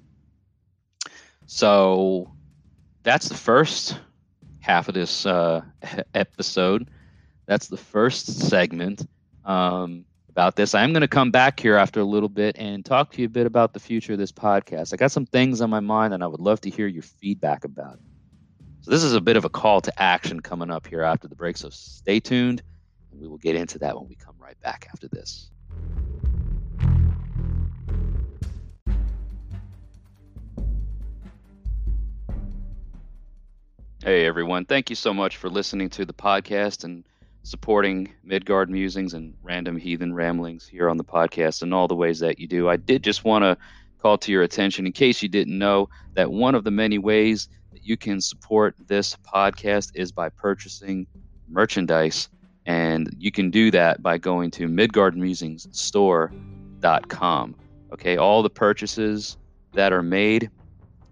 So 1.46 2.34
that's 3.04 3.28
the 3.28 3.34
first 3.36 3.98
half 4.60 4.88
of 4.88 4.94
this 4.94 5.26
uh, 5.26 5.62
episode. 6.14 6.88
That's 7.46 7.68
the 7.68 7.76
first 7.78 8.26
segment 8.26 9.06
um, 9.44 10.04
about 10.38 10.54
this. 10.54 10.72
I'm 10.72 10.92
going 10.92 11.00
to 11.00 11.08
come 11.08 11.32
back 11.32 11.58
here 11.58 11.74
after 11.74 11.98
a 11.98 12.04
little 12.04 12.28
bit 12.28 12.56
and 12.60 12.84
talk 12.84 13.10
to 13.10 13.20
you 13.20 13.26
a 13.26 13.28
bit 13.28 13.44
about 13.44 13.72
the 13.72 13.80
future 13.80 14.12
of 14.12 14.20
this 14.20 14.30
podcast. 14.30 14.92
I 14.92 14.96
got 14.96 15.10
some 15.10 15.26
things 15.26 15.60
on 15.60 15.68
my 15.68 15.80
mind 15.80 16.14
and 16.14 16.22
I 16.22 16.28
would 16.28 16.38
love 16.38 16.60
to 16.60 16.70
hear 16.70 16.86
your 16.86 17.02
feedback 17.02 17.64
about 17.64 17.94
it. 17.94 18.00
So, 18.82 18.92
this 18.92 19.02
is 19.02 19.14
a 19.14 19.20
bit 19.20 19.36
of 19.36 19.44
a 19.44 19.48
call 19.48 19.80
to 19.80 20.00
action 20.00 20.38
coming 20.38 20.70
up 20.70 20.86
here 20.86 21.02
after 21.02 21.26
the 21.26 21.34
break. 21.34 21.56
So, 21.56 21.70
stay 21.70 22.20
tuned 22.20 22.62
and 23.10 23.20
we 23.20 23.26
will 23.26 23.38
get 23.38 23.56
into 23.56 23.80
that 23.80 23.98
when 23.98 24.08
we 24.08 24.14
come 24.14 24.36
right 24.38 24.54
back 24.60 24.86
after 24.92 25.08
this. 25.08 25.50
Hey 34.04 34.24
everyone, 34.24 34.66
thank 34.66 34.88
you 34.88 34.94
so 34.94 35.12
much 35.12 35.36
for 35.36 35.50
listening 35.50 35.90
to 35.90 36.04
the 36.04 36.14
podcast 36.14 36.84
and 36.84 37.07
supporting 37.48 38.12
Midgard 38.22 38.68
Musings 38.68 39.14
and 39.14 39.32
Random 39.42 39.78
Heathen 39.78 40.12
Ramblings 40.12 40.66
here 40.66 40.90
on 40.90 40.98
the 40.98 41.04
podcast 41.04 41.62
and 41.62 41.72
all 41.72 41.88
the 41.88 41.94
ways 41.94 42.20
that 42.20 42.38
you 42.38 42.46
do. 42.46 42.68
I 42.68 42.76
did 42.76 43.02
just 43.02 43.24
want 43.24 43.42
to 43.42 43.56
call 44.00 44.18
to 44.18 44.30
your 44.30 44.42
attention, 44.42 44.84
in 44.84 44.92
case 44.92 45.22
you 45.22 45.30
didn't 45.30 45.56
know, 45.56 45.88
that 46.12 46.30
one 46.30 46.54
of 46.54 46.64
the 46.64 46.70
many 46.70 46.98
ways 46.98 47.48
that 47.72 47.82
you 47.82 47.96
can 47.96 48.20
support 48.20 48.76
this 48.86 49.16
podcast 49.16 49.92
is 49.94 50.12
by 50.12 50.28
purchasing 50.28 51.06
merchandise. 51.48 52.28
And 52.66 53.08
you 53.16 53.32
can 53.32 53.50
do 53.50 53.70
that 53.70 54.02
by 54.02 54.18
going 54.18 54.50
to 54.52 54.68
midgardmusingstore.com. 54.68 57.54
Okay, 57.94 58.18
all 58.18 58.42
the 58.42 58.50
purchases 58.50 59.38
that 59.72 59.94
are 59.94 60.02
made 60.02 60.50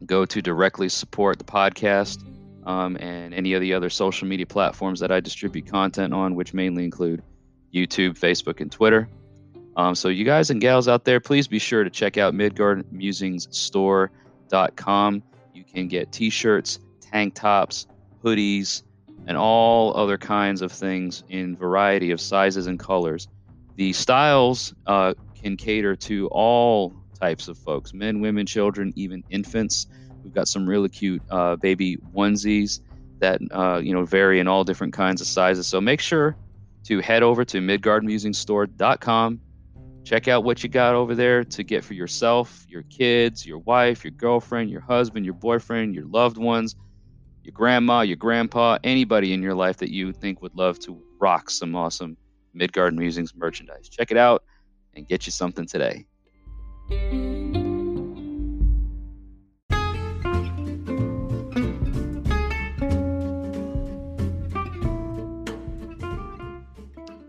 go 0.05 0.27
to 0.27 0.43
directly 0.43 0.91
support 0.91 1.39
the 1.39 1.45
podcast 1.45 2.23
um, 2.67 2.99
and 3.01 3.33
any 3.33 3.55
of 3.55 3.63
the 3.63 3.73
other 3.73 3.89
social 3.89 4.29
media 4.29 4.45
platforms 4.45 5.01
that 5.01 5.11
I 5.11 5.21
distribute 5.21 5.67
content 5.67 6.13
on, 6.13 6.35
which 6.35 6.53
mainly 6.53 6.85
include 6.85 7.23
YouTube, 7.73 8.19
Facebook, 8.19 8.61
and 8.61 8.71
Twitter. 8.71 9.09
Um, 9.77 9.95
so, 9.95 10.09
you 10.09 10.25
guys 10.25 10.51
and 10.51 10.61
gals 10.61 10.89
out 10.89 11.05
there, 11.05 11.21
please 11.21 11.49
be 11.49 11.59
sure 11.59 11.85
to 11.85 11.91
check 11.91 12.19
out 12.19 12.35
MidgardMusingsStore.com. 12.35 15.23
You 15.55 15.65
can 15.65 15.89
get 15.89 16.13
t 16.13 16.31
shirts, 16.31 16.79
tank 17.01 17.35
tops, 17.35 17.87
hoodies, 18.25 18.83
and 19.27 19.37
all 19.37 19.97
other 19.97 20.19
kinds 20.19 20.63
of 20.63 20.73
things 20.73 21.25
in 21.29 21.57
variety 21.57 22.11
of 22.11 22.21
sizes 22.21 22.67
and 22.67 22.79
colors. 22.79 23.29
The 23.77 23.93
styles 23.93 24.75
uh, 24.87 25.15
can 25.35 25.57
cater 25.57 25.97
to 25.97 26.29
all 26.29 26.95
types 27.21 27.49
of 27.49 27.59
folks 27.59 27.93
men, 27.93 28.21
women, 28.21 28.47
children, 28.47 28.93
even 28.97 29.23
infants. 29.31 29.87
We've 30.27 30.35
got 30.35 30.49
some 30.49 30.69
really 30.69 30.89
cute 30.89 31.23
uh, 31.31 31.55
baby 31.55 31.99
onesies 32.13 32.81
that 33.21 33.41
uh, 33.53 33.81
you 33.81 33.95
know 33.95 34.05
vary 34.05 34.41
in 34.41 34.49
all 34.49 34.65
different 34.65 34.93
kinds 34.93 35.21
of 35.21 35.29
sizes. 35.29 35.69
So 35.69 35.81
make 35.81 36.01
sure 36.01 36.37
to 36.87 36.99
head 36.99 37.23
over 37.23 37.45
to 37.45 37.59
MidgardMusingStore.com. 37.59 39.41
Check 40.03 40.27
out 40.27 40.43
what 40.43 40.65
you 40.65 40.69
got 40.69 40.97
over 40.97 41.15
there 41.15 41.45
to 41.45 41.63
get 41.63 41.85
for 41.85 41.95
yourself, 41.95 42.67
your 42.69 42.83
kids, 42.83 43.47
your 43.47 43.59
wife, 43.59 44.03
your 44.03 44.11
girlfriend, 44.11 44.69
your 44.69 44.81
husband, 44.81 45.25
your 45.25 45.35
boyfriend, 45.35 45.95
your 45.95 46.07
loved 46.07 46.39
ones, 46.39 46.75
your 47.45 47.53
grandma, 47.53 48.01
your 48.01 48.17
grandpa, 48.17 48.79
anybody 48.83 49.33
in 49.33 49.43
your 49.43 49.55
life 49.55 49.77
that 49.77 49.91
you 49.93 50.13
think 50.13 50.43
would 50.43 50.57
love 50.57 50.81
to 50.81 51.01
rock 51.21 51.51
some 51.51 51.77
awesome 51.77 52.17
Midgard 52.53 52.97
Musings 52.97 53.33
merchandise. 53.37 53.89
Check 53.89 54.11
it 54.11 54.17
out 54.17 54.43
and 54.95 55.07
get 55.07 55.25
you 55.25 55.31
something 55.31 55.67
today. 55.67 56.05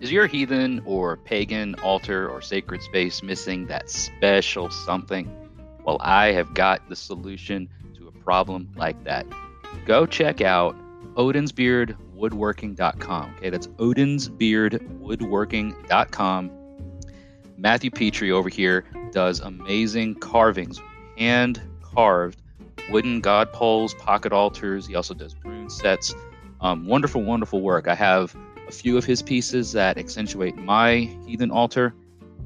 Is 0.08 0.14
your 0.14 0.26
heathen 0.26 0.82
or 0.86 1.18
pagan 1.18 1.76
altar 1.84 2.30
or 2.30 2.42
sacred 2.42 2.82
space 2.82 3.22
missing 3.22 3.68
that 3.68 3.90
special 3.90 4.70
something? 4.70 5.30
Well, 5.84 5.98
I 6.00 6.28
have 6.28 6.54
got 6.54 6.88
the 6.88 6.96
solution 6.96 7.68
to 7.98 8.08
a 8.08 8.12
problem 8.12 8.70
like 8.78 9.04
that. 9.04 9.28
Go 9.86 10.06
check 10.06 10.40
out 10.40 10.78
odinsbeardwoodworking.com. 11.16 13.34
Okay, 13.36 13.50
that's 13.50 13.68
odinsbeardwoodworking.com. 13.68 16.52
Matthew 17.58 17.92
Petrie 17.92 18.32
over 18.32 18.48
here 18.48 18.86
does 19.12 19.42
amazing 19.42 20.16
carvings, 20.16 20.80
hand 21.18 21.62
carved 21.82 22.42
wooden 22.90 23.20
god 23.20 23.52
poles, 23.52 23.94
pocket 23.94 24.32
altars. 24.32 24.88
He 24.88 24.96
also 24.96 25.14
does 25.14 25.36
rune 25.44 25.70
sets. 25.70 26.16
Um, 26.62 26.88
wonderful, 26.88 27.24
wonderful 27.24 27.60
work. 27.60 27.90
I 27.90 27.96
have 27.96 28.34
a 28.68 28.72
few 28.72 28.98
of 28.98 29.06
his 29.06 29.22
pieces 29.22 29.72
that 29.74 29.98
accentuate 29.98 30.56
my 30.56 31.10
heathen 31.26 31.52
altar. 31.52 31.94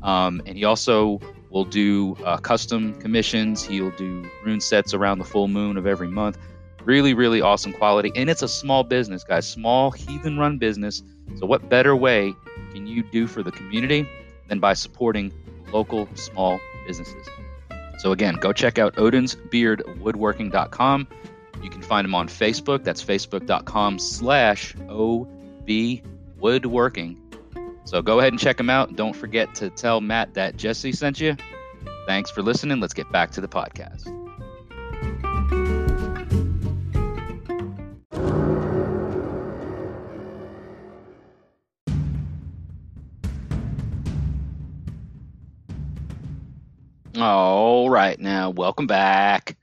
Um, 0.03 0.41
and 0.45 0.57
he 0.57 0.63
also 0.63 1.19
will 1.49 1.65
do 1.65 2.15
uh, 2.26 2.38
custom 2.38 2.99
commissions. 2.99 3.63
He'll 3.63 3.91
do 3.91 4.30
rune 4.43 4.61
sets 4.61 4.93
around 4.93 5.19
the 5.19 5.26
full 5.26 5.47
moon 5.47 5.78
of 5.78 5.86
every 5.86 6.07
month. 6.07 6.38
Really, 6.86 7.13
really 7.13 7.41
awesome 7.41 7.74
quality. 7.74 8.11
And 8.15 8.30
it's 8.30 8.41
a 8.41 8.47
small 8.47 8.84
business, 8.84 9.24
guys, 9.24 9.47
small 9.47 9.91
heathen 9.91 10.39
run 10.39 10.57
business. 10.57 11.03
So, 11.36 11.45
what 11.45 11.69
better 11.69 11.95
way 11.95 12.34
can 12.74 12.88
you 12.88 13.03
do 13.03 13.28
for 13.28 13.43
the 13.43 13.51
community 13.51 14.07
than 14.47 14.59
by 14.59 14.74
supporting 14.74 15.32
local 15.72 16.09
small 16.15 16.59
businesses? 16.88 17.28
So, 17.99 18.11
again, 18.11 18.36
go 18.36 18.51
check 18.51 18.80
out 18.80 18.97
Odin's 18.97 19.36
Beard 19.36 19.84
odinsbeardwoodworking.com. 19.86 21.07
You 21.61 21.69
can 21.69 21.82
find 21.84 22.05
him 22.05 22.15
on 22.15 22.28
Facebook. 22.28 22.84
That's 22.84 23.03
facebook.com 23.03 23.99
slash 23.99 24.76
Woodworking. 26.38 27.17
So 27.86 28.01
go 28.01 28.19
ahead 28.19 28.34
and 28.34 28.39
check 28.39 28.57
them 28.57 28.69
out. 28.69 28.95
Don't 28.95 29.15
forget 29.15 29.53
to 29.55 29.69
tell 29.69 30.01
Matt 30.01 30.34
that 30.34 30.57
Jesse 30.57 30.91
sent 30.91 31.19
you. 31.19 31.36
Thanks 32.07 32.30
for 32.30 32.41
listening. 32.41 32.80
Let's 32.80 32.93
get 32.93 33.11
back 33.11 33.32
to 33.32 33.41
the 33.41 33.47
podcast. 33.47 34.07
All 47.17 47.89
right, 47.89 48.19
now 48.19 48.49
welcome 48.49 48.88
back. 48.88 49.57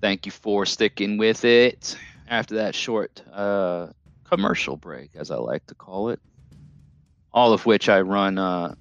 Thank 0.00 0.26
you 0.26 0.32
for 0.32 0.66
sticking 0.66 1.18
with 1.18 1.44
it 1.44 1.96
after 2.28 2.56
that 2.56 2.74
short 2.74 3.22
uh, 3.32 3.88
commercial 4.28 4.76
break, 4.76 5.10
as 5.14 5.30
I 5.30 5.36
like 5.36 5.66
to 5.66 5.74
call 5.74 6.10
it. 6.10 6.20
All 7.32 7.52
of 7.52 7.66
which 7.66 7.88
I 7.88 8.00
run. 8.00 8.38
Uh, 8.38 8.74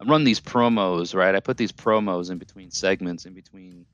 I 0.00 0.04
run 0.04 0.24
these 0.24 0.40
promos, 0.40 1.14
right? 1.14 1.34
I 1.34 1.40
put 1.40 1.56
these 1.56 1.72
promos 1.72 2.30
in 2.30 2.38
between 2.38 2.70
segments, 2.70 3.24
in 3.24 3.34
between 3.34 3.86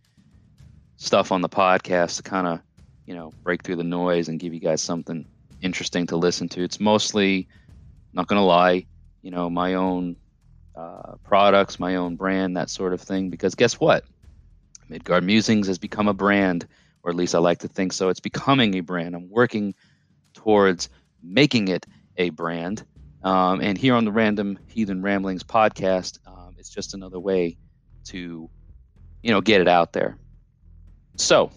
stuff 0.97 1.33
on 1.33 1.43
the 1.43 1.49
podcast 1.49 2.16
to 2.16 2.23
kind 2.23 2.47
of, 2.47 2.61
you 3.07 3.14
know, 3.14 3.33
break 3.43 3.62
through 3.62 3.77
the 3.77 3.85
noise 3.85 4.29
and 4.29 4.41
give 4.41 4.55
you 4.55 4.61
guys 4.61 4.81
something 4.81 5.27
interesting 5.61 6.07
to 6.07 6.16
listen 6.16 6.49
to. 6.49 6.62
It's 6.62 6.81
mostly, 6.81 7.49
not 8.12 8.27
gonna 8.27 8.45
lie, 8.45 8.87
you 9.23 9.31
know, 9.31 9.51
my 9.51 9.75
own 9.75 10.16
uh, 10.75 11.16
products, 11.25 11.79
my 11.79 11.97
own 11.97 12.16
brand, 12.16 12.57
that 12.57 12.71
sort 12.71 12.93
of 12.93 13.01
thing. 13.01 13.31
Because 13.31 13.55
guess 13.55 13.79
what? 13.79 14.05
Midgard 14.89 15.25
Musings 15.25 15.66
has 15.66 15.79
become 15.79 16.09
a 16.09 16.14
brand, 16.14 16.66
or 17.03 17.11
at 17.11 17.16
least 17.16 17.35
I 17.35 17.39
like 17.39 17.59
to 17.61 17.69
think 17.69 17.93
so. 17.93 18.09
It's 18.09 18.21
becoming 18.21 18.75
a 18.77 18.81
brand. 18.81 19.14
I'm 19.14 19.29
working 19.29 19.75
towards 20.35 20.89
making 21.22 21.68
it 21.68 21.87
a 22.16 22.31
brand. 22.31 22.85
Um, 23.22 23.61
and 23.61 23.76
here 23.76 23.95
on 23.95 24.05
the 24.05 24.12
Random 24.12 24.59
Heathen 24.68 25.03
Ramblings 25.03 25.43
podcast, 25.43 26.18
um, 26.26 26.55
it's 26.59 26.68
just 26.68 26.95
another 26.95 27.18
way 27.18 27.57
to, 28.07 28.49
you 29.22 29.31
know, 29.31 29.41
get 29.41 29.61
it 29.61 29.68
out 29.68 29.93
there. 29.93 30.16
So, 31.16 31.51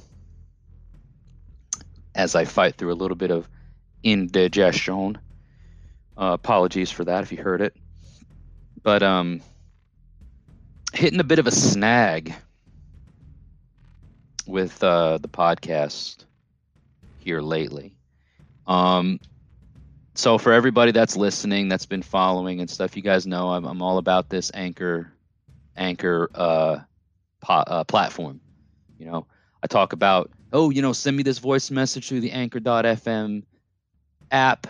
as 2.15 2.35
I 2.35 2.45
fight 2.45 2.75
through 2.75 2.91
a 2.91 2.95
little 2.95 3.15
bit 3.15 3.31
of 3.31 3.47
indigestion, 4.03 5.17
uh, 6.17 6.33
apologies 6.33 6.91
for 6.91 7.05
that 7.05 7.23
if 7.23 7.31
you 7.31 7.37
heard 7.37 7.61
it, 7.61 7.75
but 8.81 9.03
um, 9.03 9.41
hitting 10.93 11.19
a 11.19 11.23
bit 11.23 11.39
of 11.39 11.47
a 11.47 11.51
snag 11.51 12.33
with 14.47 14.83
uh, 14.83 15.17
the 15.19 15.29
podcast 15.29 16.25
here 17.19 17.41
lately. 17.41 17.95
Um, 18.67 19.19
so 20.15 20.37
for 20.37 20.53
everybody 20.53 20.91
that's 20.91 21.15
listening, 21.15 21.67
that's 21.69 21.85
been 21.85 22.01
following 22.01 22.59
and 22.59 22.69
stuff, 22.69 22.95
you 22.95 23.01
guys 23.01 23.25
know 23.25 23.49
I'm, 23.49 23.65
I'm 23.65 23.81
all 23.81 23.97
about 23.97 24.29
this 24.29 24.51
anchor, 24.53 25.11
anchor 25.75 26.29
uh, 26.35 26.79
po- 27.41 27.53
uh, 27.53 27.83
platform. 27.85 28.41
You 28.97 29.07
know, 29.07 29.27
I 29.63 29.67
talk 29.67 29.93
about, 29.93 30.31
oh, 30.53 30.69
you 30.69 30.81
know, 30.81 30.93
send 30.93 31.15
me 31.15 31.23
this 31.23 31.39
voice 31.39 31.71
message 31.71 32.09
through 32.09 32.21
the 32.21 32.31
Anchor.fm 32.31 33.43
app 34.29 34.67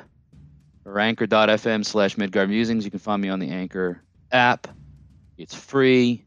or 0.86 1.00
Anchor.fm 1.00 1.86
slash 1.86 2.18
Midgard 2.18 2.50
Musings. 2.50 2.86
You 2.86 2.92
can 2.92 3.00
find 3.00 3.22
me 3.22 3.30
on 3.30 3.40
the 3.40 3.50
Anchor 3.50 4.04
app. 4.32 4.68
It's 5.38 5.56
free, 5.56 6.26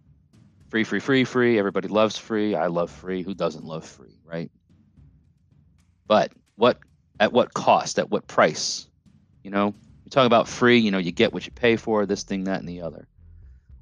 free, 0.71 0.85
free, 0.85 1.01
free, 1.01 1.25
free. 1.25 1.59
Everybody 1.59 1.89
loves 1.89 2.19
free. 2.19 2.55
I 2.55 2.67
love 2.67 2.91
free. 2.91 3.23
Who 3.23 3.35
doesn't 3.35 3.65
love 3.65 3.85
free, 3.85 4.19
right? 4.25 4.51
But 6.07 6.33
what 6.57 6.79
at 7.21 7.33
what 7.33 7.55
cost, 7.55 7.99
at 7.99 8.11
what 8.11 8.27
price. 8.27 8.87
You 9.43 9.51
know, 9.51 9.75
You 10.05 10.11
talk 10.11 10.27
about 10.27 10.49
free, 10.49 10.79
you 10.79 10.91
know, 10.91 10.99
you 10.99 11.12
get 11.12 11.33
what 11.33 11.47
you 11.47 11.53
pay 11.53 11.77
for, 11.77 12.07
this 12.07 12.23
thing, 12.25 12.45
that, 12.45 12.61
and 12.61 12.69
the 12.69 12.83
other. 12.83 13.07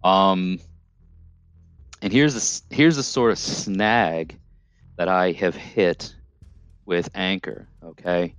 Um, 0.02 0.58
and 2.00 2.12
here's 2.12 2.34
the 2.34 2.74
here's 2.74 2.96
the 2.96 3.02
sort 3.02 3.30
of 3.32 3.38
snag 3.38 4.38
that 4.96 5.08
I 5.08 5.32
have 5.32 5.54
hit 5.54 6.14
with 6.84 7.08
Anchor. 7.14 7.68
Okay, 7.82 8.34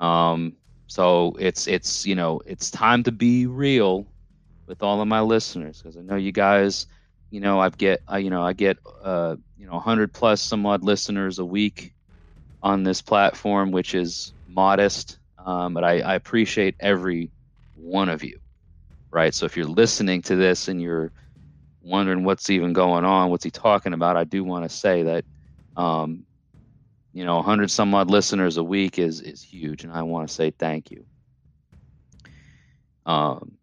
um, 0.00 0.56
so 0.86 1.36
it's 1.38 1.66
it's 1.66 2.06
you 2.06 2.14
know 2.14 2.40
it's 2.46 2.70
time 2.70 3.02
to 3.04 3.12
be 3.12 3.46
real 3.46 4.06
with 4.66 4.82
all 4.82 5.00
of 5.00 5.08
my 5.08 5.20
listeners 5.20 5.80
because 5.82 5.96
I 5.96 6.00
know 6.02 6.16
you 6.16 6.32
guys. 6.32 6.86
You 7.30 7.40
know, 7.40 7.60
I 7.60 7.68
get 7.70 8.02
I 8.08 8.18
you 8.18 8.30
know 8.30 8.42
I 8.42 8.52
get 8.54 8.78
uh 9.02 9.36
you 9.58 9.66
know 9.66 9.74
100 9.74 10.12
plus 10.12 10.40
some 10.40 10.64
odd 10.64 10.82
listeners 10.84 11.38
a 11.38 11.44
week 11.44 11.92
on 12.66 12.82
this 12.82 13.00
platform, 13.00 13.70
which 13.70 13.94
is 13.94 14.34
modest, 14.48 15.20
um, 15.38 15.72
but 15.72 15.84
I, 15.84 16.00
I 16.00 16.14
appreciate 16.16 16.74
every 16.80 17.30
one 17.76 18.08
of 18.08 18.24
you, 18.24 18.40
right? 19.12 19.32
So 19.32 19.46
if 19.46 19.56
you're 19.56 19.66
listening 19.66 20.22
to 20.22 20.34
this 20.34 20.66
and 20.66 20.82
you're 20.82 21.12
wondering 21.80 22.24
what's 22.24 22.50
even 22.50 22.72
going 22.72 23.04
on, 23.04 23.30
what's 23.30 23.44
he 23.44 23.52
talking 23.52 23.92
about, 23.92 24.16
I 24.16 24.24
do 24.24 24.42
want 24.42 24.64
to 24.64 24.68
say 24.68 25.04
that, 25.04 25.24
um, 25.76 26.26
you 27.12 27.24
know, 27.24 27.36
100 27.36 27.70
some 27.70 27.94
odd 27.94 28.10
listeners 28.10 28.56
a 28.56 28.64
week 28.64 28.98
is 28.98 29.20
is 29.20 29.44
huge, 29.44 29.84
and 29.84 29.92
I 29.92 30.02
want 30.02 30.28
to 30.28 30.34
say 30.34 30.50
thank 30.50 30.90
you. 30.90 31.06
Um, 33.06 33.58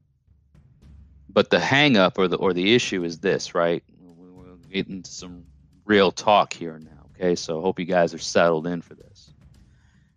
but 1.29 1.49
the 1.49 1.59
hang 1.59 1.97
up 1.97 2.17
or 2.17 2.29
the 2.29 2.37
or 2.37 2.53
the 2.53 2.73
issue 2.73 3.03
is 3.03 3.19
this, 3.19 3.53
right? 3.53 3.83
We'll 3.99 4.55
get 4.71 4.87
into 4.87 5.11
some 5.11 5.43
real 5.85 6.11
talk 6.11 6.53
here 6.53 6.79
now. 6.79 7.02
Okay, 7.15 7.35
so 7.35 7.59
I 7.59 7.61
hope 7.61 7.79
you 7.79 7.85
guys 7.85 8.13
are 8.13 8.19
settled 8.19 8.67
in 8.67 8.81
for 8.81 8.95
this. 8.95 9.33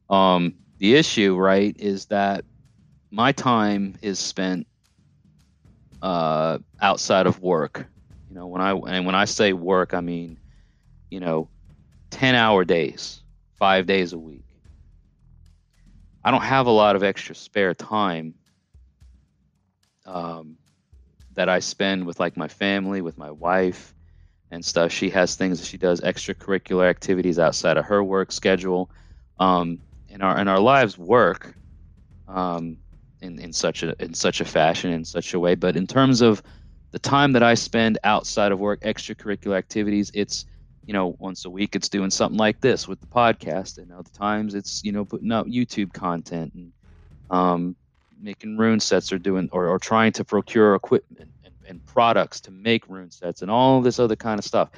Um, 0.08 0.54
the 0.78 0.94
issue, 0.94 1.36
right, 1.36 1.74
is 1.78 2.06
that 2.06 2.44
my 3.10 3.32
time 3.32 3.96
is 4.02 4.18
spent 4.18 4.66
uh, 6.02 6.58
outside 6.80 7.26
of 7.26 7.40
work. 7.40 7.86
You 8.28 8.36
know, 8.36 8.46
when 8.46 8.60
I 8.60 8.72
and 8.72 9.06
when 9.06 9.14
I 9.14 9.24
say 9.24 9.52
work, 9.52 9.94
I 9.94 10.00
mean, 10.00 10.38
you 11.10 11.20
know, 11.20 11.48
ten 12.10 12.34
hour 12.34 12.64
days, 12.64 13.22
five 13.58 13.86
days 13.86 14.12
a 14.12 14.18
week. 14.18 14.44
I 16.24 16.30
don't 16.30 16.42
have 16.42 16.66
a 16.66 16.72
lot 16.72 16.96
of 16.96 17.04
extra 17.04 17.34
spare 17.36 17.74
time 17.74 18.34
um, 20.06 20.56
that 21.34 21.48
I 21.48 21.60
spend 21.60 22.06
with 22.06 22.18
like 22.18 22.36
my 22.36 22.48
family, 22.48 23.00
with 23.00 23.16
my 23.16 23.30
wife, 23.30 23.95
and 24.50 24.64
stuff. 24.64 24.92
She 24.92 25.10
has 25.10 25.34
things 25.34 25.60
that 25.60 25.66
she 25.66 25.78
does 25.78 26.00
extracurricular 26.00 26.88
activities 26.88 27.38
outside 27.38 27.76
of 27.76 27.86
her 27.86 28.02
work 28.02 28.32
schedule. 28.32 28.90
Um, 29.38 29.80
and 30.08 30.22
our 30.22 30.36
and 30.36 30.48
our 30.48 30.60
lives 30.60 30.96
work 30.96 31.54
um, 32.28 32.78
in, 33.20 33.38
in 33.38 33.52
such 33.52 33.82
a 33.82 33.94
in 34.02 34.14
such 34.14 34.40
a 34.40 34.44
fashion, 34.44 34.92
in 34.92 35.04
such 35.04 35.34
a 35.34 35.40
way. 35.40 35.54
But 35.54 35.76
in 35.76 35.86
terms 35.86 36.20
of 36.20 36.42
the 36.92 36.98
time 36.98 37.32
that 37.32 37.42
I 37.42 37.54
spend 37.54 37.98
outside 38.04 38.52
of 38.52 38.58
work, 38.58 38.80
extracurricular 38.82 39.56
activities, 39.56 40.10
it's 40.14 40.46
you 40.86 40.92
know 40.92 41.16
once 41.18 41.44
a 41.44 41.50
week 41.50 41.76
it's 41.76 41.88
doing 41.88 42.10
something 42.10 42.38
like 42.38 42.60
this 42.60 42.88
with 42.88 43.00
the 43.00 43.06
podcast, 43.06 43.78
and 43.78 43.92
other 43.92 44.10
times 44.10 44.54
it's 44.54 44.82
you 44.84 44.92
know 44.92 45.04
putting 45.04 45.32
out 45.32 45.48
YouTube 45.48 45.92
content 45.92 46.52
and 46.54 46.72
um, 47.30 47.76
making 48.20 48.56
rune 48.56 48.80
sets 48.80 49.12
or 49.12 49.18
doing 49.18 49.48
or, 49.52 49.66
or 49.66 49.78
trying 49.78 50.12
to 50.12 50.24
procure 50.24 50.74
equipment 50.74 51.30
and, 51.68 51.84
products 51.86 52.40
to 52.40 52.50
make 52.50 52.88
rune 52.88 53.10
sets 53.10 53.42
and 53.42 53.50
all 53.50 53.80
this 53.80 53.98
other 53.98 54.16
kind 54.16 54.38
of 54.38 54.44
stuff. 54.44 54.70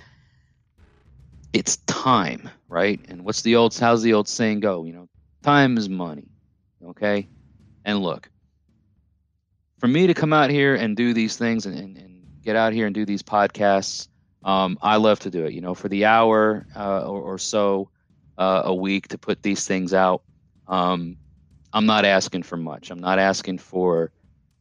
It's 1.52 1.76
time 1.86 2.48
right? 2.68 3.00
And 3.08 3.24
what's 3.24 3.42
the 3.42 3.56
old 3.56 3.76
how's 3.76 4.02
the 4.02 4.12
old 4.12 4.28
saying 4.28 4.60
go? 4.60 4.84
You 4.84 4.92
know 4.92 5.08
time 5.42 5.78
is 5.78 5.88
money 5.88 6.28
okay? 6.84 7.28
And 7.84 8.02
look 8.02 8.30
for 9.78 9.88
me 9.88 10.06
to 10.06 10.14
come 10.14 10.32
out 10.32 10.50
here 10.50 10.74
and 10.74 10.96
do 10.96 11.14
these 11.14 11.36
things 11.36 11.64
and, 11.66 11.78
and, 11.78 11.96
and 11.96 12.22
get 12.42 12.56
out 12.56 12.72
here 12.72 12.86
and 12.86 12.94
do 12.94 13.04
these 13.04 13.22
podcasts 13.22 14.08
um, 14.44 14.76
i 14.82 14.96
love 14.96 15.18
to 15.20 15.30
do 15.30 15.44
it 15.46 15.52
you 15.52 15.60
know 15.60 15.74
for 15.74 15.88
the 15.88 16.04
hour 16.04 16.66
uh, 16.76 17.00
or, 17.00 17.20
or, 17.22 17.38
so 17.38 17.88
uh, 18.38 18.62
a 18.64 18.74
week 18.74 19.08
to 19.08 19.18
put 19.18 19.42
these 19.42 19.66
things 19.66 19.92
out. 19.92 20.22
Um, 20.68 21.16
I'm 21.72 21.86
not 21.86 22.04
asking 22.04 22.44
for 22.44 22.56
much. 22.56 22.90
I'm 22.90 23.00
not 23.00 23.18
asking 23.18 23.58
for 23.58 24.12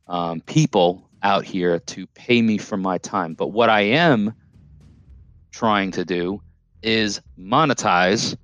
um, 0.07 0.41
people 0.41 1.06
out 1.23 1.45
here 1.45 1.79
to 1.79 2.07
pay 2.07 2.41
me 2.41 2.57
for 2.57 2.77
my 2.77 2.97
time. 2.97 3.33
But 3.33 3.47
what 3.47 3.69
I 3.69 3.81
am 3.81 4.33
trying 5.51 5.91
to 5.91 6.05
do 6.05 6.41
is 6.81 7.21
monetize, 7.39 8.37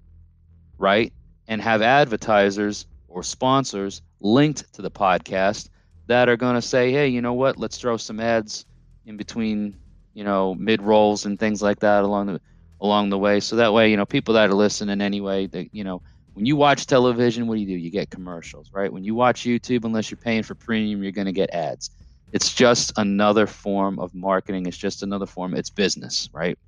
right? 0.78 1.14
And 1.48 1.62
have 1.62 1.82
advertisers 1.82 2.86
or 3.08 3.24
sponsors 3.24 4.02
linked 4.20 4.74
to 4.74 4.82
the 4.82 4.92
podcast 4.92 5.70
that 6.08 6.30
are 6.30 6.38
going 6.38 6.56
to 6.56 6.62
say, 6.62 6.92
hey, 6.92 7.08
you 7.08 7.22
know 7.22 7.34
what? 7.34 7.58
Let's 7.58 7.78
throw 7.78 7.98
some 7.98 8.20
ads 8.20 8.66
in 9.06 9.18
between, 9.18 9.78
you 10.14 10.24
know, 10.24 10.56
mid 10.56 10.82
rolls 10.82 11.26
and 11.26 11.40
things 11.40 11.62
like 11.62 11.80
that 11.80 12.04
along 12.04 12.28
the 12.28 12.42
along 12.82 13.10
the 13.10 13.18
way. 13.18 13.40
So 13.40 13.56
that 13.58 13.74
way, 13.74 13.90
you 13.90 13.98
know, 13.98 14.06
people 14.06 14.34
that 14.34 14.50
are 14.50 14.54
listening 14.54 15.00
anyway, 15.02 15.48
that 15.48 15.74
you 15.74 15.84
know, 15.84 16.02
when 16.34 16.46
you 16.46 16.56
watch 16.56 16.86
television, 16.86 17.48
what 17.48 17.56
do 17.56 17.62
you 17.62 17.68
do? 17.68 17.74
You 17.74 17.92
get 17.92 18.10
commercials, 18.10 18.72
right? 18.74 18.92
When 18.92 19.04
you 19.04 19.16
watch 19.16 19.44
YouTube, 19.44 19.86
unless 19.86 20.12
you're 20.12 20.18
paying 20.18 20.44
for 20.44 20.56
premium, 20.56 21.02
you're 21.04 21.12
going 21.12 21.28
to 21.28 21.32
get 21.32 21.52
ads. 21.52 21.92
It's 22.34 22.54
just 22.54 22.92
another 22.98 23.48
form 23.48 24.00
of 24.00 24.14
marketing. 24.14 24.66
It's 24.66 24.78
just 24.78 25.04
another 25.04 25.26
form. 25.26 25.54
It's 25.54 25.70
business, 25.70 26.30
right? 26.34 26.60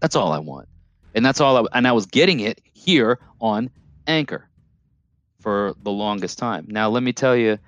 That's 0.00 0.16
all 0.16 0.32
I 0.32 0.38
want, 0.38 0.68
and 1.14 1.24
that's 1.26 1.40
all. 1.40 1.66
I, 1.66 1.76
and 1.76 1.86
I 1.86 1.92
was 1.92 2.06
getting 2.06 2.40
it 2.40 2.60
here 2.72 3.18
on 3.40 3.68
Anchor 4.06 4.48
for 5.40 5.74
the 5.82 5.92
longest 5.92 6.38
time. 6.38 6.64
Now, 6.68 6.88
let 6.88 7.02
me 7.02 7.12
tell 7.12 7.36
you 7.36 7.58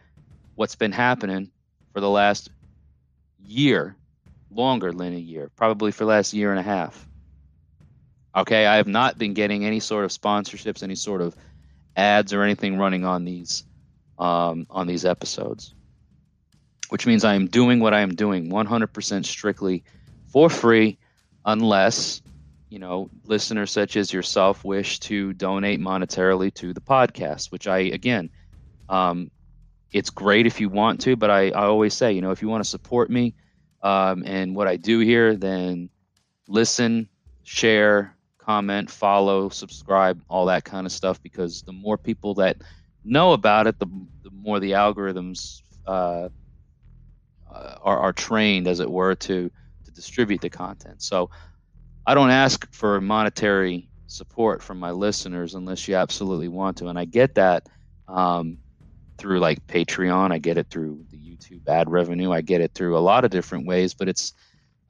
what's 0.54 0.76
been 0.76 0.92
happening 0.92 1.50
for 1.92 2.00
the 2.00 2.08
last 2.08 2.48
year, 3.44 3.96
longer 4.50 4.92
than 4.92 5.12
a 5.12 5.18
year, 5.18 5.50
probably 5.56 5.92
for 5.92 6.06
last 6.06 6.32
year 6.32 6.50
and 6.50 6.58
a 6.58 6.62
half 6.62 7.06
Okay, 8.36 8.66
I 8.66 8.76
have 8.76 8.86
not 8.86 9.16
been 9.16 9.32
getting 9.32 9.64
any 9.64 9.80
sort 9.80 10.04
of 10.04 10.10
sponsorships, 10.10 10.82
any 10.82 10.94
sort 10.94 11.22
of 11.22 11.34
ads 11.96 12.34
or 12.34 12.42
anything 12.42 12.76
running 12.76 13.02
on 13.02 13.24
these 13.24 13.64
um, 14.18 14.66
on 14.68 14.86
these 14.86 15.06
episodes, 15.06 15.74
which 16.96 17.06
means 17.06 17.24
I 17.24 17.34
am 17.34 17.46
doing 17.46 17.78
what 17.78 17.92
I 17.92 18.00
am 18.00 18.14
doing 18.14 18.48
100% 18.48 19.26
strictly 19.26 19.84
for 20.28 20.48
free, 20.48 20.96
unless 21.44 22.22
you 22.70 22.78
know 22.78 23.10
listeners 23.24 23.70
such 23.70 23.98
as 23.98 24.14
yourself 24.14 24.64
wish 24.64 24.98
to 25.00 25.34
donate 25.34 25.78
monetarily 25.78 26.54
to 26.54 26.72
the 26.72 26.80
podcast. 26.80 27.52
Which 27.52 27.68
I 27.68 27.80
again, 27.80 28.30
um, 28.88 29.30
it's 29.92 30.08
great 30.08 30.46
if 30.46 30.58
you 30.58 30.70
want 30.70 31.02
to, 31.02 31.16
but 31.16 31.28
I, 31.28 31.50
I 31.50 31.66
always 31.66 31.92
say, 31.92 32.14
you 32.14 32.22
know, 32.22 32.30
if 32.30 32.40
you 32.40 32.48
want 32.48 32.64
to 32.64 32.70
support 32.70 33.10
me 33.10 33.34
um, 33.82 34.22
and 34.24 34.56
what 34.56 34.66
I 34.66 34.76
do 34.76 35.00
here, 35.00 35.36
then 35.36 35.90
listen, 36.48 37.10
share, 37.42 38.16
comment, 38.38 38.90
follow, 38.90 39.50
subscribe, 39.50 40.22
all 40.30 40.46
that 40.46 40.64
kind 40.64 40.86
of 40.86 40.92
stuff. 40.92 41.22
Because 41.22 41.60
the 41.60 41.72
more 41.72 41.98
people 41.98 42.32
that 42.36 42.56
know 43.04 43.34
about 43.34 43.66
it, 43.66 43.78
the, 43.78 43.86
the 44.22 44.30
more 44.30 44.60
the 44.60 44.70
algorithms 44.70 45.60
uh, 45.86 46.30
are, 47.82 47.98
are 47.98 48.12
trained, 48.12 48.66
as 48.66 48.80
it 48.80 48.90
were, 48.90 49.14
to 49.14 49.50
to 49.84 49.90
distribute 49.92 50.40
the 50.40 50.50
content. 50.50 51.02
So 51.02 51.30
I 52.06 52.14
don't 52.14 52.30
ask 52.30 52.70
for 52.72 53.00
monetary 53.00 53.88
support 54.06 54.62
from 54.62 54.78
my 54.78 54.92
listeners 54.92 55.54
unless 55.54 55.88
you 55.88 55.96
absolutely 55.96 56.48
want 56.48 56.78
to, 56.78 56.88
and 56.88 56.98
I 56.98 57.04
get 57.04 57.34
that 57.34 57.68
um, 58.08 58.58
through 59.18 59.40
like 59.40 59.66
Patreon. 59.66 60.32
I 60.32 60.38
get 60.38 60.58
it 60.58 60.68
through 60.70 61.04
the 61.10 61.18
YouTube 61.18 61.66
ad 61.68 61.90
revenue. 61.90 62.32
I 62.32 62.40
get 62.40 62.60
it 62.60 62.72
through 62.74 62.96
a 62.96 63.00
lot 63.00 63.24
of 63.24 63.30
different 63.30 63.66
ways, 63.66 63.94
but 63.94 64.08
it's 64.08 64.32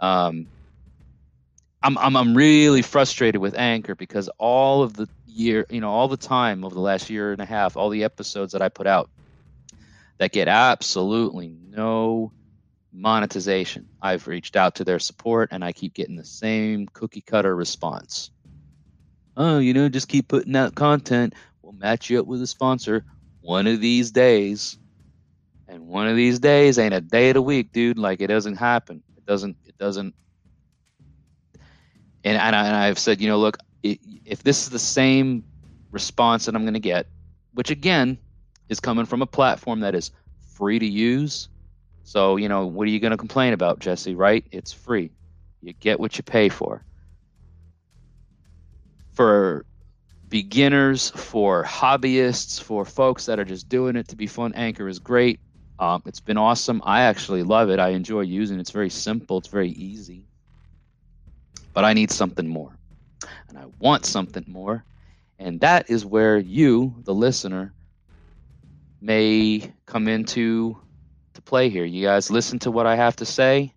um, 0.00 0.46
I'm, 1.82 1.96
I'm 1.98 2.16
I'm 2.16 2.36
really 2.36 2.82
frustrated 2.82 3.40
with 3.40 3.56
Anchor 3.56 3.94
because 3.94 4.28
all 4.38 4.82
of 4.82 4.94
the 4.94 5.08
year, 5.26 5.66
you 5.70 5.80
know, 5.80 5.90
all 5.90 6.08
the 6.08 6.16
time 6.16 6.64
over 6.64 6.74
the 6.74 6.80
last 6.80 7.10
year 7.10 7.32
and 7.32 7.40
a 7.40 7.46
half, 7.46 7.76
all 7.76 7.90
the 7.90 8.04
episodes 8.04 8.52
that 8.52 8.62
I 8.62 8.68
put 8.68 8.86
out 8.86 9.08
that 10.18 10.32
get 10.32 10.48
absolutely 10.48 11.48
no 11.48 12.32
monetization. 12.96 13.88
I've 14.00 14.26
reached 14.26 14.56
out 14.56 14.76
to 14.76 14.84
their 14.84 14.98
support 14.98 15.50
and 15.52 15.64
I 15.64 15.72
keep 15.72 15.94
getting 15.94 16.16
the 16.16 16.24
same 16.24 16.86
cookie 16.92 17.20
cutter 17.20 17.54
response. 17.54 18.30
Oh, 19.36 19.58
you 19.58 19.74
know, 19.74 19.88
just 19.88 20.08
keep 20.08 20.28
putting 20.28 20.56
out 20.56 20.74
content. 20.74 21.34
We'll 21.62 21.74
match 21.74 22.08
you 22.08 22.18
up 22.18 22.26
with 22.26 22.40
a 22.40 22.46
sponsor 22.46 23.04
one 23.42 23.66
of 23.66 23.80
these 23.80 24.10
days. 24.10 24.78
And 25.68 25.86
one 25.86 26.08
of 26.08 26.16
these 26.16 26.38
days 26.38 26.78
ain't 26.78 26.94
a 26.94 27.00
day 27.00 27.30
of 27.30 27.34
the 27.34 27.42
week, 27.42 27.72
dude. 27.72 27.98
Like 27.98 28.20
it 28.20 28.28
doesn't 28.28 28.56
happen. 28.56 29.02
It 29.16 29.26
doesn't 29.26 29.56
it 29.64 29.76
doesn't 29.78 30.14
and, 32.24 32.36
and, 32.36 32.56
I, 32.56 32.86
have 32.86 32.98
said, 32.98 33.20
you 33.20 33.28
know, 33.28 33.38
look, 33.38 33.56
if 33.84 34.42
this 34.42 34.64
is 34.64 34.70
the 34.70 34.80
same 34.80 35.44
response 35.92 36.46
that 36.46 36.56
I'm 36.56 36.62
going 36.62 36.74
to 36.74 36.80
get, 36.80 37.06
which 37.54 37.70
again 37.70 38.18
is 38.68 38.80
coming 38.80 39.06
from 39.06 39.22
a 39.22 39.26
platform 39.26 39.80
that 39.80 39.94
is 39.94 40.10
free 40.54 40.78
to 40.80 40.86
use. 40.86 41.48
So, 42.06 42.36
you 42.36 42.48
know, 42.48 42.66
what 42.66 42.86
are 42.86 42.90
you 42.92 43.00
going 43.00 43.10
to 43.10 43.16
complain 43.16 43.52
about, 43.52 43.80
Jesse, 43.80 44.14
right? 44.14 44.46
It's 44.52 44.72
free. 44.72 45.10
You 45.60 45.72
get 45.72 45.98
what 45.98 46.16
you 46.16 46.22
pay 46.22 46.48
for. 46.48 46.84
For 49.14 49.66
beginners, 50.28 51.10
for 51.10 51.64
hobbyists, 51.64 52.62
for 52.62 52.84
folks 52.84 53.26
that 53.26 53.40
are 53.40 53.44
just 53.44 53.68
doing 53.68 53.96
it 53.96 54.06
to 54.06 54.16
be 54.16 54.28
fun. 54.28 54.54
Anchor 54.54 54.86
is 54.86 55.00
great. 55.00 55.40
Um, 55.80 56.00
it's 56.06 56.20
been 56.20 56.36
awesome. 56.36 56.80
I 56.84 57.02
actually 57.02 57.42
love 57.42 57.70
it. 57.70 57.80
I 57.80 57.88
enjoy 57.88 58.20
using 58.20 58.58
it. 58.58 58.60
It's 58.60 58.70
very 58.70 58.88
simple. 58.88 59.38
It's 59.38 59.48
very 59.48 59.70
easy. 59.70 60.28
But 61.72 61.84
I 61.84 61.92
need 61.92 62.12
something 62.12 62.46
more, 62.46 62.78
and 63.48 63.58
I 63.58 63.64
want 63.80 64.06
something 64.06 64.44
more, 64.46 64.84
and 65.40 65.58
that 65.60 65.90
is 65.90 66.06
where 66.06 66.38
you, 66.38 66.94
the 67.02 67.12
listener, 67.12 67.74
may 69.00 69.72
come 69.86 70.06
into 70.06 70.78
to 71.36 71.42
play 71.42 71.70
here. 71.70 71.84
You 71.84 72.04
guys 72.04 72.30
listen 72.30 72.58
to 72.60 72.70
what 72.70 72.86
I 72.86 72.96
have 72.96 73.16
to 73.16 73.24
say 73.24 73.72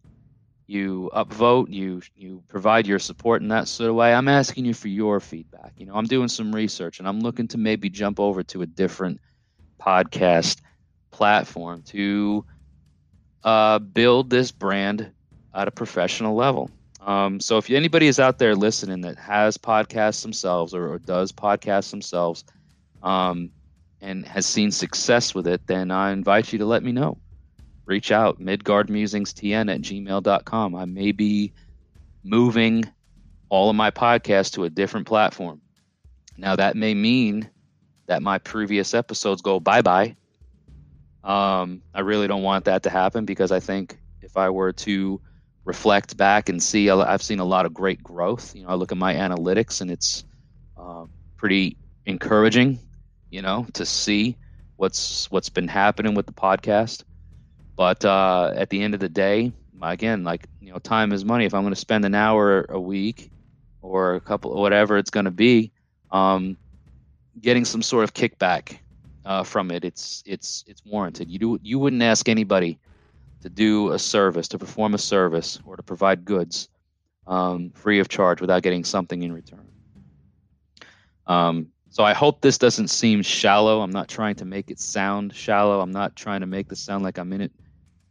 you 0.70 1.10
upvote, 1.16 1.74
you 1.74 2.00
you 2.16 2.44
provide 2.48 2.86
your 2.86 3.00
support 3.00 3.42
in 3.42 3.48
that 3.48 3.68
sort 3.68 3.90
of 3.90 3.96
way. 3.96 4.14
I'm 4.14 4.28
asking 4.28 4.66
you 4.66 4.76
for 4.76 4.88
your 4.88 5.20
feedback. 5.20 5.74
You 5.78 5.88
know, 5.88 5.96
I'm 5.96 6.06
doing 6.06 6.28
some 6.28 6.54
research 6.54 7.00
and 7.00 7.08
I'm 7.08 7.22
looking 7.22 7.48
to 7.50 7.58
maybe 7.58 7.90
jump 7.90 8.20
over 8.20 8.44
to 8.44 8.62
a 8.62 8.68
different 8.68 9.20
podcast 9.82 10.62
platform 11.10 11.82
to 11.88 12.46
uh, 13.44 13.80
build 13.80 14.30
this 14.30 14.52
brand 14.52 15.12
at 15.56 15.68
a 15.68 15.72
professional 15.72 16.36
level. 16.36 16.70
Um, 17.02 17.40
so 17.40 17.58
if 17.58 17.72
anybody 17.72 18.06
is 18.06 18.20
out 18.20 18.38
there 18.38 18.54
listening 18.54 19.02
that 19.02 19.18
has 19.18 19.58
podcasts 19.58 20.22
themselves 20.22 20.76
or, 20.76 20.94
or 20.94 21.00
does 21.00 21.32
podcasts 21.32 21.90
themselves 21.90 22.44
um, 23.02 23.50
and 24.02 24.24
has 24.28 24.46
seen 24.46 24.70
success 24.70 25.34
with 25.34 25.48
it, 25.48 25.66
then 25.66 25.90
I 25.90 26.12
invite 26.12 26.54
you 26.54 26.60
to 26.60 26.66
let 26.66 26.84
me 26.84 26.92
know 26.92 27.18
reach 27.90 28.12
out 28.12 28.40
midgardmusingstn 28.40 29.74
at 29.74 29.82
gmail.com 29.82 30.76
i 30.76 30.86
may 30.86 31.12
be 31.12 31.52
moving 32.24 32.86
all 33.50 33.70
of 33.70 33.76
my 33.76 33.92
podcasts 33.92 34.54
to 34.54 34.64
a 34.64 34.70
different 34.70 35.08
platform. 35.08 35.62
Now 36.38 36.56
that 36.56 36.76
may 36.76 36.94
mean 36.94 37.50
that 38.06 38.22
my 38.22 38.38
previous 38.38 38.94
episodes 38.94 39.42
go 39.42 39.60
bye-bye. 39.60 40.16
Um, 41.24 41.82
i 41.94 42.00
really 42.00 42.28
don't 42.28 42.44
want 42.44 42.66
that 42.66 42.84
to 42.84 42.90
happen 42.90 43.26
because 43.26 43.52
i 43.52 43.60
think 43.60 44.00
if 44.22 44.38
i 44.38 44.50
were 44.50 44.72
to 44.72 45.20
reflect 45.66 46.16
back 46.16 46.48
and 46.48 46.64
see 46.64 46.90
i've 46.90 47.22
seen 47.22 47.40
a 47.40 47.46
lot 47.46 47.66
of 47.66 47.74
great 47.74 48.02
growth. 48.02 48.56
You 48.56 48.64
know 48.64 48.70
i 48.70 48.76
look 48.76 48.94
at 48.94 48.98
my 48.98 49.14
analytics 49.16 49.82
and 49.82 49.92
it's 49.92 50.24
uh, 50.78 51.06
pretty 51.36 51.76
encouraging 52.06 52.80
you 53.30 53.42
know 53.42 53.68
to 53.74 53.86
see 53.86 54.38
what's 54.78 55.30
what's 55.30 55.50
been 55.50 55.68
happening 55.68 56.16
with 56.16 56.26
the 56.26 56.32
podcast 56.32 57.04
but 57.80 58.04
uh, 58.04 58.52
at 58.58 58.70
the 58.70 58.82
end 58.82 58.94
of 58.94 59.00
the 59.00 59.08
day, 59.08 59.54
again, 59.82 60.26
like 60.26 60.46
you 60.60 60.70
know, 60.70 60.80
time 60.80 61.14
is 61.14 61.24
money. 61.24 61.46
If 61.46 61.54
I'm 61.54 61.62
going 61.62 61.74
to 61.74 61.80
spend 61.80 62.04
an 62.04 62.14
hour 62.14 62.66
a 62.68 62.78
week 62.78 63.32
or 63.82 64.16
a 64.16 64.20
couple, 64.20 64.54
whatever 64.54 64.98
it's 64.98 65.10
going 65.10 65.24
to 65.24 65.32
be, 65.32 65.72
um, 66.12 66.58
getting 67.40 67.64
some 67.64 67.82
sort 67.82 68.04
of 68.04 68.14
kickback 68.14 68.80
uh, 69.24 69.44
from 69.44 69.72
it, 69.72 69.86
it's 69.86 70.22
it's 70.26 70.66
it's 70.68 70.84
warranted. 70.86 71.32
You 71.32 71.40
do 71.40 71.60
you 71.64 71.80
wouldn't 71.80 72.02
ask 72.02 72.28
anybody 72.28 72.78
to 73.44 73.50
do 73.50 73.94
a 73.94 74.00
service, 74.00 74.50
to 74.50 74.60
perform 74.60 74.94
a 74.94 74.98
service, 74.98 75.58
or 75.66 75.78
to 75.78 75.84
provide 75.84 76.26
goods 76.26 76.68
um, 77.28 77.70
free 77.70 78.00
of 78.00 78.10
charge 78.10 78.42
without 78.42 78.62
getting 78.62 78.84
something 78.84 79.24
in 79.24 79.32
return. 79.32 79.66
Um, 81.28 81.68
so 81.92 82.04
I 82.04 82.12
hope 82.12 82.42
this 82.42 82.58
doesn't 82.58 82.90
seem 82.90 83.22
shallow. 83.22 83.80
I'm 83.80 83.90
not 83.90 84.10
trying 84.10 84.36
to 84.36 84.44
make 84.44 84.70
it 84.70 84.82
sound 84.82 85.34
shallow. 85.34 85.80
I'm 85.80 85.94
not 85.94 86.18
trying 86.18 86.42
to 86.42 86.46
make 86.46 86.68
this 86.68 86.82
sound 86.82 87.06
like 87.06 87.18
I'm 87.18 87.32
in 87.32 87.40
it 87.40 87.54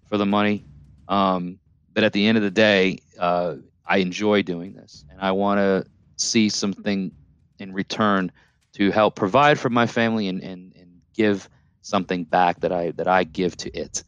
for 0.09 0.17
the 0.17 0.27
money. 0.27 0.65
Um, 1.09 1.59
but 1.95 2.05
at 2.05 2.13
the 2.13 2.27
end 2.27 2.39
of 2.39 2.45
the 2.45 2.51
day, 2.51 3.01
uh, 3.19 3.57
I 3.87 3.99
enjoy 3.99 4.43
doing 4.43 4.75
this, 4.75 5.05
and 5.11 5.21
I 5.21 5.33
want 5.33 5.59
to 5.59 5.87
see 6.17 6.49
something 6.49 7.11
in 7.59 7.73
return 7.73 8.31
to 8.75 8.91
help 8.91 9.17
provide 9.17 9.59
for 9.59 9.71
my 9.71 9.87
family 9.87 10.29
and, 10.29 10.43
and, 10.43 10.73
and 10.77 11.01
give 11.15 11.49
something 11.83 12.25
back 12.25 12.61
that 12.61 12.73
I 12.73 12.93
that 12.93 13.09
I 13.09 13.25
give 13.25 13.57
to 13.59 13.71
it. 13.71 14.05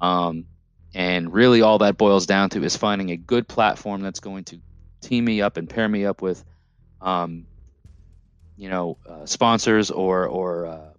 Um, 0.00 0.46
and 0.94 1.32
really, 1.32 1.60
all 1.60 1.78
that 1.78 1.98
boils 1.98 2.26
down 2.26 2.50
to 2.50 2.62
is 2.62 2.76
finding 2.76 3.10
a 3.10 3.16
good 3.16 3.48
platform 3.48 4.00
that's 4.02 4.20
going 4.20 4.44
to 4.44 4.60
team 5.00 5.24
me 5.24 5.42
up 5.42 5.56
and 5.56 5.68
pair 5.68 5.88
me 5.88 6.06
up 6.06 6.22
with, 6.22 6.44
um, 7.00 7.46
you 8.56 8.68
know, 8.68 8.96
uh, 9.08 9.26
sponsors 9.26 9.90
or 9.90 10.26
or 10.26 10.66
uh, 10.66 10.90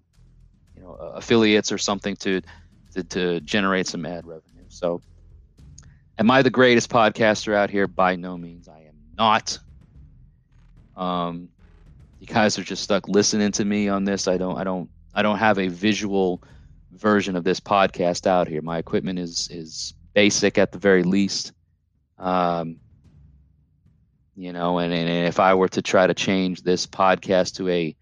you 0.76 0.82
know 0.82 0.92
affiliates 0.92 1.72
or 1.72 1.78
something 1.78 2.16
to 2.18 2.42
to, 3.04 3.40
generate 3.42 3.88
some 3.88 4.06
ad 4.06 4.26
revenue. 4.26 4.66
So, 4.70 5.02
am 6.18 6.32
I 6.32 6.42
the 6.42 6.50
greatest 6.50 6.90
podcaster 6.90 7.54
out 7.54 7.70
here? 7.70 7.88
By 7.88 8.16
no 8.16 8.38
means. 8.38 8.68
I 8.68 8.80
am 8.80 8.96
not. 9.18 9.60
Um, 10.96 11.50
you 12.20 12.28
guys 12.28 12.58
are 12.58 12.64
just 12.64 12.84
stuck 12.84 13.08
listening 13.08 13.52
to 13.54 13.66
me 13.66 13.90
on 13.90 14.04
this. 14.04 14.28
I 14.28 14.38
don't. 14.38 14.58
I 14.58 14.64
don't. 14.64 14.90
I 15.14 15.22
don't 15.22 15.38
have 15.38 15.60
a 15.60 15.68
visual 15.68 16.42
version 16.92 17.36
of 17.36 17.44
this 17.44 17.60
podcast 17.60 18.28
out 18.28 18.48
here. 18.48 18.62
My 18.62 18.78
equipment 18.78 19.20
is 19.20 19.50
is 19.52 19.94
basic 20.14 20.58
at 20.58 20.72
the 20.72 20.80
very 20.80 21.04
least. 21.04 21.54
Um, 22.18 22.78
you 24.36 24.52
know, 24.52 24.80
and, 24.80 24.94
and 24.94 25.28
if 25.28 25.40
I 25.40 25.54
were 25.54 25.70
to 25.70 25.82
try 25.82 26.08
to 26.08 26.14
change 26.14 26.64
this 26.64 26.86
podcast 26.86 27.56
to 27.56 27.70
a 27.70 27.96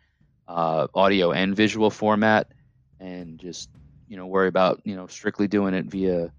uh, 0.48 0.88
audio 0.94 1.32
and 1.32 1.56
visual 1.56 1.90
format 1.90 2.52
and 3.00 3.40
just 3.40 3.70
you 4.14 4.20
know 4.20 4.28
worry 4.28 4.48
about 4.48 4.80
you 4.84 4.96
know 4.96 5.08
strictly 5.08 5.48
doing 5.48 5.74
it 5.74 5.86
via 5.86 6.32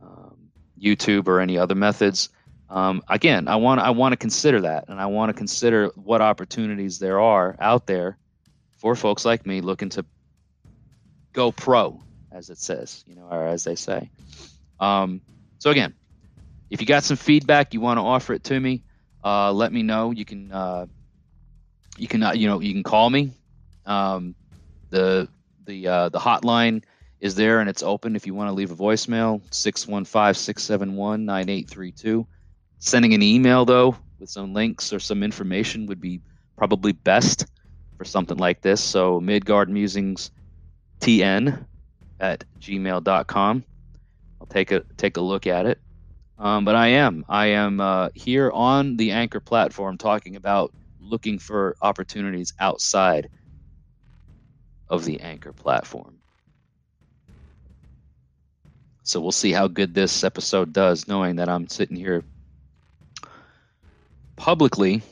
um, 0.00 0.48
YouTube 0.80 1.28
or 1.28 1.40
any 1.40 1.58
other 1.58 1.74
methods. 1.74 2.30
Um, 2.70 3.02
again, 3.06 3.48
I 3.48 3.56
want 3.56 3.82
I 3.82 3.90
want 3.90 4.14
to 4.14 4.16
consider 4.16 4.62
that, 4.62 4.88
and 4.88 4.98
I 4.98 5.04
want 5.04 5.28
to 5.28 5.34
consider 5.34 5.88
what 5.88 6.22
opportunities 6.22 6.98
there 6.98 7.20
are 7.20 7.54
out 7.60 7.86
there 7.86 8.16
for 8.78 8.96
folks 8.96 9.26
like 9.26 9.44
me 9.44 9.60
looking 9.60 9.90
to 9.90 10.06
go 11.34 11.52
pro, 11.52 12.02
as 12.32 12.48
it 12.48 12.56
says, 12.56 13.04
you 13.06 13.14
know, 13.14 13.28
or 13.30 13.46
as 13.46 13.62
they 13.64 13.74
say. 13.74 14.08
Um, 14.80 15.20
so 15.58 15.68
again, 15.68 15.92
if 16.70 16.80
you 16.80 16.86
got 16.86 17.04
some 17.04 17.18
feedback, 17.18 17.74
you 17.74 17.82
want 17.82 17.98
to 17.98 18.02
offer 18.02 18.32
it 18.32 18.44
to 18.44 18.58
me, 18.58 18.84
uh, 19.22 19.52
let 19.52 19.70
me 19.70 19.82
know. 19.82 20.12
You 20.12 20.24
can 20.24 20.50
uh, 20.50 20.86
you 21.98 22.08
can 22.08 22.22
uh, 22.22 22.32
you 22.32 22.48
know 22.48 22.60
you 22.60 22.72
can 22.72 22.82
call 22.82 23.10
me. 23.10 23.34
Um, 23.84 24.34
the 24.88 25.28
the 25.66 25.86
uh, 25.86 26.08
the 26.08 26.18
hotline 26.18 26.84
is 27.22 27.34
there 27.36 27.60
and 27.60 27.70
it's 27.70 27.84
open. 27.84 28.16
If 28.16 28.26
you 28.26 28.34
want 28.34 28.48
to 28.48 28.52
leave 28.52 28.72
a 28.72 28.74
voicemail 28.74 29.40
615-671-9832 29.50 32.26
sending 32.80 33.14
an 33.14 33.22
email 33.22 33.64
though 33.64 33.94
with 34.18 34.28
some 34.28 34.52
links 34.52 34.92
or 34.92 34.98
some 34.98 35.22
information 35.22 35.86
would 35.86 36.00
be 36.00 36.20
probably 36.56 36.90
best 36.90 37.46
for 37.96 38.04
something 38.04 38.38
like 38.38 38.60
this. 38.60 38.82
So 38.82 39.20
midgard 39.20 39.70
musings 39.70 40.32
tn 40.98 41.64
at 42.18 42.42
gmail.com 42.60 43.64
i'll 44.40 44.46
take 44.46 44.72
a 44.72 44.80
take 44.96 45.16
a 45.16 45.20
look 45.20 45.46
at 45.46 45.66
it. 45.66 45.78
Um, 46.38 46.64
but 46.64 46.74
i 46.74 46.88
am 46.88 47.24
i 47.28 47.46
am 47.46 47.80
uh, 47.80 48.08
here 48.14 48.50
on 48.50 48.96
the 48.96 49.12
anchor 49.12 49.38
platform 49.38 49.96
talking 49.96 50.34
about 50.34 50.74
looking 51.00 51.38
for 51.38 51.76
opportunities 51.82 52.52
outside 52.58 53.28
of 54.88 55.04
the 55.04 55.20
anchor 55.20 55.52
platform 55.52 56.18
so 59.02 59.20
we'll 59.20 59.32
see 59.32 59.52
how 59.52 59.68
good 59.68 59.94
this 59.94 60.22
episode 60.24 60.72
does, 60.72 61.08
knowing 61.08 61.36
that 61.36 61.48
I'm 61.48 61.68
sitting 61.68 61.96
here 61.96 62.24
publicly 64.36 65.02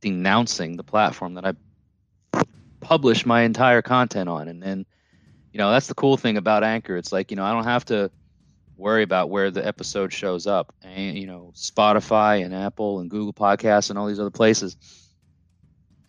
denouncing 0.00 0.76
the 0.76 0.82
platform 0.82 1.34
that 1.34 1.46
I 1.46 2.42
publish 2.80 3.24
my 3.24 3.42
entire 3.42 3.80
content 3.80 4.28
on. 4.28 4.48
And 4.48 4.62
then, 4.62 4.84
you 5.52 5.58
know, 5.58 5.70
that's 5.70 5.86
the 5.86 5.94
cool 5.94 6.16
thing 6.16 6.36
about 6.36 6.64
Anchor. 6.64 6.96
It's 6.96 7.12
like, 7.12 7.30
you 7.30 7.36
know, 7.36 7.44
I 7.44 7.52
don't 7.52 7.64
have 7.64 7.84
to 7.86 8.10
worry 8.76 9.02
about 9.02 9.30
where 9.30 9.50
the 9.50 9.66
episode 9.66 10.12
shows 10.12 10.46
up. 10.46 10.74
And, 10.82 11.16
you 11.16 11.26
know, 11.26 11.52
Spotify 11.54 12.44
and 12.44 12.54
Apple 12.54 13.00
and 13.00 13.08
Google 13.08 13.32
Podcasts 13.32 13.88
and 13.88 13.98
all 13.98 14.06
these 14.06 14.20
other 14.20 14.30
places. 14.30 14.76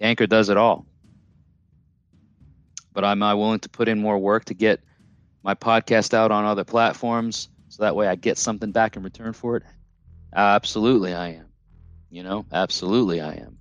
Anchor 0.02 0.28
does 0.28 0.50
it 0.50 0.58
all. 0.58 0.86
But 2.94 3.06
am 3.06 3.24
I 3.24 3.34
willing 3.36 3.60
to 3.60 3.70
put 3.70 3.88
in 3.88 4.00
more 4.00 4.18
work 4.18 4.46
to 4.46 4.54
get 4.54 4.82
my 5.44 5.54
podcast 5.54 6.14
out 6.14 6.32
on 6.32 6.46
other 6.46 6.64
platforms 6.64 7.50
so 7.68 7.84
that 7.84 7.96
way 7.96 8.08
I 8.08 8.16
get 8.16 8.38
something 8.38 8.72
back 8.72 8.96
in 8.96 9.04
return 9.04 9.34
for 9.34 9.58
it? 9.58 9.64
Absolutely, 10.34 11.14
I 11.14 11.30
am. 11.30 11.48
You 12.10 12.24
know, 12.24 12.46
absolutely, 12.52 13.22
I 13.22 13.34
am. 13.34 13.58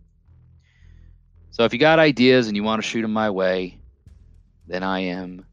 So 1.50 1.64
if 1.64 1.72
you 1.72 1.78
got 1.78 1.98
ideas 1.98 2.46
and 2.46 2.56
you 2.56 2.62
want 2.62 2.82
to 2.82 2.88
shoot 2.88 3.02
them 3.02 3.12
my 3.12 3.30
way, 3.30 3.82
then 4.66 4.82
I 4.82 5.00
am 5.00 5.44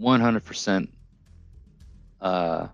100% 0.00 0.88
uh, 2.20 2.66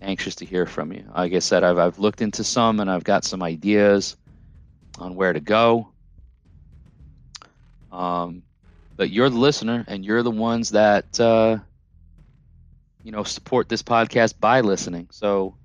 anxious 0.00 0.34
to 0.36 0.44
hear 0.46 0.66
from 0.66 0.92
you. 0.92 1.04
Like 1.14 1.32
I 1.32 1.40
said, 1.40 1.64
I've, 1.64 1.78
I've 1.78 1.98
looked 1.98 2.22
into 2.22 2.44
some 2.44 2.80
and 2.80 2.90
I've 2.90 3.04
got 3.04 3.24
some 3.24 3.42
ideas 3.42 4.16
on 4.98 5.14
where 5.14 5.32
to 5.32 5.40
go. 5.40 5.92
Um, 7.90 8.42
but 8.96 9.10
you're 9.10 9.30
the 9.30 9.38
listener 9.38 9.84
and 9.86 10.04
you're 10.04 10.22
the 10.22 10.30
ones 10.30 10.70
that 10.70 11.18
uh, 11.20 11.58
you 13.02 13.12
know 13.12 13.22
support 13.22 13.68
this 13.68 13.82
podcast 13.82 14.34
by 14.40 14.60
listening 14.60 15.08
so 15.10 15.56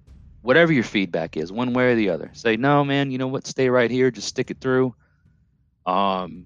whatever 0.41 0.73
your 0.73 0.83
feedback 0.83 1.37
is, 1.37 1.51
one 1.51 1.73
way 1.73 1.91
or 1.91 1.95
the 1.95 2.09
other. 2.09 2.31
Say, 2.33 2.57
no, 2.57 2.83
man, 2.83 3.11
you 3.11 3.17
know 3.17 3.27
what? 3.27 3.47
Stay 3.47 3.69
right 3.69 3.89
here. 3.89 4.11
Just 4.11 4.27
stick 4.27 4.51
it 4.51 4.59
through. 4.59 4.95
Um, 5.85 6.45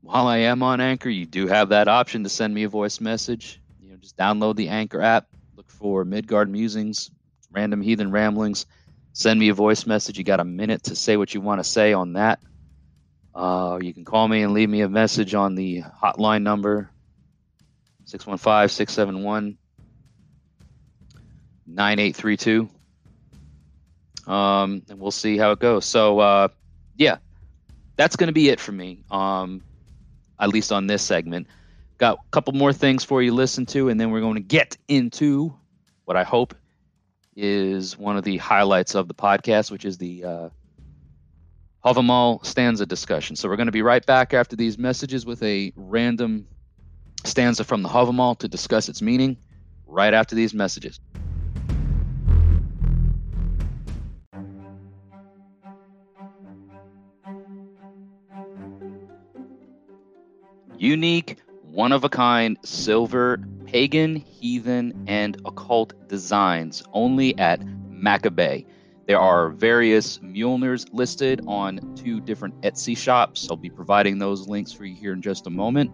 while 0.00 0.26
I 0.26 0.38
am 0.38 0.62
on 0.62 0.80
Anchor, 0.80 1.08
you 1.08 1.26
do 1.26 1.46
have 1.46 1.70
that 1.70 1.88
option 1.88 2.24
to 2.24 2.28
send 2.28 2.52
me 2.52 2.64
a 2.64 2.68
voice 2.68 3.00
message. 3.00 3.60
You 3.80 3.90
know, 3.90 3.96
just 3.96 4.16
download 4.16 4.56
the 4.56 4.68
Anchor 4.68 5.00
app, 5.00 5.26
look 5.56 5.70
for 5.70 6.04
Midgard 6.04 6.50
Musings, 6.50 7.10
Random 7.50 7.80
Heathen 7.80 8.10
Ramblings. 8.10 8.66
Send 9.12 9.38
me 9.38 9.50
a 9.50 9.54
voice 9.54 9.86
message. 9.86 10.18
You 10.18 10.24
got 10.24 10.40
a 10.40 10.44
minute 10.44 10.84
to 10.84 10.96
say 10.96 11.16
what 11.16 11.34
you 11.34 11.40
want 11.40 11.60
to 11.60 11.64
say 11.64 11.92
on 11.92 12.14
that. 12.14 12.40
Uh, 13.34 13.78
you 13.80 13.94
can 13.94 14.04
call 14.04 14.28
me 14.28 14.42
and 14.42 14.52
leave 14.52 14.68
me 14.68 14.82
a 14.82 14.88
message 14.88 15.34
on 15.34 15.54
the 15.54 15.82
hotline 16.02 16.42
number 16.42 16.90
615 18.04 18.68
671 18.68 19.56
9832. 21.66 22.68
Um, 24.30 24.82
and 24.88 25.00
we'll 25.00 25.10
see 25.10 25.36
how 25.36 25.52
it 25.52 25.58
goes. 25.58 25.84
So, 25.84 26.18
uh, 26.18 26.48
yeah, 26.96 27.16
that's 27.96 28.16
going 28.16 28.28
to 28.28 28.32
be 28.32 28.50
it 28.50 28.60
for 28.60 28.72
me, 28.72 29.02
um, 29.10 29.62
at 30.38 30.50
least 30.50 30.70
on 30.70 30.86
this 30.86 31.02
segment. 31.02 31.46
Got 31.98 32.18
a 32.18 32.30
couple 32.30 32.52
more 32.52 32.72
things 32.72 33.04
for 33.04 33.22
you 33.22 33.30
to 33.30 33.36
listen 33.36 33.66
to, 33.66 33.88
and 33.88 33.98
then 33.98 34.10
we're 34.10 34.20
going 34.20 34.34
to 34.34 34.40
get 34.40 34.76
into 34.88 35.54
what 36.04 36.16
I 36.16 36.24
hope 36.24 36.54
is 37.34 37.96
one 37.96 38.16
of 38.16 38.24
the 38.24 38.36
highlights 38.36 38.94
of 38.94 39.08
the 39.08 39.14
podcast, 39.14 39.70
which 39.70 39.84
is 39.84 39.98
the 39.98 40.24
uh, 40.24 40.48
Havamal 41.84 42.44
stanza 42.46 42.86
discussion. 42.86 43.34
So 43.34 43.48
we're 43.48 43.56
going 43.56 43.66
to 43.66 43.72
be 43.72 43.82
right 43.82 44.04
back 44.04 44.34
after 44.34 44.54
these 44.54 44.78
messages 44.78 45.26
with 45.26 45.42
a 45.42 45.72
random 45.74 46.46
stanza 47.24 47.64
from 47.64 47.82
the 47.82 47.88
Havamal 47.88 48.38
to 48.38 48.48
discuss 48.48 48.88
its 48.88 49.02
meaning 49.02 49.36
right 49.86 50.14
after 50.14 50.34
these 50.36 50.54
messages. 50.54 51.00
Unique, 60.78 61.36
one 61.62 61.92
of 61.92 62.04
a 62.04 62.08
kind, 62.08 62.58
silver, 62.64 63.40
pagan, 63.66 64.16
heathen, 64.16 65.04
and 65.06 65.36
occult 65.44 65.94
designs 66.08 66.82
only 66.92 67.38
at 67.38 67.64
Makabet. 67.88 68.66
There 69.06 69.18
are 69.18 69.50
various 69.50 70.18
Mjolnirs 70.18 70.86
listed 70.92 71.40
on 71.46 71.94
two 71.96 72.20
different 72.20 72.60
Etsy 72.62 72.96
shops. 72.96 73.48
I'll 73.50 73.56
be 73.56 73.68
providing 73.70 74.18
those 74.18 74.46
links 74.46 74.72
for 74.72 74.84
you 74.84 74.94
here 74.94 75.12
in 75.12 75.20
just 75.20 75.46
a 75.46 75.50
moment. 75.50 75.90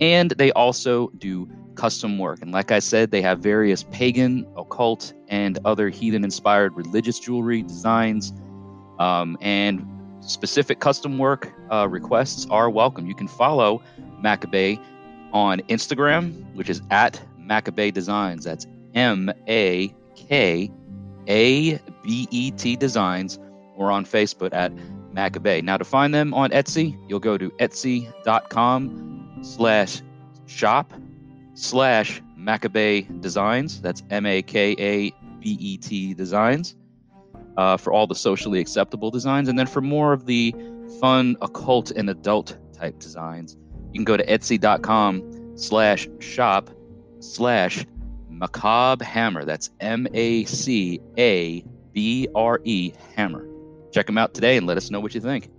And 0.00 0.32
they 0.32 0.50
also 0.52 1.08
do 1.18 1.48
custom 1.76 2.18
work. 2.18 2.42
And 2.42 2.50
like 2.50 2.72
I 2.72 2.80
said, 2.80 3.12
they 3.12 3.22
have 3.22 3.38
various 3.38 3.84
pagan, 3.84 4.44
occult, 4.56 5.12
and 5.28 5.58
other 5.64 5.88
heathen 5.88 6.24
inspired 6.24 6.74
religious 6.74 7.20
jewelry 7.20 7.62
designs. 7.62 8.32
Um, 8.98 9.38
and 9.40 9.86
specific 10.20 10.80
custom 10.80 11.16
work 11.18 11.52
uh, 11.70 11.86
requests 11.88 12.46
are 12.50 12.68
welcome. 12.68 13.06
You 13.06 13.14
can 13.14 13.28
follow 13.28 13.80
Makabet 14.20 14.82
on 15.32 15.60
Instagram, 15.68 16.52
which 16.54 16.68
is 16.68 16.82
at 16.90 17.20
Makabet 17.38 17.94
Designs. 17.94 18.44
That's 18.44 18.66
M 18.94 19.30
A 19.46 19.94
K 20.16 20.72
A 21.28 21.78
B 22.02 22.26
E 22.30 22.50
T 22.52 22.76
Designs, 22.76 23.38
or 23.76 23.90
on 23.90 24.04
Facebook 24.04 24.52
at 24.52 24.72
Makabet. 25.12 25.62
Now, 25.62 25.76
to 25.76 25.84
find 25.84 26.14
them 26.14 26.34
on 26.34 26.50
Etsy, 26.50 26.98
you'll 27.08 27.20
go 27.20 27.38
to 27.38 27.50
etsy.com 27.52 29.38
slash 29.42 30.02
shop 30.46 30.92
slash 31.54 32.22
Makabet 32.38 33.20
Designs. 33.20 33.80
That's 33.80 34.02
M 34.10 34.26
A 34.26 34.42
K 34.42 34.72
A 34.78 35.10
B 35.40 35.56
E 35.60 35.76
T 35.76 36.14
Designs. 36.14 36.74
Uh, 37.56 37.76
for 37.76 37.92
all 37.92 38.06
the 38.06 38.14
socially 38.14 38.60
acceptable 38.60 39.10
designs. 39.10 39.48
And 39.48 39.58
then 39.58 39.66
for 39.66 39.80
more 39.80 40.12
of 40.12 40.26
the 40.26 40.54
fun, 41.00 41.36
occult, 41.42 41.90
and 41.90 42.08
adult 42.08 42.56
type 42.72 43.00
designs, 43.00 43.56
you 43.92 43.94
can 43.94 44.04
go 44.04 44.16
to 44.16 44.24
etsy.com 44.26 45.56
slash 45.56 46.08
shop 46.20 46.70
slash 47.18 47.84
macabre 48.38 49.04
hammer. 49.04 49.44
That's 49.44 49.70
M 49.80 50.06
A 50.14 50.44
C 50.44 51.00
A 51.18 51.64
B 51.92 52.28
R 52.34 52.60
E 52.64 52.92
hammer. 53.16 53.46
Check 53.92 54.06
them 54.06 54.18
out 54.18 54.34
today 54.34 54.56
and 54.56 54.66
let 54.66 54.76
us 54.76 54.90
know 54.90 55.00
what 55.00 55.14
you 55.14 55.20
think. 55.20 55.50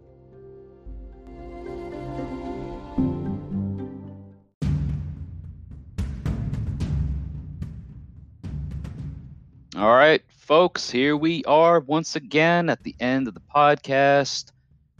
All 9.75 9.95
right, 9.95 10.21
folks, 10.37 10.89
here 10.89 11.15
we 11.15 11.43
are 11.45 11.79
once 11.79 12.15
again 12.17 12.69
at 12.69 12.83
the 12.83 12.95
end 12.99 13.29
of 13.29 13.33
the 13.33 13.41
podcast, 13.55 14.51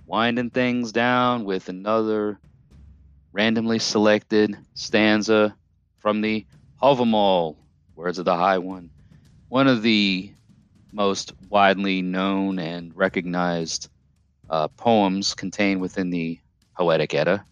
winding 0.06 0.52
things 0.52 0.92
down 0.94 1.44
with 1.44 1.68
another 1.68 2.40
randomly 3.34 3.80
selected 3.80 4.58
stanza 4.76 5.56
from 5.98 6.22
the 6.22 6.46
Havamal, 6.82 7.58
Words 8.00 8.18
of 8.18 8.24
the 8.24 8.36
High 8.38 8.60
One, 8.60 8.90
one 9.50 9.68
of 9.68 9.82
the 9.82 10.32
most 10.94 11.34
widely 11.50 12.02
known 12.02 12.58
and 12.58 12.96
recognized 12.96 13.90
uh, 14.50 14.70
poems 14.70 15.34
contained 15.34 15.82
within 15.82 16.10
the 16.10 16.40
Poetic 16.78 17.14
Edda, 17.14 17.44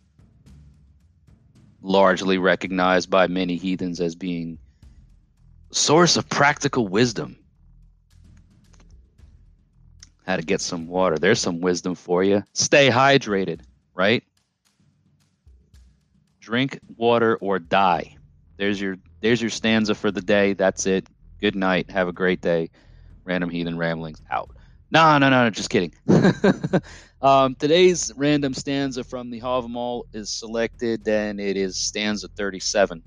largely 1.82 2.38
recognized 2.38 3.10
by 3.10 3.28
many 3.28 3.58
heathens 3.58 4.00
as 4.00 4.16
being 4.16 4.58
source 5.72 6.16
of 6.16 6.30
practical 6.30 6.88
wisdom. 6.88 7.38
How 10.26 10.38
to 10.38 10.44
get 10.44 10.62
some 10.62 10.88
water. 10.88 11.18
There's 11.18 11.42
some 11.42 11.60
wisdom 11.60 11.94
for 11.94 12.24
you. 12.24 12.42
Stay 12.54 12.90
hydrated, 12.90 13.60
right? 13.94 14.24
drink 16.40 16.80
water 16.96 17.36
or 17.42 17.60
die. 17.60 18.16
There's 18.56 18.80
your 18.80 18.96
there's 19.22 19.42
your 19.42 19.50
stanza 19.50 19.96
for 19.96 20.12
the 20.12 20.22
day. 20.22 20.54
That's 20.54 20.86
it. 20.86 21.08
Good 21.42 21.56
night. 21.56 21.90
Have 21.90 22.08
a 22.08 22.14
great 22.14 22.42
day. 22.42 22.70
Random 23.26 23.50
heathen 23.50 23.78
ramblings 23.78 24.22
out. 24.32 24.50
No, 24.90 25.18
no, 25.18 25.30
no, 25.30 25.44
no 25.44 25.50
just 25.50 25.70
kidding. 25.70 25.94
um, 27.22 27.56
today's 27.56 28.12
random 28.16 28.54
stanza 28.54 29.04
from 29.04 29.30
the 29.30 29.42
Havamal 29.42 30.04
is 30.14 30.32
selected, 30.32 31.08
and 31.08 31.40
it 31.40 31.58
is 31.58 31.78
stanza 31.78 32.30
37. 32.38 33.04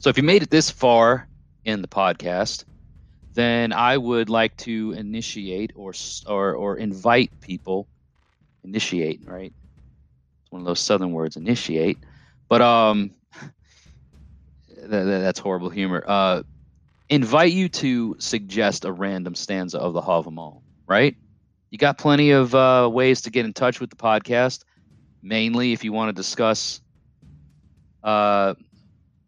So 0.00 0.10
if 0.10 0.16
you 0.16 0.22
made 0.22 0.42
it 0.42 0.50
this 0.50 0.70
far 0.70 1.28
in 1.64 1.82
the 1.82 1.88
podcast, 1.88 2.64
then 3.34 3.72
I 3.72 3.96
would 3.96 4.30
like 4.30 4.56
to 4.58 4.92
initiate 4.92 5.72
or 5.74 5.92
or 6.26 6.54
or 6.54 6.76
invite 6.76 7.32
people. 7.40 7.88
Initiate, 8.62 9.20
right? 9.26 9.52
It's 10.42 10.52
one 10.52 10.62
of 10.62 10.66
those 10.66 10.80
southern 10.80 11.12
words, 11.12 11.36
initiate. 11.36 11.98
But 12.48 12.62
um, 12.62 13.10
that, 14.88 15.04
that's 15.04 15.38
horrible 15.38 15.70
humor. 15.70 16.02
Uh, 16.06 16.42
invite 17.08 17.52
you 17.52 17.68
to 17.68 18.16
suggest 18.18 18.84
a 18.84 18.92
random 18.92 19.34
stanza 19.34 19.78
of 19.78 19.92
the 19.92 20.00
Havamal, 20.00 20.62
right? 20.86 21.16
You 21.70 21.78
got 21.78 21.98
plenty 21.98 22.30
of 22.30 22.54
uh, 22.54 22.88
ways 22.92 23.22
to 23.22 23.30
get 23.30 23.44
in 23.44 23.52
touch 23.52 23.80
with 23.80 23.90
the 23.90 23.96
podcast. 23.96 24.64
Mainly, 25.22 25.72
if 25.72 25.84
you 25.84 25.92
want 25.92 26.10
to 26.10 26.12
discuss 26.12 26.80
uh, 28.02 28.54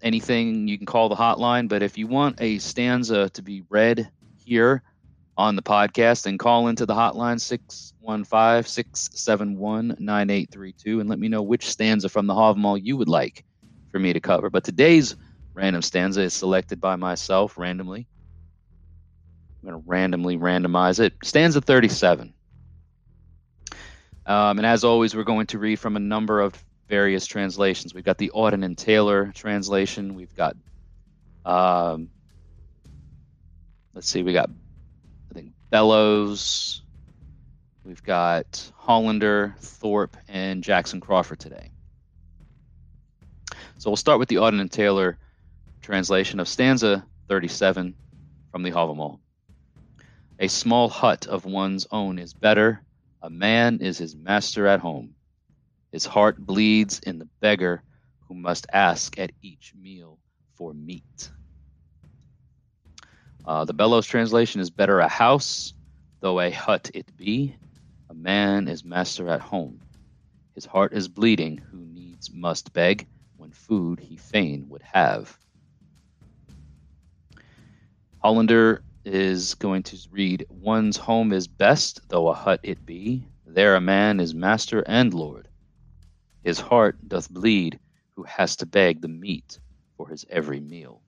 anything, 0.02 0.68
you 0.68 0.76
can 0.76 0.86
call 0.86 1.08
the 1.08 1.16
hotline. 1.16 1.68
But 1.68 1.82
if 1.82 1.98
you 1.98 2.06
want 2.06 2.40
a 2.40 2.58
stanza 2.58 3.30
to 3.30 3.42
be 3.42 3.64
read 3.68 4.10
here 4.44 4.82
on 5.36 5.56
the 5.56 5.62
podcast, 5.62 6.22
then 6.22 6.38
call 6.38 6.68
into 6.68 6.86
the 6.86 6.94
hotline 6.94 7.40
6 7.40 7.94
615 8.06 8.62
671 8.70 9.96
9832 9.98 11.00
and 11.00 11.08
let 11.08 11.18
me 11.18 11.28
know 11.28 11.42
which 11.42 11.68
stanza 11.68 12.08
from 12.08 12.26
the 12.26 12.34
Havamal 12.34 12.80
you 12.80 12.96
would 12.96 13.08
like 13.08 13.44
for 13.90 13.98
me 13.98 14.12
to 14.12 14.20
cover. 14.20 14.48
But 14.50 14.64
today's 14.64 15.16
random 15.56 15.80
stanza 15.80 16.20
is 16.20 16.34
selected 16.34 16.80
by 16.80 16.96
myself 16.96 17.56
randomly. 17.56 18.06
I'm 19.62 19.70
going 19.70 19.82
to 19.82 19.88
randomly 19.88 20.36
randomize 20.36 21.00
it. 21.00 21.14
Stanza 21.24 21.62
37. 21.62 22.34
Um, 24.26 24.58
and 24.58 24.66
as 24.66 24.84
always, 24.84 25.16
we're 25.16 25.24
going 25.24 25.46
to 25.46 25.58
read 25.58 25.76
from 25.76 25.96
a 25.96 26.00
number 26.00 26.40
of 26.40 26.62
various 26.88 27.26
translations. 27.26 27.94
We've 27.94 28.04
got 28.04 28.18
the 28.18 28.30
Auden 28.34 28.64
and 28.64 28.76
Taylor 28.76 29.32
translation. 29.34 30.14
We've 30.14 30.34
got, 30.36 30.56
um, 31.46 32.10
let's 33.94 34.08
see, 34.08 34.22
we 34.22 34.34
got, 34.34 34.50
I 35.30 35.34
think, 35.34 35.52
Bellows. 35.70 36.82
We've 37.82 38.02
got 38.02 38.70
Hollander, 38.76 39.54
Thorpe, 39.58 40.18
and 40.28 40.62
Jackson 40.62 41.00
Crawford 41.00 41.38
today. 41.38 41.70
So 43.78 43.88
we'll 43.88 43.96
start 43.96 44.18
with 44.18 44.28
the 44.28 44.36
Auden 44.36 44.60
and 44.60 44.70
Taylor 44.70 45.18
translation 45.86 46.40
of 46.40 46.48
stanza 46.48 47.06
37 47.28 47.94
from 48.50 48.64
the 48.64 48.72
Havamal. 48.72 49.20
A 50.40 50.48
small 50.48 50.88
hut 50.88 51.28
of 51.28 51.44
one's 51.44 51.86
own 51.92 52.18
is 52.18 52.34
better. 52.34 52.82
A 53.22 53.30
man 53.30 53.78
is 53.80 53.96
his 53.96 54.16
master 54.16 54.66
at 54.66 54.80
home. 54.80 55.14
His 55.92 56.04
heart 56.04 56.44
bleeds 56.44 56.98
in 56.98 57.20
the 57.20 57.28
beggar 57.40 57.84
who 58.26 58.34
must 58.34 58.66
ask 58.72 59.16
at 59.20 59.30
each 59.42 59.74
meal 59.80 60.18
for 60.56 60.74
meat. 60.74 61.30
Uh, 63.44 63.64
the 63.64 63.72
Bellows 63.72 64.08
translation 64.08 64.60
is 64.60 64.70
better 64.70 64.98
a 64.98 65.06
house, 65.06 65.72
though 66.20 66.40
a 66.40 66.50
hut 66.50 66.90
it 66.94 67.16
be. 67.16 67.54
A 68.10 68.14
man 68.14 68.66
is 68.66 68.84
master 68.84 69.28
at 69.28 69.40
home. 69.40 69.78
His 70.56 70.66
heart 70.66 70.92
is 70.94 71.06
bleeding, 71.06 71.58
who 71.70 71.78
needs 71.78 72.28
must 72.34 72.72
beg 72.72 73.06
when 73.36 73.52
food 73.52 74.00
he 74.00 74.16
fain 74.16 74.68
would 74.68 74.82
have. 74.82 75.38
Hollander 78.18 78.82
is 79.04 79.54
going 79.54 79.82
to 79.84 79.98
read 80.10 80.46
One's 80.48 80.96
home 80.96 81.32
is 81.32 81.46
best, 81.46 82.00
though 82.08 82.28
a 82.28 82.34
hut 82.34 82.60
it 82.62 82.84
be. 82.84 83.28
There 83.44 83.76
a 83.76 83.80
man 83.80 84.20
is 84.20 84.34
master 84.34 84.82
and 84.86 85.14
lord. 85.14 85.48
His 86.42 86.58
heart 86.58 86.98
doth 87.06 87.30
bleed, 87.30 87.78
who 88.16 88.24
has 88.24 88.56
to 88.56 88.66
beg 88.66 89.00
the 89.00 89.08
meat 89.08 89.60
for 89.96 90.08
his 90.08 90.24
every 90.30 90.60
meal. 90.60 91.02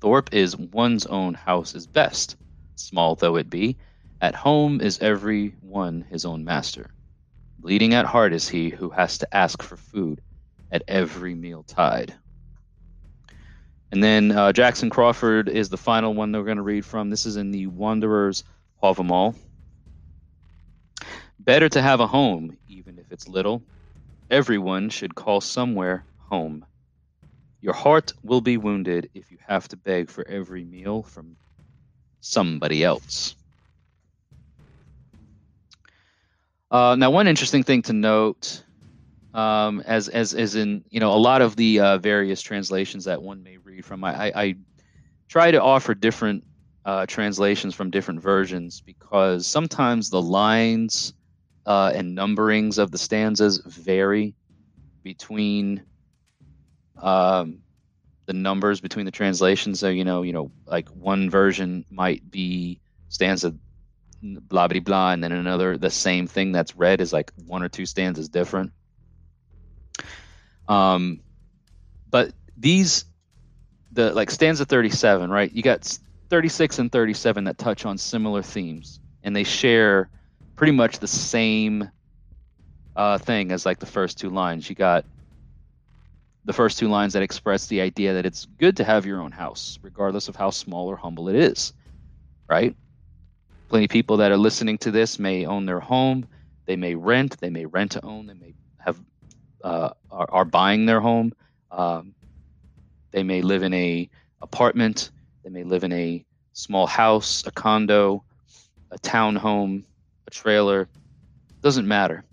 Thorpe 0.00 0.34
is 0.34 0.56
one's 0.56 1.06
own 1.06 1.34
house 1.34 1.74
is 1.74 1.86
best, 1.86 2.36
small 2.76 3.14
though 3.14 3.36
it 3.36 3.48
be. 3.50 3.78
At 4.20 4.34
home 4.34 4.80
is 4.80 4.98
every 5.00 5.56
one 5.60 6.02
his 6.02 6.24
own 6.24 6.44
master. 6.44 6.90
Bleeding 7.58 7.94
at 7.94 8.06
heart 8.06 8.32
is 8.32 8.48
he 8.48 8.68
who 8.68 8.90
has 8.90 9.18
to 9.18 9.36
ask 9.36 9.62
for 9.62 9.76
food 9.76 10.20
at 10.70 10.82
every 10.86 11.34
meal 11.34 11.62
tide. 11.62 12.14
And 13.94 14.02
then 14.02 14.32
uh, 14.32 14.52
Jackson 14.52 14.90
Crawford 14.90 15.48
is 15.48 15.68
the 15.68 15.76
final 15.76 16.14
one 16.14 16.32
that 16.32 16.38
we're 16.40 16.46
going 16.46 16.56
to 16.56 16.64
read 16.64 16.84
from. 16.84 17.10
This 17.10 17.26
is 17.26 17.36
in 17.36 17.52
the 17.52 17.68
Wanderers 17.68 18.42
of 18.82 18.96
them 18.96 19.12
all. 19.12 19.36
Better 21.38 21.68
to 21.68 21.80
have 21.80 22.00
a 22.00 22.06
home, 22.08 22.58
even 22.68 22.98
if 22.98 23.12
it's 23.12 23.28
little. 23.28 23.62
Everyone 24.28 24.90
should 24.90 25.14
call 25.14 25.40
somewhere 25.40 26.04
home. 26.18 26.66
Your 27.60 27.72
heart 27.72 28.12
will 28.24 28.40
be 28.40 28.56
wounded 28.56 29.10
if 29.14 29.30
you 29.30 29.38
have 29.46 29.68
to 29.68 29.76
beg 29.76 30.10
for 30.10 30.26
every 30.26 30.64
meal 30.64 31.04
from 31.04 31.36
somebody 32.20 32.82
else. 32.82 33.36
Uh, 36.68 36.96
now, 36.98 37.12
one 37.12 37.28
interesting 37.28 37.62
thing 37.62 37.82
to 37.82 37.92
note 37.92 38.64
um, 39.34 39.80
as 39.84 40.08
as 40.08 40.32
as 40.32 40.54
in 40.54 40.84
you 40.88 41.00
know 41.00 41.12
a 41.12 41.18
lot 41.18 41.42
of 41.42 41.56
the 41.56 41.80
uh, 41.80 41.98
various 41.98 42.40
translations 42.40 43.04
that 43.04 43.20
one 43.20 43.42
may 43.42 43.58
read 43.58 43.84
from. 43.84 44.04
I, 44.04 44.26
I, 44.26 44.42
I 44.42 44.56
try 45.28 45.50
to 45.50 45.60
offer 45.60 45.94
different 45.94 46.44
uh, 46.84 47.06
translations 47.06 47.74
from 47.74 47.90
different 47.90 48.22
versions 48.22 48.80
because 48.80 49.46
sometimes 49.46 50.08
the 50.08 50.22
lines 50.22 51.14
uh, 51.66 51.92
and 51.94 52.16
numberings 52.16 52.78
of 52.78 52.92
the 52.92 52.98
stanzas 52.98 53.58
vary 53.66 54.34
between 55.02 55.82
um, 57.02 57.58
the 58.26 58.32
numbers 58.32 58.80
between 58.80 59.04
the 59.04 59.10
translations. 59.10 59.80
So 59.80 59.88
you 59.88 60.04
know, 60.04 60.22
you 60.22 60.32
know, 60.32 60.52
like 60.64 60.88
one 60.90 61.28
version 61.28 61.84
might 61.90 62.30
be 62.30 62.80
stanza 63.08 63.52
blah 64.22 64.68
blah 64.68 64.80
blah, 64.80 65.12
and 65.12 65.24
then 65.24 65.32
another 65.32 65.76
the 65.76 65.90
same 65.90 66.28
thing 66.28 66.52
that's 66.52 66.76
read 66.76 67.00
is 67.00 67.12
like 67.12 67.32
one 67.46 67.64
or 67.64 67.68
two 67.68 67.84
stanzas 67.84 68.28
different. 68.28 68.72
Um, 70.68 71.20
but 72.10 72.32
these, 72.56 73.04
the 73.92 74.12
like 74.12 74.30
stanza 74.30 74.64
37, 74.64 75.30
right? 75.30 75.52
You 75.52 75.62
got 75.62 75.98
36 76.30 76.78
and 76.78 76.90
37 76.90 77.44
that 77.44 77.58
touch 77.58 77.84
on 77.84 77.98
similar 77.98 78.42
themes, 78.42 79.00
and 79.22 79.34
they 79.34 79.44
share 79.44 80.08
pretty 80.56 80.72
much 80.72 80.98
the 80.98 81.08
same 81.08 81.90
uh, 82.96 83.18
thing 83.18 83.52
as 83.52 83.66
like 83.66 83.78
the 83.78 83.86
first 83.86 84.18
two 84.18 84.30
lines. 84.30 84.68
You 84.68 84.76
got 84.76 85.04
the 86.44 86.52
first 86.52 86.78
two 86.78 86.88
lines 86.88 87.14
that 87.14 87.22
express 87.22 87.66
the 87.66 87.80
idea 87.80 88.14
that 88.14 88.26
it's 88.26 88.46
good 88.58 88.76
to 88.76 88.84
have 88.84 89.06
your 89.06 89.20
own 89.20 89.32
house, 89.32 89.78
regardless 89.82 90.28
of 90.28 90.36
how 90.36 90.50
small 90.50 90.88
or 90.88 90.96
humble 90.96 91.28
it 91.28 91.36
is, 91.36 91.72
right? 92.48 92.76
Plenty 93.68 93.86
of 93.86 93.90
people 93.90 94.18
that 94.18 94.30
are 94.30 94.36
listening 94.36 94.78
to 94.78 94.90
this 94.90 95.18
may 95.18 95.46
own 95.46 95.66
their 95.66 95.80
home, 95.80 96.26
they 96.66 96.76
may 96.76 96.94
rent, 96.94 97.38
they 97.40 97.50
may 97.50 97.66
rent 97.66 97.92
to 97.92 98.04
own, 98.04 98.26
they 98.26 98.34
may 98.34 98.54
have 98.78 98.98
uh, 99.64 99.90
are, 100.10 100.28
are, 100.30 100.44
buying 100.44 100.84
their 100.84 101.00
home. 101.00 101.32
Um, 101.70 102.14
they 103.12 103.22
may 103.22 103.40
live 103.40 103.62
in 103.62 103.72
a 103.72 104.10
apartment. 104.42 105.10
They 105.42 105.48
may 105.50 105.64
live 105.64 105.84
in 105.84 105.92
a 105.92 106.24
small 106.52 106.86
house, 106.86 107.42
a 107.46 107.50
condo, 107.50 108.24
a 108.90 108.98
townhome, 108.98 109.84
a 110.26 110.30
trailer. 110.30 110.88
Doesn't 111.62 111.88
matter. 111.88 112.24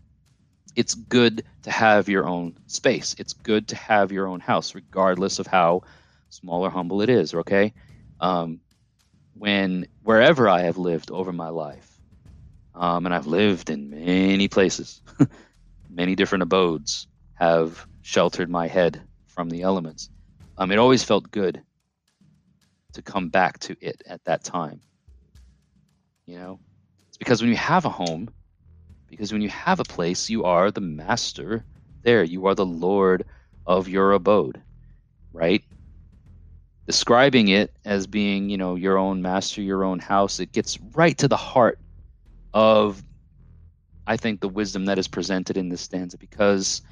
It's 0.75 0.93
good 0.93 1.45
to 1.63 1.71
have 1.71 2.09
your 2.09 2.27
own 2.27 2.57
space. 2.67 3.15
It's 3.17 3.33
good 3.33 3.69
to 3.69 3.77
have 3.77 4.11
your 4.11 4.27
own 4.27 4.41
house, 4.41 4.75
regardless 4.75 5.39
of 5.39 5.47
how 5.47 5.83
small 6.29 6.65
or 6.65 6.69
humble 6.69 7.01
it 7.01 7.09
is. 7.09 7.33
Okay. 7.33 7.73
Um, 8.19 8.59
when 9.35 9.87
wherever 10.03 10.49
I 10.49 10.63
have 10.63 10.77
lived 10.77 11.11
over 11.11 11.31
my 11.31 11.49
life, 11.49 11.87
um, 12.75 13.05
and 13.05 13.15
I've 13.15 13.27
lived 13.27 13.69
in 13.69 13.89
many 13.89 14.49
places, 14.49 15.01
many 15.89 16.15
different 16.15 16.43
abodes, 16.43 17.07
have 17.41 17.87
sheltered 18.03 18.51
my 18.51 18.67
head 18.67 19.01
from 19.25 19.49
the 19.49 19.63
elements. 19.63 20.11
Um, 20.59 20.71
it 20.71 20.77
always 20.77 21.03
felt 21.03 21.31
good 21.31 21.59
to 22.93 23.01
come 23.01 23.29
back 23.29 23.57
to 23.61 23.75
it 23.81 24.03
at 24.05 24.23
that 24.25 24.43
time. 24.43 24.79
You 26.27 26.37
know, 26.37 26.59
it's 27.07 27.17
because 27.17 27.41
when 27.41 27.49
you 27.49 27.57
have 27.57 27.85
a 27.85 27.89
home, 27.89 28.29
because 29.09 29.33
when 29.33 29.41
you 29.41 29.49
have 29.49 29.79
a 29.79 29.83
place, 29.83 30.29
you 30.29 30.43
are 30.43 30.69
the 30.69 30.81
master 30.81 31.65
there. 32.03 32.23
You 32.23 32.45
are 32.45 32.53
the 32.53 32.65
lord 32.65 33.25
of 33.65 33.87
your 33.87 34.11
abode, 34.11 34.61
right? 35.33 35.63
Describing 36.85 37.47
it 37.47 37.73
as 37.85 38.05
being, 38.05 38.49
you 38.51 38.57
know, 38.57 38.75
your 38.75 38.99
own 38.99 39.19
master, 39.19 39.63
your 39.63 39.83
own 39.83 39.97
house, 39.97 40.39
it 40.39 40.51
gets 40.51 40.79
right 40.93 41.17
to 41.17 41.27
the 41.27 41.37
heart 41.37 41.79
of, 42.53 43.03
I 44.05 44.17
think, 44.17 44.41
the 44.41 44.47
wisdom 44.47 44.85
that 44.85 44.99
is 44.99 45.07
presented 45.07 45.57
in 45.57 45.69
this 45.69 45.81
stanza 45.81 46.19
because 46.19 46.83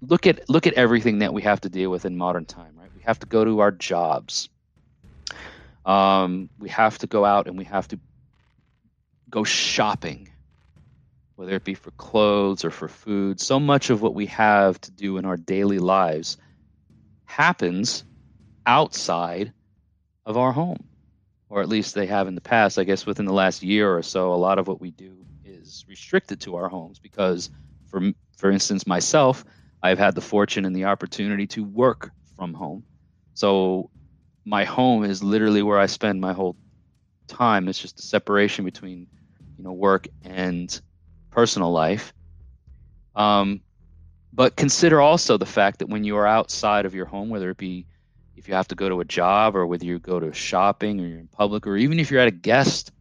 look 0.00 0.26
at 0.26 0.48
look 0.48 0.66
at 0.66 0.74
everything 0.74 1.18
that 1.18 1.32
we 1.32 1.42
have 1.42 1.60
to 1.62 1.68
deal 1.68 1.90
with 1.90 2.04
in 2.04 2.16
modern 2.16 2.44
time, 2.44 2.76
right? 2.78 2.90
We 2.94 3.02
have 3.02 3.18
to 3.20 3.26
go 3.26 3.44
to 3.44 3.60
our 3.60 3.70
jobs. 3.70 4.48
Um, 5.84 6.50
we 6.58 6.68
have 6.68 6.98
to 6.98 7.06
go 7.06 7.24
out 7.24 7.46
and 7.46 7.56
we 7.56 7.64
have 7.64 7.88
to 7.88 7.98
go 9.30 9.44
shopping, 9.44 10.28
whether 11.36 11.54
it 11.54 11.64
be 11.64 11.74
for 11.74 11.90
clothes 11.92 12.64
or 12.64 12.70
for 12.70 12.88
food. 12.88 13.40
So 13.40 13.58
much 13.58 13.90
of 13.90 14.02
what 14.02 14.14
we 14.14 14.26
have 14.26 14.80
to 14.82 14.90
do 14.90 15.16
in 15.16 15.24
our 15.24 15.36
daily 15.36 15.78
lives 15.78 16.36
happens 17.24 18.04
outside 18.66 19.52
of 20.26 20.36
our 20.36 20.52
home, 20.52 20.84
or 21.48 21.62
at 21.62 21.68
least 21.68 21.94
they 21.94 22.06
have 22.06 22.28
in 22.28 22.34
the 22.34 22.40
past. 22.40 22.78
I 22.78 22.84
guess 22.84 23.06
within 23.06 23.24
the 23.24 23.32
last 23.32 23.62
year 23.62 23.96
or 23.96 24.02
so, 24.02 24.32
a 24.32 24.36
lot 24.36 24.58
of 24.58 24.68
what 24.68 24.80
we 24.80 24.90
do 24.90 25.16
is 25.44 25.84
restricted 25.88 26.40
to 26.40 26.56
our 26.56 26.68
homes 26.68 26.98
because, 26.98 27.50
for 27.86 28.12
for 28.36 28.50
instance, 28.50 28.86
myself, 28.86 29.44
I've 29.82 29.98
had 29.98 30.14
the 30.14 30.20
fortune 30.20 30.64
and 30.64 30.74
the 30.74 30.86
opportunity 30.86 31.46
to 31.48 31.64
work 31.64 32.10
from 32.36 32.54
home. 32.54 32.84
So 33.34 33.90
my 34.44 34.64
home 34.64 35.04
is 35.04 35.22
literally 35.22 35.62
where 35.62 35.78
I 35.78 35.86
spend 35.86 36.20
my 36.20 36.32
whole 36.32 36.56
time. 37.28 37.68
It's 37.68 37.78
just 37.78 37.98
a 38.00 38.02
separation 38.02 38.64
between, 38.64 39.06
you 39.56 39.64
know, 39.64 39.72
work 39.72 40.08
and 40.24 40.80
personal 41.30 41.70
life. 41.70 42.12
Um, 43.14 43.60
but 44.32 44.56
consider 44.56 45.00
also 45.00 45.36
the 45.36 45.46
fact 45.46 45.80
that 45.80 45.88
when 45.88 46.04
you 46.04 46.16
are 46.16 46.26
outside 46.26 46.86
of 46.86 46.94
your 46.94 47.06
home, 47.06 47.28
whether 47.28 47.50
it 47.50 47.56
be 47.56 47.86
if 48.36 48.48
you 48.48 48.54
have 48.54 48.68
to 48.68 48.76
go 48.76 48.88
to 48.88 49.00
a 49.00 49.04
job 49.04 49.56
or 49.56 49.66
whether 49.66 49.84
you 49.84 49.98
go 49.98 50.20
to 50.20 50.32
shopping 50.32 51.00
or 51.00 51.06
you're 51.06 51.18
in 51.18 51.28
public 51.28 51.66
or 51.66 51.76
even 51.76 51.98
if 51.98 52.10
you're 52.10 52.20
at 52.20 52.28
a 52.28 52.32
guest 52.32 52.92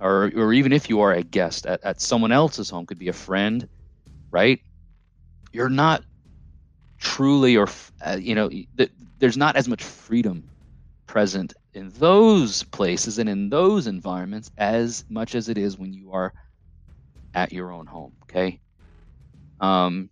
or, 0.00 0.30
or 0.34 0.52
even 0.52 0.72
if 0.72 0.88
you 0.88 1.00
are 1.00 1.12
a 1.12 1.22
guest 1.22 1.66
at, 1.66 1.84
at 1.84 2.00
someone 2.00 2.32
else's 2.32 2.70
home, 2.70 2.86
could 2.86 2.98
be 2.98 3.08
a 3.08 3.12
friend, 3.12 3.68
right? 4.30 4.60
You're 5.52 5.68
not 5.70 6.04
truly 6.98 7.56
or 7.56 7.68
uh, 8.04 8.18
you 8.20 8.34
know 8.34 8.48
th- 8.48 8.92
there's 9.18 9.36
not 9.36 9.56
as 9.56 9.68
much 9.68 9.82
freedom 9.82 10.50
present 11.06 11.52
in 11.74 11.90
those 11.90 12.62
places 12.64 13.18
and 13.18 13.28
in 13.28 13.50
those 13.50 13.86
environments 13.86 14.50
as 14.58 15.04
much 15.08 15.34
as 15.34 15.48
it 15.48 15.58
is 15.58 15.78
when 15.78 15.92
you 15.92 16.12
are 16.12 16.32
at 17.34 17.52
your 17.52 17.72
own 17.72 17.86
home 17.86 18.14
okay? 18.24 18.60
Um 19.60 20.10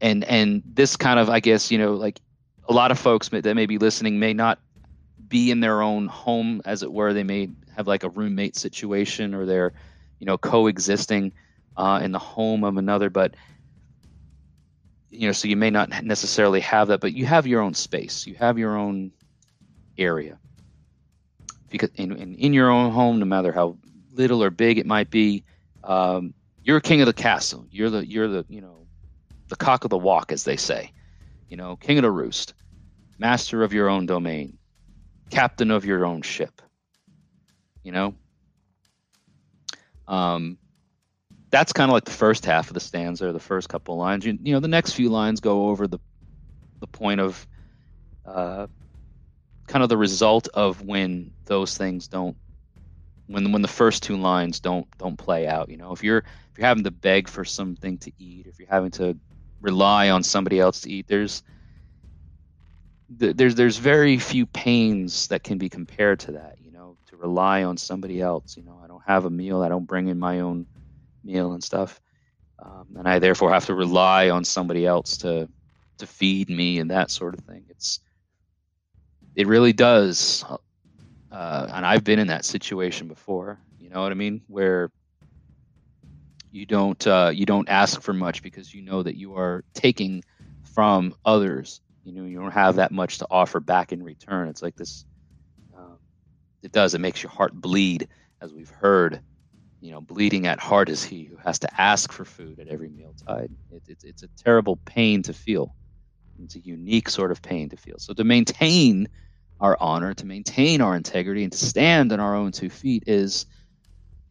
and 0.00 0.24
and 0.24 0.62
this 0.66 0.96
kind 0.96 1.18
of 1.18 1.30
i 1.30 1.40
guess 1.40 1.70
you 1.70 1.78
know 1.78 1.94
like 1.94 2.20
a 2.68 2.72
lot 2.72 2.90
of 2.90 2.98
folks 2.98 3.28
that 3.28 3.54
may 3.54 3.66
be 3.66 3.78
listening 3.78 4.18
may 4.18 4.32
not 4.32 4.58
be 5.28 5.50
in 5.50 5.60
their 5.60 5.82
own 5.82 6.08
home 6.08 6.62
as 6.64 6.82
it 6.82 6.92
were. 6.92 7.12
They 7.12 7.24
may 7.24 7.50
have 7.74 7.86
like 7.86 8.04
a 8.04 8.10
roommate 8.10 8.56
situation 8.56 9.34
or 9.34 9.46
they're 9.46 9.72
you 10.20 10.26
know 10.26 10.38
coexisting 10.38 11.32
uh, 11.76 12.00
in 12.02 12.12
the 12.12 12.18
home 12.18 12.64
of 12.64 12.76
another, 12.76 13.10
but 13.10 13.34
you 15.10 15.28
know, 15.28 15.32
so 15.32 15.46
you 15.46 15.56
may 15.56 15.70
not 15.70 16.02
necessarily 16.02 16.60
have 16.60 16.88
that, 16.88 17.00
but 17.00 17.12
you 17.12 17.24
have 17.24 17.46
your 17.46 17.60
own 17.60 17.74
space, 17.74 18.26
you 18.26 18.34
have 18.34 18.58
your 18.58 18.76
own 18.76 19.12
area. 19.96 20.38
Because 21.70 21.90
in, 21.94 22.12
in, 22.16 22.34
in 22.34 22.52
your 22.52 22.70
own 22.70 22.92
home, 22.92 23.18
no 23.18 23.24
matter 23.24 23.52
how 23.52 23.78
little 24.12 24.42
or 24.42 24.50
big 24.50 24.78
it 24.78 24.86
might 24.86 25.10
be, 25.10 25.44
um, 25.82 26.34
you're 26.62 26.80
king 26.80 27.00
of 27.00 27.06
the 27.06 27.12
castle. 27.12 27.66
You're 27.70 27.90
the 27.90 28.06
you're 28.06 28.28
the 28.28 28.44
you 28.48 28.60
know 28.60 28.86
the 29.48 29.56
cock 29.56 29.84
of 29.84 29.90
the 29.90 29.98
walk, 29.98 30.32
as 30.32 30.44
they 30.44 30.56
say. 30.56 30.92
You 31.48 31.56
know, 31.56 31.76
king 31.76 31.98
of 31.98 32.02
the 32.02 32.10
roost, 32.10 32.54
master 33.18 33.62
of 33.62 33.72
your 33.72 33.88
own 33.88 34.06
domain, 34.06 34.58
captain 35.30 35.70
of 35.70 35.84
your 35.84 36.06
own 36.06 36.22
ship. 36.22 36.62
You 37.82 37.92
know, 37.92 38.14
um, 40.08 40.58
that's 41.54 41.72
kind 41.72 41.90
of 41.90 41.92
like 41.94 42.04
the 42.04 42.10
first 42.10 42.44
half 42.44 42.68
of 42.68 42.74
the 42.74 42.80
stanza, 42.80 43.28
or 43.28 43.32
the 43.32 43.40
first 43.40 43.68
couple 43.68 43.96
lines. 43.96 44.26
You, 44.26 44.36
you 44.42 44.52
know, 44.54 44.60
the 44.60 44.68
next 44.68 44.92
few 44.92 45.08
lines 45.08 45.40
go 45.40 45.68
over 45.68 45.86
the 45.86 46.00
the 46.80 46.88
point 46.88 47.20
of 47.20 47.46
uh, 48.26 48.66
kind 49.68 49.82
of 49.82 49.88
the 49.88 49.96
result 49.96 50.48
of 50.54 50.82
when 50.82 51.32
those 51.46 51.76
things 51.76 52.08
don't 52.08 52.36
when 53.26 53.52
when 53.52 53.62
the 53.62 53.68
first 53.68 54.02
two 54.02 54.16
lines 54.16 54.60
don't 54.60 54.86
don't 54.98 55.16
play 55.16 55.46
out 55.46 55.68
you 55.70 55.76
know? 55.76 55.92
If 55.92 56.04
you're 56.04 56.18
if 56.18 56.58
you're 56.58 56.66
having 56.66 56.84
to 56.84 56.90
beg 56.90 57.28
for 57.28 57.44
something 57.44 57.98
to 57.98 58.12
eat 58.18 58.46
if 58.46 58.58
you're 58.58 58.68
having 58.68 58.90
to 58.92 59.16
rely 59.60 60.10
on 60.10 60.22
somebody 60.22 60.60
else 60.60 60.82
to 60.82 60.90
eat 60.90 61.06
there's 61.08 61.42
there's 63.08 63.54
there's 63.54 63.78
very 63.78 64.18
few 64.18 64.46
pains 64.46 65.28
that 65.28 65.44
can 65.44 65.58
be 65.58 65.68
compared 65.68 66.20
to 66.20 66.32
that 66.32 66.56
you 66.58 66.72
know? 66.72 66.96
To 67.08 67.16
rely 67.16 67.64
on 67.64 67.76
somebody 67.76 68.20
else 68.20 68.56
you 68.56 68.64
know? 68.64 68.80
I 68.84 68.88
don't 68.88 69.02
have 69.06 69.24
a 69.24 69.30
meal 69.30 69.62
i 69.62 69.68
don't 69.68 69.86
bring 69.86 70.08
in 70.08 70.18
my 70.18 70.40
own 70.40 70.66
meal 71.24 71.52
and 71.52 71.62
stuff 71.62 72.00
um, 72.64 72.86
and 72.96 73.08
i 73.08 73.18
therefore 73.18 73.52
have 73.52 73.66
to 73.66 73.74
rely 73.74 74.30
on 74.30 74.44
somebody 74.44 74.86
else 74.86 75.16
to 75.16 75.48
to 75.98 76.06
feed 76.06 76.48
me 76.50 76.78
and 76.78 76.90
that 76.90 77.10
sort 77.10 77.34
of 77.34 77.40
thing 77.40 77.64
it's 77.68 78.00
it 79.36 79.46
really 79.46 79.72
does 79.72 80.44
uh, 81.34 81.66
and 81.74 81.84
I've 81.84 82.04
been 82.04 82.20
in 82.20 82.28
that 82.28 82.44
situation 82.44 83.08
before. 83.08 83.58
You 83.80 83.90
know 83.90 84.00
what 84.00 84.12
I 84.12 84.14
mean? 84.14 84.42
Where 84.46 84.90
you 86.52 86.64
don't 86.64 87.04
uh, 87.06 87.32
you 87.34 87.44
don't 87.44 87.68
ask 87.68 88.00
for 88.00 88.12
much 88.12 88.40
because 88.40 88.72
you 88.72 88.82
know 88.82 89.02
that 89.02 89.16
you 89.16 89.34
are 89.34 89.64
taking 89.74 90.22
from 90.62 91.12
others. 91.24 91.80
You 92.04 92.12
know 92.12 92.24
you 92.24 92.38
don't 92.38 92.52
have 92.52 92.76
that 92.76 92.92
much 92.92 93.18
to 93.18 93.26
offer 93.30 93.58
back 93.58 93.92
in 93.92 94.00
return. 94.00 94.46
It's 94.46 94.62
like 94.62 94.76
this. 94.76 95.04
Um, 95.76 95.98
it 96.62 96.70
does. 96.70 96.94
It 96.94 97.00
makes 97.00 97.20
your 97.20 97.32
heart 97.32 97.52
bleed, 97.52 98.06
as 98.40 98.52
we've 98.52 98.70
heard. 98.70 99.20
You 99.84 99.90
know, 99.90 100.00
bleeding 100.00 100.46
at 100.46 100.60
heart 100.60 100.88
is 100.88 101.04
he 101.04 101.24
who 101.24 101.36
has 101.44 101.58
to 101.58 101.68
ask 101.78 102.10
for 102.10 102.24
food 102.24 102.58
at 102.58 102.68
every 102.68 102.88
mealtide. 102.88 103.50
It, 103.70 103.82
it, 103.86 103.98
it's 104.02 104.22
a 104.22 104.30
terrible 104.42 104.80
pain 104.86 105.22
to 105.24 105.34
feel. 105.34 105.76
It's 106.42 106.56
a 106.56 106.60
unique 106.60 107.10
sort 107.10 107.30
of 107.30 107.42
pain 107.42 107.68
to 107.68 107.76
feel. 107.76 107.96
So 107.98 108.14
to 108.14 108.24
maintain 108.24 109.06
our 109.60 109.76
honor, 109.78 110.14
to 110.14 110.24
maintain 110.24 110.80
our 110.80 110.96
integrity, 110.96 111.42
and 111.42 111.52
to 111.52 111.58
stand 111.58 112.12
on 112.12 112.18
our 112.18 112.34
own 112.34 112.50
two 112.50 112.70
feet 112.70 113.02
is 113.06 113.44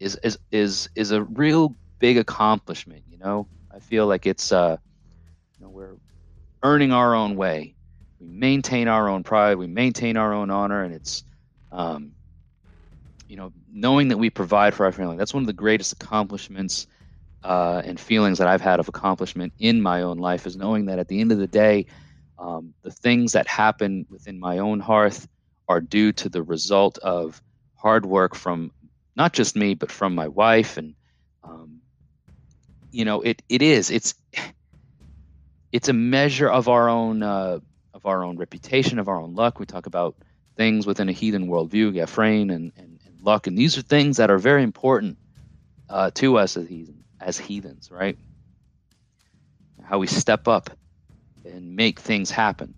is 0.00 0.18
is 0.24 0.40
is 0.50 0.88
is 0.96 1.12
a 1.12 1.22
real 1.22 1.76
big 2.00 2.18
accomplishment. 2.18 3.04
You 3.06 3.18
know, 3.18 3.48
I 3.72 3.78
feel 3.78 4.08
like 4.08 4.26
it's 4.26 4.50
uh, 4.50 4.76
you 5.56 5.64
know, 5.64 5.70
we're 5.70 5.98
earning 6.64 6.90
our 6.90 7.14
own 7.14 7.36
way. 7.36 7.76
We 8.18 8.26
maintain 8.26 8.88
our 8.88 9.08
own 9.08 9.22
pride. 9.22 9.56
We 9.58 9.68
maintain 9.68 10.16
our 10.16 10.34
own 10.34 10.50
honor, 10.50 10.82
and 10.82 10.92
it's 10.92 11.22
um, 11.70 12.16
you 13.28 13.36
know, 13.36 13.52
knowing 13.74 14.08
that 14.08 14.18
we 14.18 14.30
provide 14.30 14.72
for 14.72 14.86
our 14.86 14.92
family. 14.92 15.16
That's 15.16 15.34
one 15.34 15.42
of 15.42 15.48
the 15.48 15.52
greatest 15.52 15.92
accomplishments. 15.92 16.86
Uh, 17.42 17.82
and 17.84 18.00
feelings 18.00 18.38
that 18.38 18.48
I've 18.48 18.62
had 18.62 18.80
of 18.80 18.88
accomplishment 18.88 19.52
in 19.58 19.82
my 19.82 20.00
own 20.00 20.16
life 20.16 20.46
is 20.46 20.56
knowing 20.56 20.86
that 20.86 20.98
at 20.98 21.08
the 21.08 21.20
end 21.20 21.30
of 21.30 21.36
the 21.36 21.46
day, 21.46 21.84
um, 22.38 22.72
the 22.80 22.90
things 22.90 23.32
that 23.32 23.46
happen 23.46 24.06
within 24.08 24.40
my 24.40 24.56
own 24.56 24.80
hearth 24.80 25.28
are 25.68 25.82
due 25.82 26.12
to 26.12 26.30
the 26.30 26.42
result 26.42 26.96
of 26.98 27.42
hard 27.76 28.06
work 28.06 28.34
from 28.34 28.72
not 29.14 29.34
just 29.34 29.56
me, 29.56 29.74
but 29.74 29.90
from 29.90 30.14
my 30.14 30.28
wife. 30.28 30.78
And, 30.78 30.94
um, 31.42 31.82
you 32.90 33.04
know, 33.04 33.20
it, 33.20 33.42
it 33.50 33.60
is, 33.60 33.90
it's, 33.90 34.14
it's 35.70 35.90
a 35.90 35.92
measure 35.92 36.48
of 36.48 36.68
our 36.68 36.88
own, 36.88 37.22
uh, 37.22 37.58
of 37.92 38.06
our 38.06 38.24
own 38.24 38.38
reputation, 38.38 38.98
of 38.98 39.08
our 39.08 39.20
own 39.20 39.34
luck. 39.34 39.60
We 39.60 39.66
talk 39.66 39.84
about 39.84 40.16
things 40.56 40.86
within 40.86 41.10
a 41.10 41.12
heathen 41.12 41.46
worldview, 41.46 41.88
and, 41.88 42.50
and, 42.50 42.72
and 42.76 42.93
luck. 43.24 43.46
And 43.46 43.56
these 43.56 43.78
are 43.78 43.82
things 43.82 44.18
that 44.18 44.30
are 44.30 44.38
very 44.38 44.62
important 44.62 45.18
uh, 45.88 46.10
to 46.14 46.38
us 46.38 46.56
as 46.56 46.68
as 47.20 47.38
heathens, 47.38 47.90
right? 47.90 48.18
How 49.82 49.98
we 49.98 50.06
step 50.06 50.48
up 50.48 50.70
and 51.44 51.76
make 51.76 52.00
things 52.00 52.30
happen. 52.30 52.74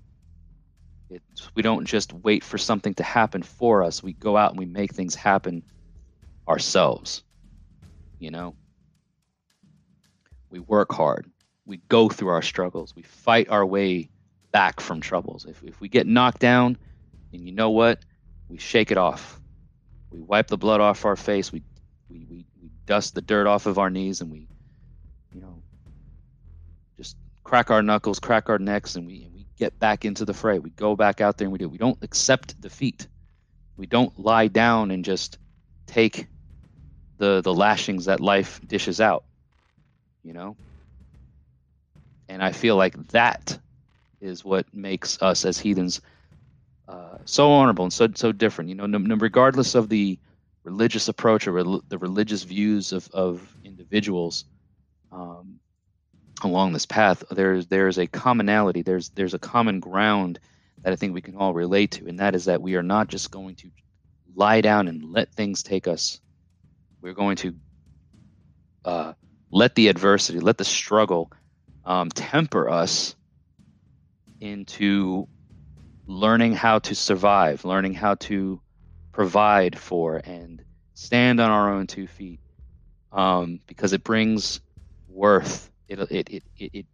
It's, 1.09 1.51
we 1.55 1.63
don't 1.63 1.85
just 1.85 2.13
wait 2.13 2.43
for 2.43 2.59
something 2.59 2.95
to 2.95 3.03
happen 3.03 3.43
for 3.43 3.83
us. 3.83 4.03
We 4.03 4.13
go 4.13 4.37
out 4.37 4.51
and 4.51 4.59
we 4.59 4.67
make 4.67 4.93
things 4.93 5.15
happen 5.15 5.63
ourselves. 6.49 7.23
You 8.19 8.31
know, 8.31 8.57
we 10.51 10.59
work 10.59 10.93
hard. 10.93 11.31
We 11.65 11.79
go 11.89 12.09
through 12.09 12.29
our 12.29 12.43
struggles. 12.43 12.95
We 12.97 13.03
fight 13.03 13.49
our 13.51 13.65
way 13.65 14.11
back 14.53 14.81
from 14.81 15.01
troubles. 15.01 15.45
If, 15.45 15.63
if 15.63 15.81
we 15.81 15.89
get 15.89 16.07
knocked 16.07 16.41
down, 16.41 16.79
and 17.33 17.45
you 17.45 17.53
know 17.53 17.71
what, 17.71 18.05
we 18.49 18.59
shake 18.59 18.91
it 18.91 18.99
off. 18.99 19.41
We 20.17 20.23
wipe 20.23 20.49
the 20.49 20.57
blood 20.57 20.81
off 20.81 21.05
our 21.05 21.15
face. 21.15 21.53
We, 21.53 21.63
we, 22.09 22.25
we, 22.31 22.47
we 22.63 22.71
dust 22.87 23.15
the 23.15 23.21
dirt 23.21 23.47
off 23.47 23.67
of 23.67 23.79
our 23.79 23.91
knees, 23.91 24.23
and 24.23 24.31
we, 24.31 24.49
you 25.31 25.43
know, 25.43 25.63
just 26.97 27.19
crack 27.45 27.71
our 27.71 27.83
knuckles, 27.83 28.19
crack 28.19 28.49
our 28.49 28.59
necks, 28.59 28.97
and 28.97 29.07
we, 29.07 29.25
and 29.25 29.35
we 29.35 29.45
get 29.59 29.79
back 29.79 30.07
into 30.07 30.25
the 30.25 30.33
fray. 30.33 30.59
We 30.59 30.71
go 30.71 30.97
back 30.97 31.21
out 31.21 31.37
there 31.37 31.45
and 31.45 31.53
we 31.53 31.59
do. 31.59 31.69
We 31.69 31.77
don't 31.77 31.99
accept 32.01 32.59
defeat. 32.59 33.07
We 33.77 33.85
don't 33.85 34.19
lie 34.19 34.49
down 34.49 34.91
and 34.91 35.05
just 35.05 35.37
take 35.87 36.29
the 37.19 37.43
the 37.43 37.53
lashings 37.53 38.07
that 38.07 38.19
life 38.19 38.59
dishes 38.67 39.03
out. 39.03 39.25
You 40.25 40.33
know? 40.33 40.57
And 42.31 42.43
I 42.43 42.53
feel 42.53 42.77
like 42.77 43.09
that 43.09 43.59
is 44.23 44.43
what 44.43 44.73
makes 44.73 45.21
us 45.21 45.45
as 45.45 45.59
heathens 45.59 46.01
so 47.27 47.53
honorable 47.53 47.85
and 47.85 47.93
so 47.93 48.09
so 48.15 48.33
different. 48.33 48.71
You 48.71 48.77
know, 48.77 48.87
no, 48.87 48.99
no, 48.99 49.17
regardless 49.17 49.75
of 49.75 49.89
the 49.89 50.19
religious 50.65 51.09
approach 51.09 51.47
or 51.47 51.53
re- 51.53 51.81
the 51.89 51.99
religious 51.99 52.43
views 52.43 52.93
of, 52.93 53.09
of 53.13 53.57
individuals, 53.65 54.45
um, 55.13 55.61
along 56.43 56.73
this 56.73 56.87
path, 56.87 57.23
there's 57.31 57.67
there's 57.67 57.99
a 57.99 58.07
commonality. 58.07 58.83
There's 58.83 59.11
there's 59.11 59.35
a 59.35 59.39
common 59.39 59.81
ground 59.81 60.39
that 60.83 60.93
I 60.93 60.97
think 60.97 61.15
we 61.15 61.23
can 61.23 61.37
all 61.37 61.53
relate 61.53 61.93
to, 61.93 62.07
and 62.07 62.19
that 62.21 62.35
is 62.35 62.47
that 62.47 62.63
we 62.63 62.77
are 62.77 62.83
not 62.83 63.09
just 63.09 63.31
going 63.31 63.57
to 63.57 63.71
lie 64.35 64.61
down 64.61 64.89
and 64.89 65.13
let 65.13 65.33
things 65.33 65.63
take 65.63 65.89
us. 65.89 66.21
We're 67.01 67.15
going 67.15 67.37
to 67.37 67.55
uh, 68.85 69.13
let 69.51 69.75
the 69.75 69.89
adversity, 69.89 70.41
let 70.41 70.59
the 70.59 70.65
struggle 70.65 71.31
um, 71.85 72.09
temper 72.11 72.69
us 72.69 73.15
into 74.41 75.29
learning 76.07 76.53
how 76.55 76.79
to 76.81 76.95
survive, 76.95 77.65
learning 77.65 77.95
how 77.95 78.15
to 78.17 78.61
provide 79.13 79.79
for 79.79 80.17
and 80.25 80.65
stand 80.95 81.41
on 81.41 81.51
our 81.51 81.73
own 81.73 81.87
two 81.87 82.07
feet, 82.07 82.41
um, 83.13 83.61
because 83.67 83.93
it 83.93 84.05
brings 84.05 84.61
worth. 85.09 85.71
It 85.89 86.01
it 86.11 86.29
it 86.31 86.45
it 86.57 86.87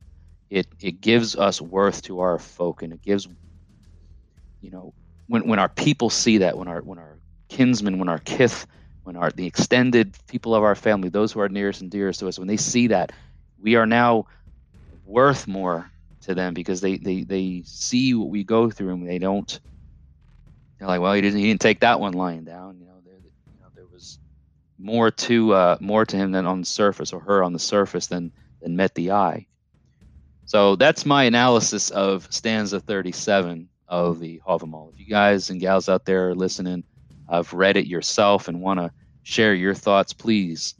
it, 0.51 0.67
it 0.81 1.01
gives 1.01 1.37
us 1.37 1.63
worth 1.63 2.03
to 2.03 2.21
our 2.21 2.39
folk 2.39 2.83
and 2.83 2.93
it 2.93 3.03
gives 3.03 3.27
you 4.61 4.71
know 4.71 4.95
when 5.27 5.49
when 5.49 5.59
our 5.59 5.69
people 5.71 6.11
see 6.11 6.39
that 6.39 6.59
when 6.59 6.69
our 6.69 6.83
when 6.83 6.99
our 6.99 7.19
kinsmen 7.49 7.99
when 7.99 8.09
our 8.09 8.19
kith 8.19 8.67
when 9.05 9.17
our 9.17 9.31
the 9.31 9.47
extended 9.47 10.17
people 10.29 10.55
of 10.55 10.63
our 10.63 10.75
family 10.75 11.09
those 11.09 11.33
who 11.33 11.41
are 11.41 11.49
nearest 11.49 11.81
and 11.81 11.91
dearest 11.91 12.21
to 12.21 12.29
us 12.29 12.39
when 12.39 12.49
they 12.49 12.57
see 12.59 12.89
that 12.89 13.13
we 13.59 13.77
are 13.77 13.87
now 13.87 14.27
worth 15.05 15.49
more 15.49 15.92
to 16.23 16.35
them 16.35 16.55
because 16.55 16.81
they 16.81 16.97
they 16.97 17.23
they 17.23 17.63
see 17.67 18.15
what 18.15 18.29
we 18.29 18.45
go 18.45 18.71
through 18.71 18.91
and 18.91 19.09
they 19.09 19.19
don't 19.19 19.61
they're 20.79 20.89
like 20.89 21.01
well 21.01 21.13
he 21.13 21.21
didn't 21.21 21.39
he 21.39 21.47
didn't 21.49 21.61
take 21.61 21.81
that 21.81 22.01
one 22.01 22.13
lying 22.13 22.45
down 22.45 22.79
you 22.79 22.87
know 22.87 23.01
there 23.05 23.15
you 23.15 23.61
know 23.61 23.69
there 23.75 23.87
was 23.93 24.19
more 24.79 25.11
to 25.11 25.53
uh 25.53 25.77
more 25.81 26.05
to 26.05 26.17
him 26.17 26.33
than 26.33 26.47
on 26.47 26.61
the 26.61 26.67
surface 26.67 27.13
or 27.13 27.21
her 27.21 27.43
on 27.43 27.53
the 27.53 27.59
surface 27.59 28.07
than 28.07 28.33
than 28.61 28.77
met 28.77 28.95
the 28.95 29.11
eye. 29.13 29.47
So 30.45 30.77
that's 30.77 31.07
my 31.07 31.25
analysis 31.25 31.91
of 31.91 32.27
stanza 32.31 32.81
37 32.81 33.69
of 33.89 34.21
the 34.21 34.41
Havamal. 34.47 34.93
If 34.93 35.01
you 35.01 35.07
guys 35.07 35.51
and 35.51 35.61
gals 35.61 35.89
out 35.89 36.05
there 36.05 36.31
are 36.31 36.35
listening, 36.35 36.85
have 37.31 37.53
read 37.53 37.77
it 37.77 37.87
yourself 37.87 38.49
and 38.49 38.61
want 38.61 38.81
to 38.81 38.93
share 39.23 39.55
your 39.55 39.75
thoughts, 39.75 40.13
please 40.13 40.75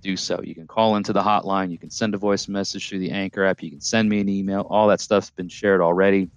do 0.00 0.16
so. 0.16 0.40
You 0.42 0.54
can 0.54 0.66
call 0.66 0.96
into 0.96 1.12
the 1.12 1.22
hotline. 1.22 1.70
You 1.70 1.78
can 1.78 1.90
send 1.90 2.14
a 2.14 2.18
voice 2.18 2.48
message 2.48 2.88
through 2.88 3.00
the 3.00 3.10
Anchor 3.10 3.44
app. 3.44 3.62
You 3.62 3.70
can 3.70 3.80
send 3.80 4.08
me 4.08 4.20
an 4.20 4.28
email. 4.28 4.66
All 4.70 4.88
that 4.88 5.00
stuff's 5.00 5.30
been 5.30 5.48
shared 5.48 5.80
already. 5.80 6.30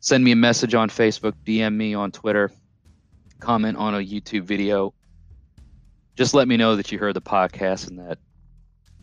Send 0.00 0.22
me 0.22 0.32
a 0.32 0.36
message 0.36 0.74
on 0.74 0.90
Facebook, 0.90 1.32
DM 1.46 1.74
me 1.74 1.94
on 1.94 2.12
Twitter, 2.12 2.50
comment 3.40 3.78
on 3.78 3.94
a 3.94 3.98
YouTube 3.98 4.42
video. 4.42 4.92
Just 6.14 6.34
let 6.34 6.46
me 6.46 6.56
know 6.56 6.76
that 6.76 6.92
you 6.92 6.98
heard 6.98 7.14
the 7.14 7.22
podcast 7.22 7.88
and 7.88 7.98
that, 7.98 8.18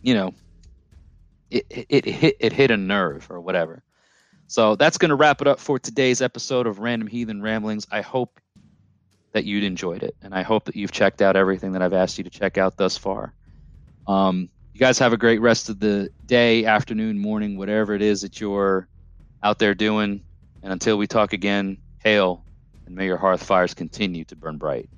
you 0.00 0.14
know, 0.14 0.32
it, 1.50 1.66
it, 1.68 2.04
hit 2.04 2.36
it 2.40 2.52
hit 2.52 2.70
a 2.70 2.76
nerve 2.76 3.26
or 3.30 3.40
whatever. 3.40 3.82
So 4.46 4.76
that's 4.76 4.98
going 4.98 5.08
to 5.08 5.14
wrap 5.14 5.40
it 5.40 5.48
up 5.48 5.58
for 5.58 5.78
today's 5.78 6.22
episode 6.22 6.66
of 6.66 6.78
Random 6.78 7.08
Heathen 7.08 7.42
Ramblings. 7.42 7.86
I 7.90 8.00
hope 8.00 8.40
that 9.32 9.44
you'd 9.44 9.64
enjoyed 9.64 10.02
it, 10.02 10.14
and 10.22 10.34
I 10.34 10.42
hope 10.42 10.64
that 10.66 10.76
you've 10.76 10.92
checked 10.92 11.22
out 11.22 11.36
everything 11.36 11.72
that 11.72 11.82
I've 11.82 11.92
asked 11.92 12.18
you 12.18 12.24
to 12.24 12.30
check 12.30 12.58
out 12.58 12.76
thus 12.76 12.96
far. 12.96 13.34
Um, 14.06 14.48
you 14.72 14.80
guys 14.80 14.98
have 14.98 15.12
a 15.12 15.18
great 15.18 15.40
rest 15.40 15.68
of 15.68 15.78
the 15.80 16.10
day, 16.26 16.64
afternoon, 16.64 17.18
morning, 17.18 17.58
whatever 17.58 17.94
it 17.94 18.02
is 18.02 18.22
that 18.22 18.40
you're 18.40 18.88
out 19.42 19.58
there 19.58 19.74
doing. 19.74 20.24
And 20.62 20.72
until 20.72 20.96
we 20.96 21.06
talk 21.06 21.32
again, 21.32 21.78
hail 21.98 22.44
and 22.86 22.94
may 22.94 23.06
your 23.06 23.18
hearth 23.18 23.42
fires 23.42 23.74
continue 23.74 24.24
to 24.24 24.36
burn 24.36 24.56
bright. 24.56 24.88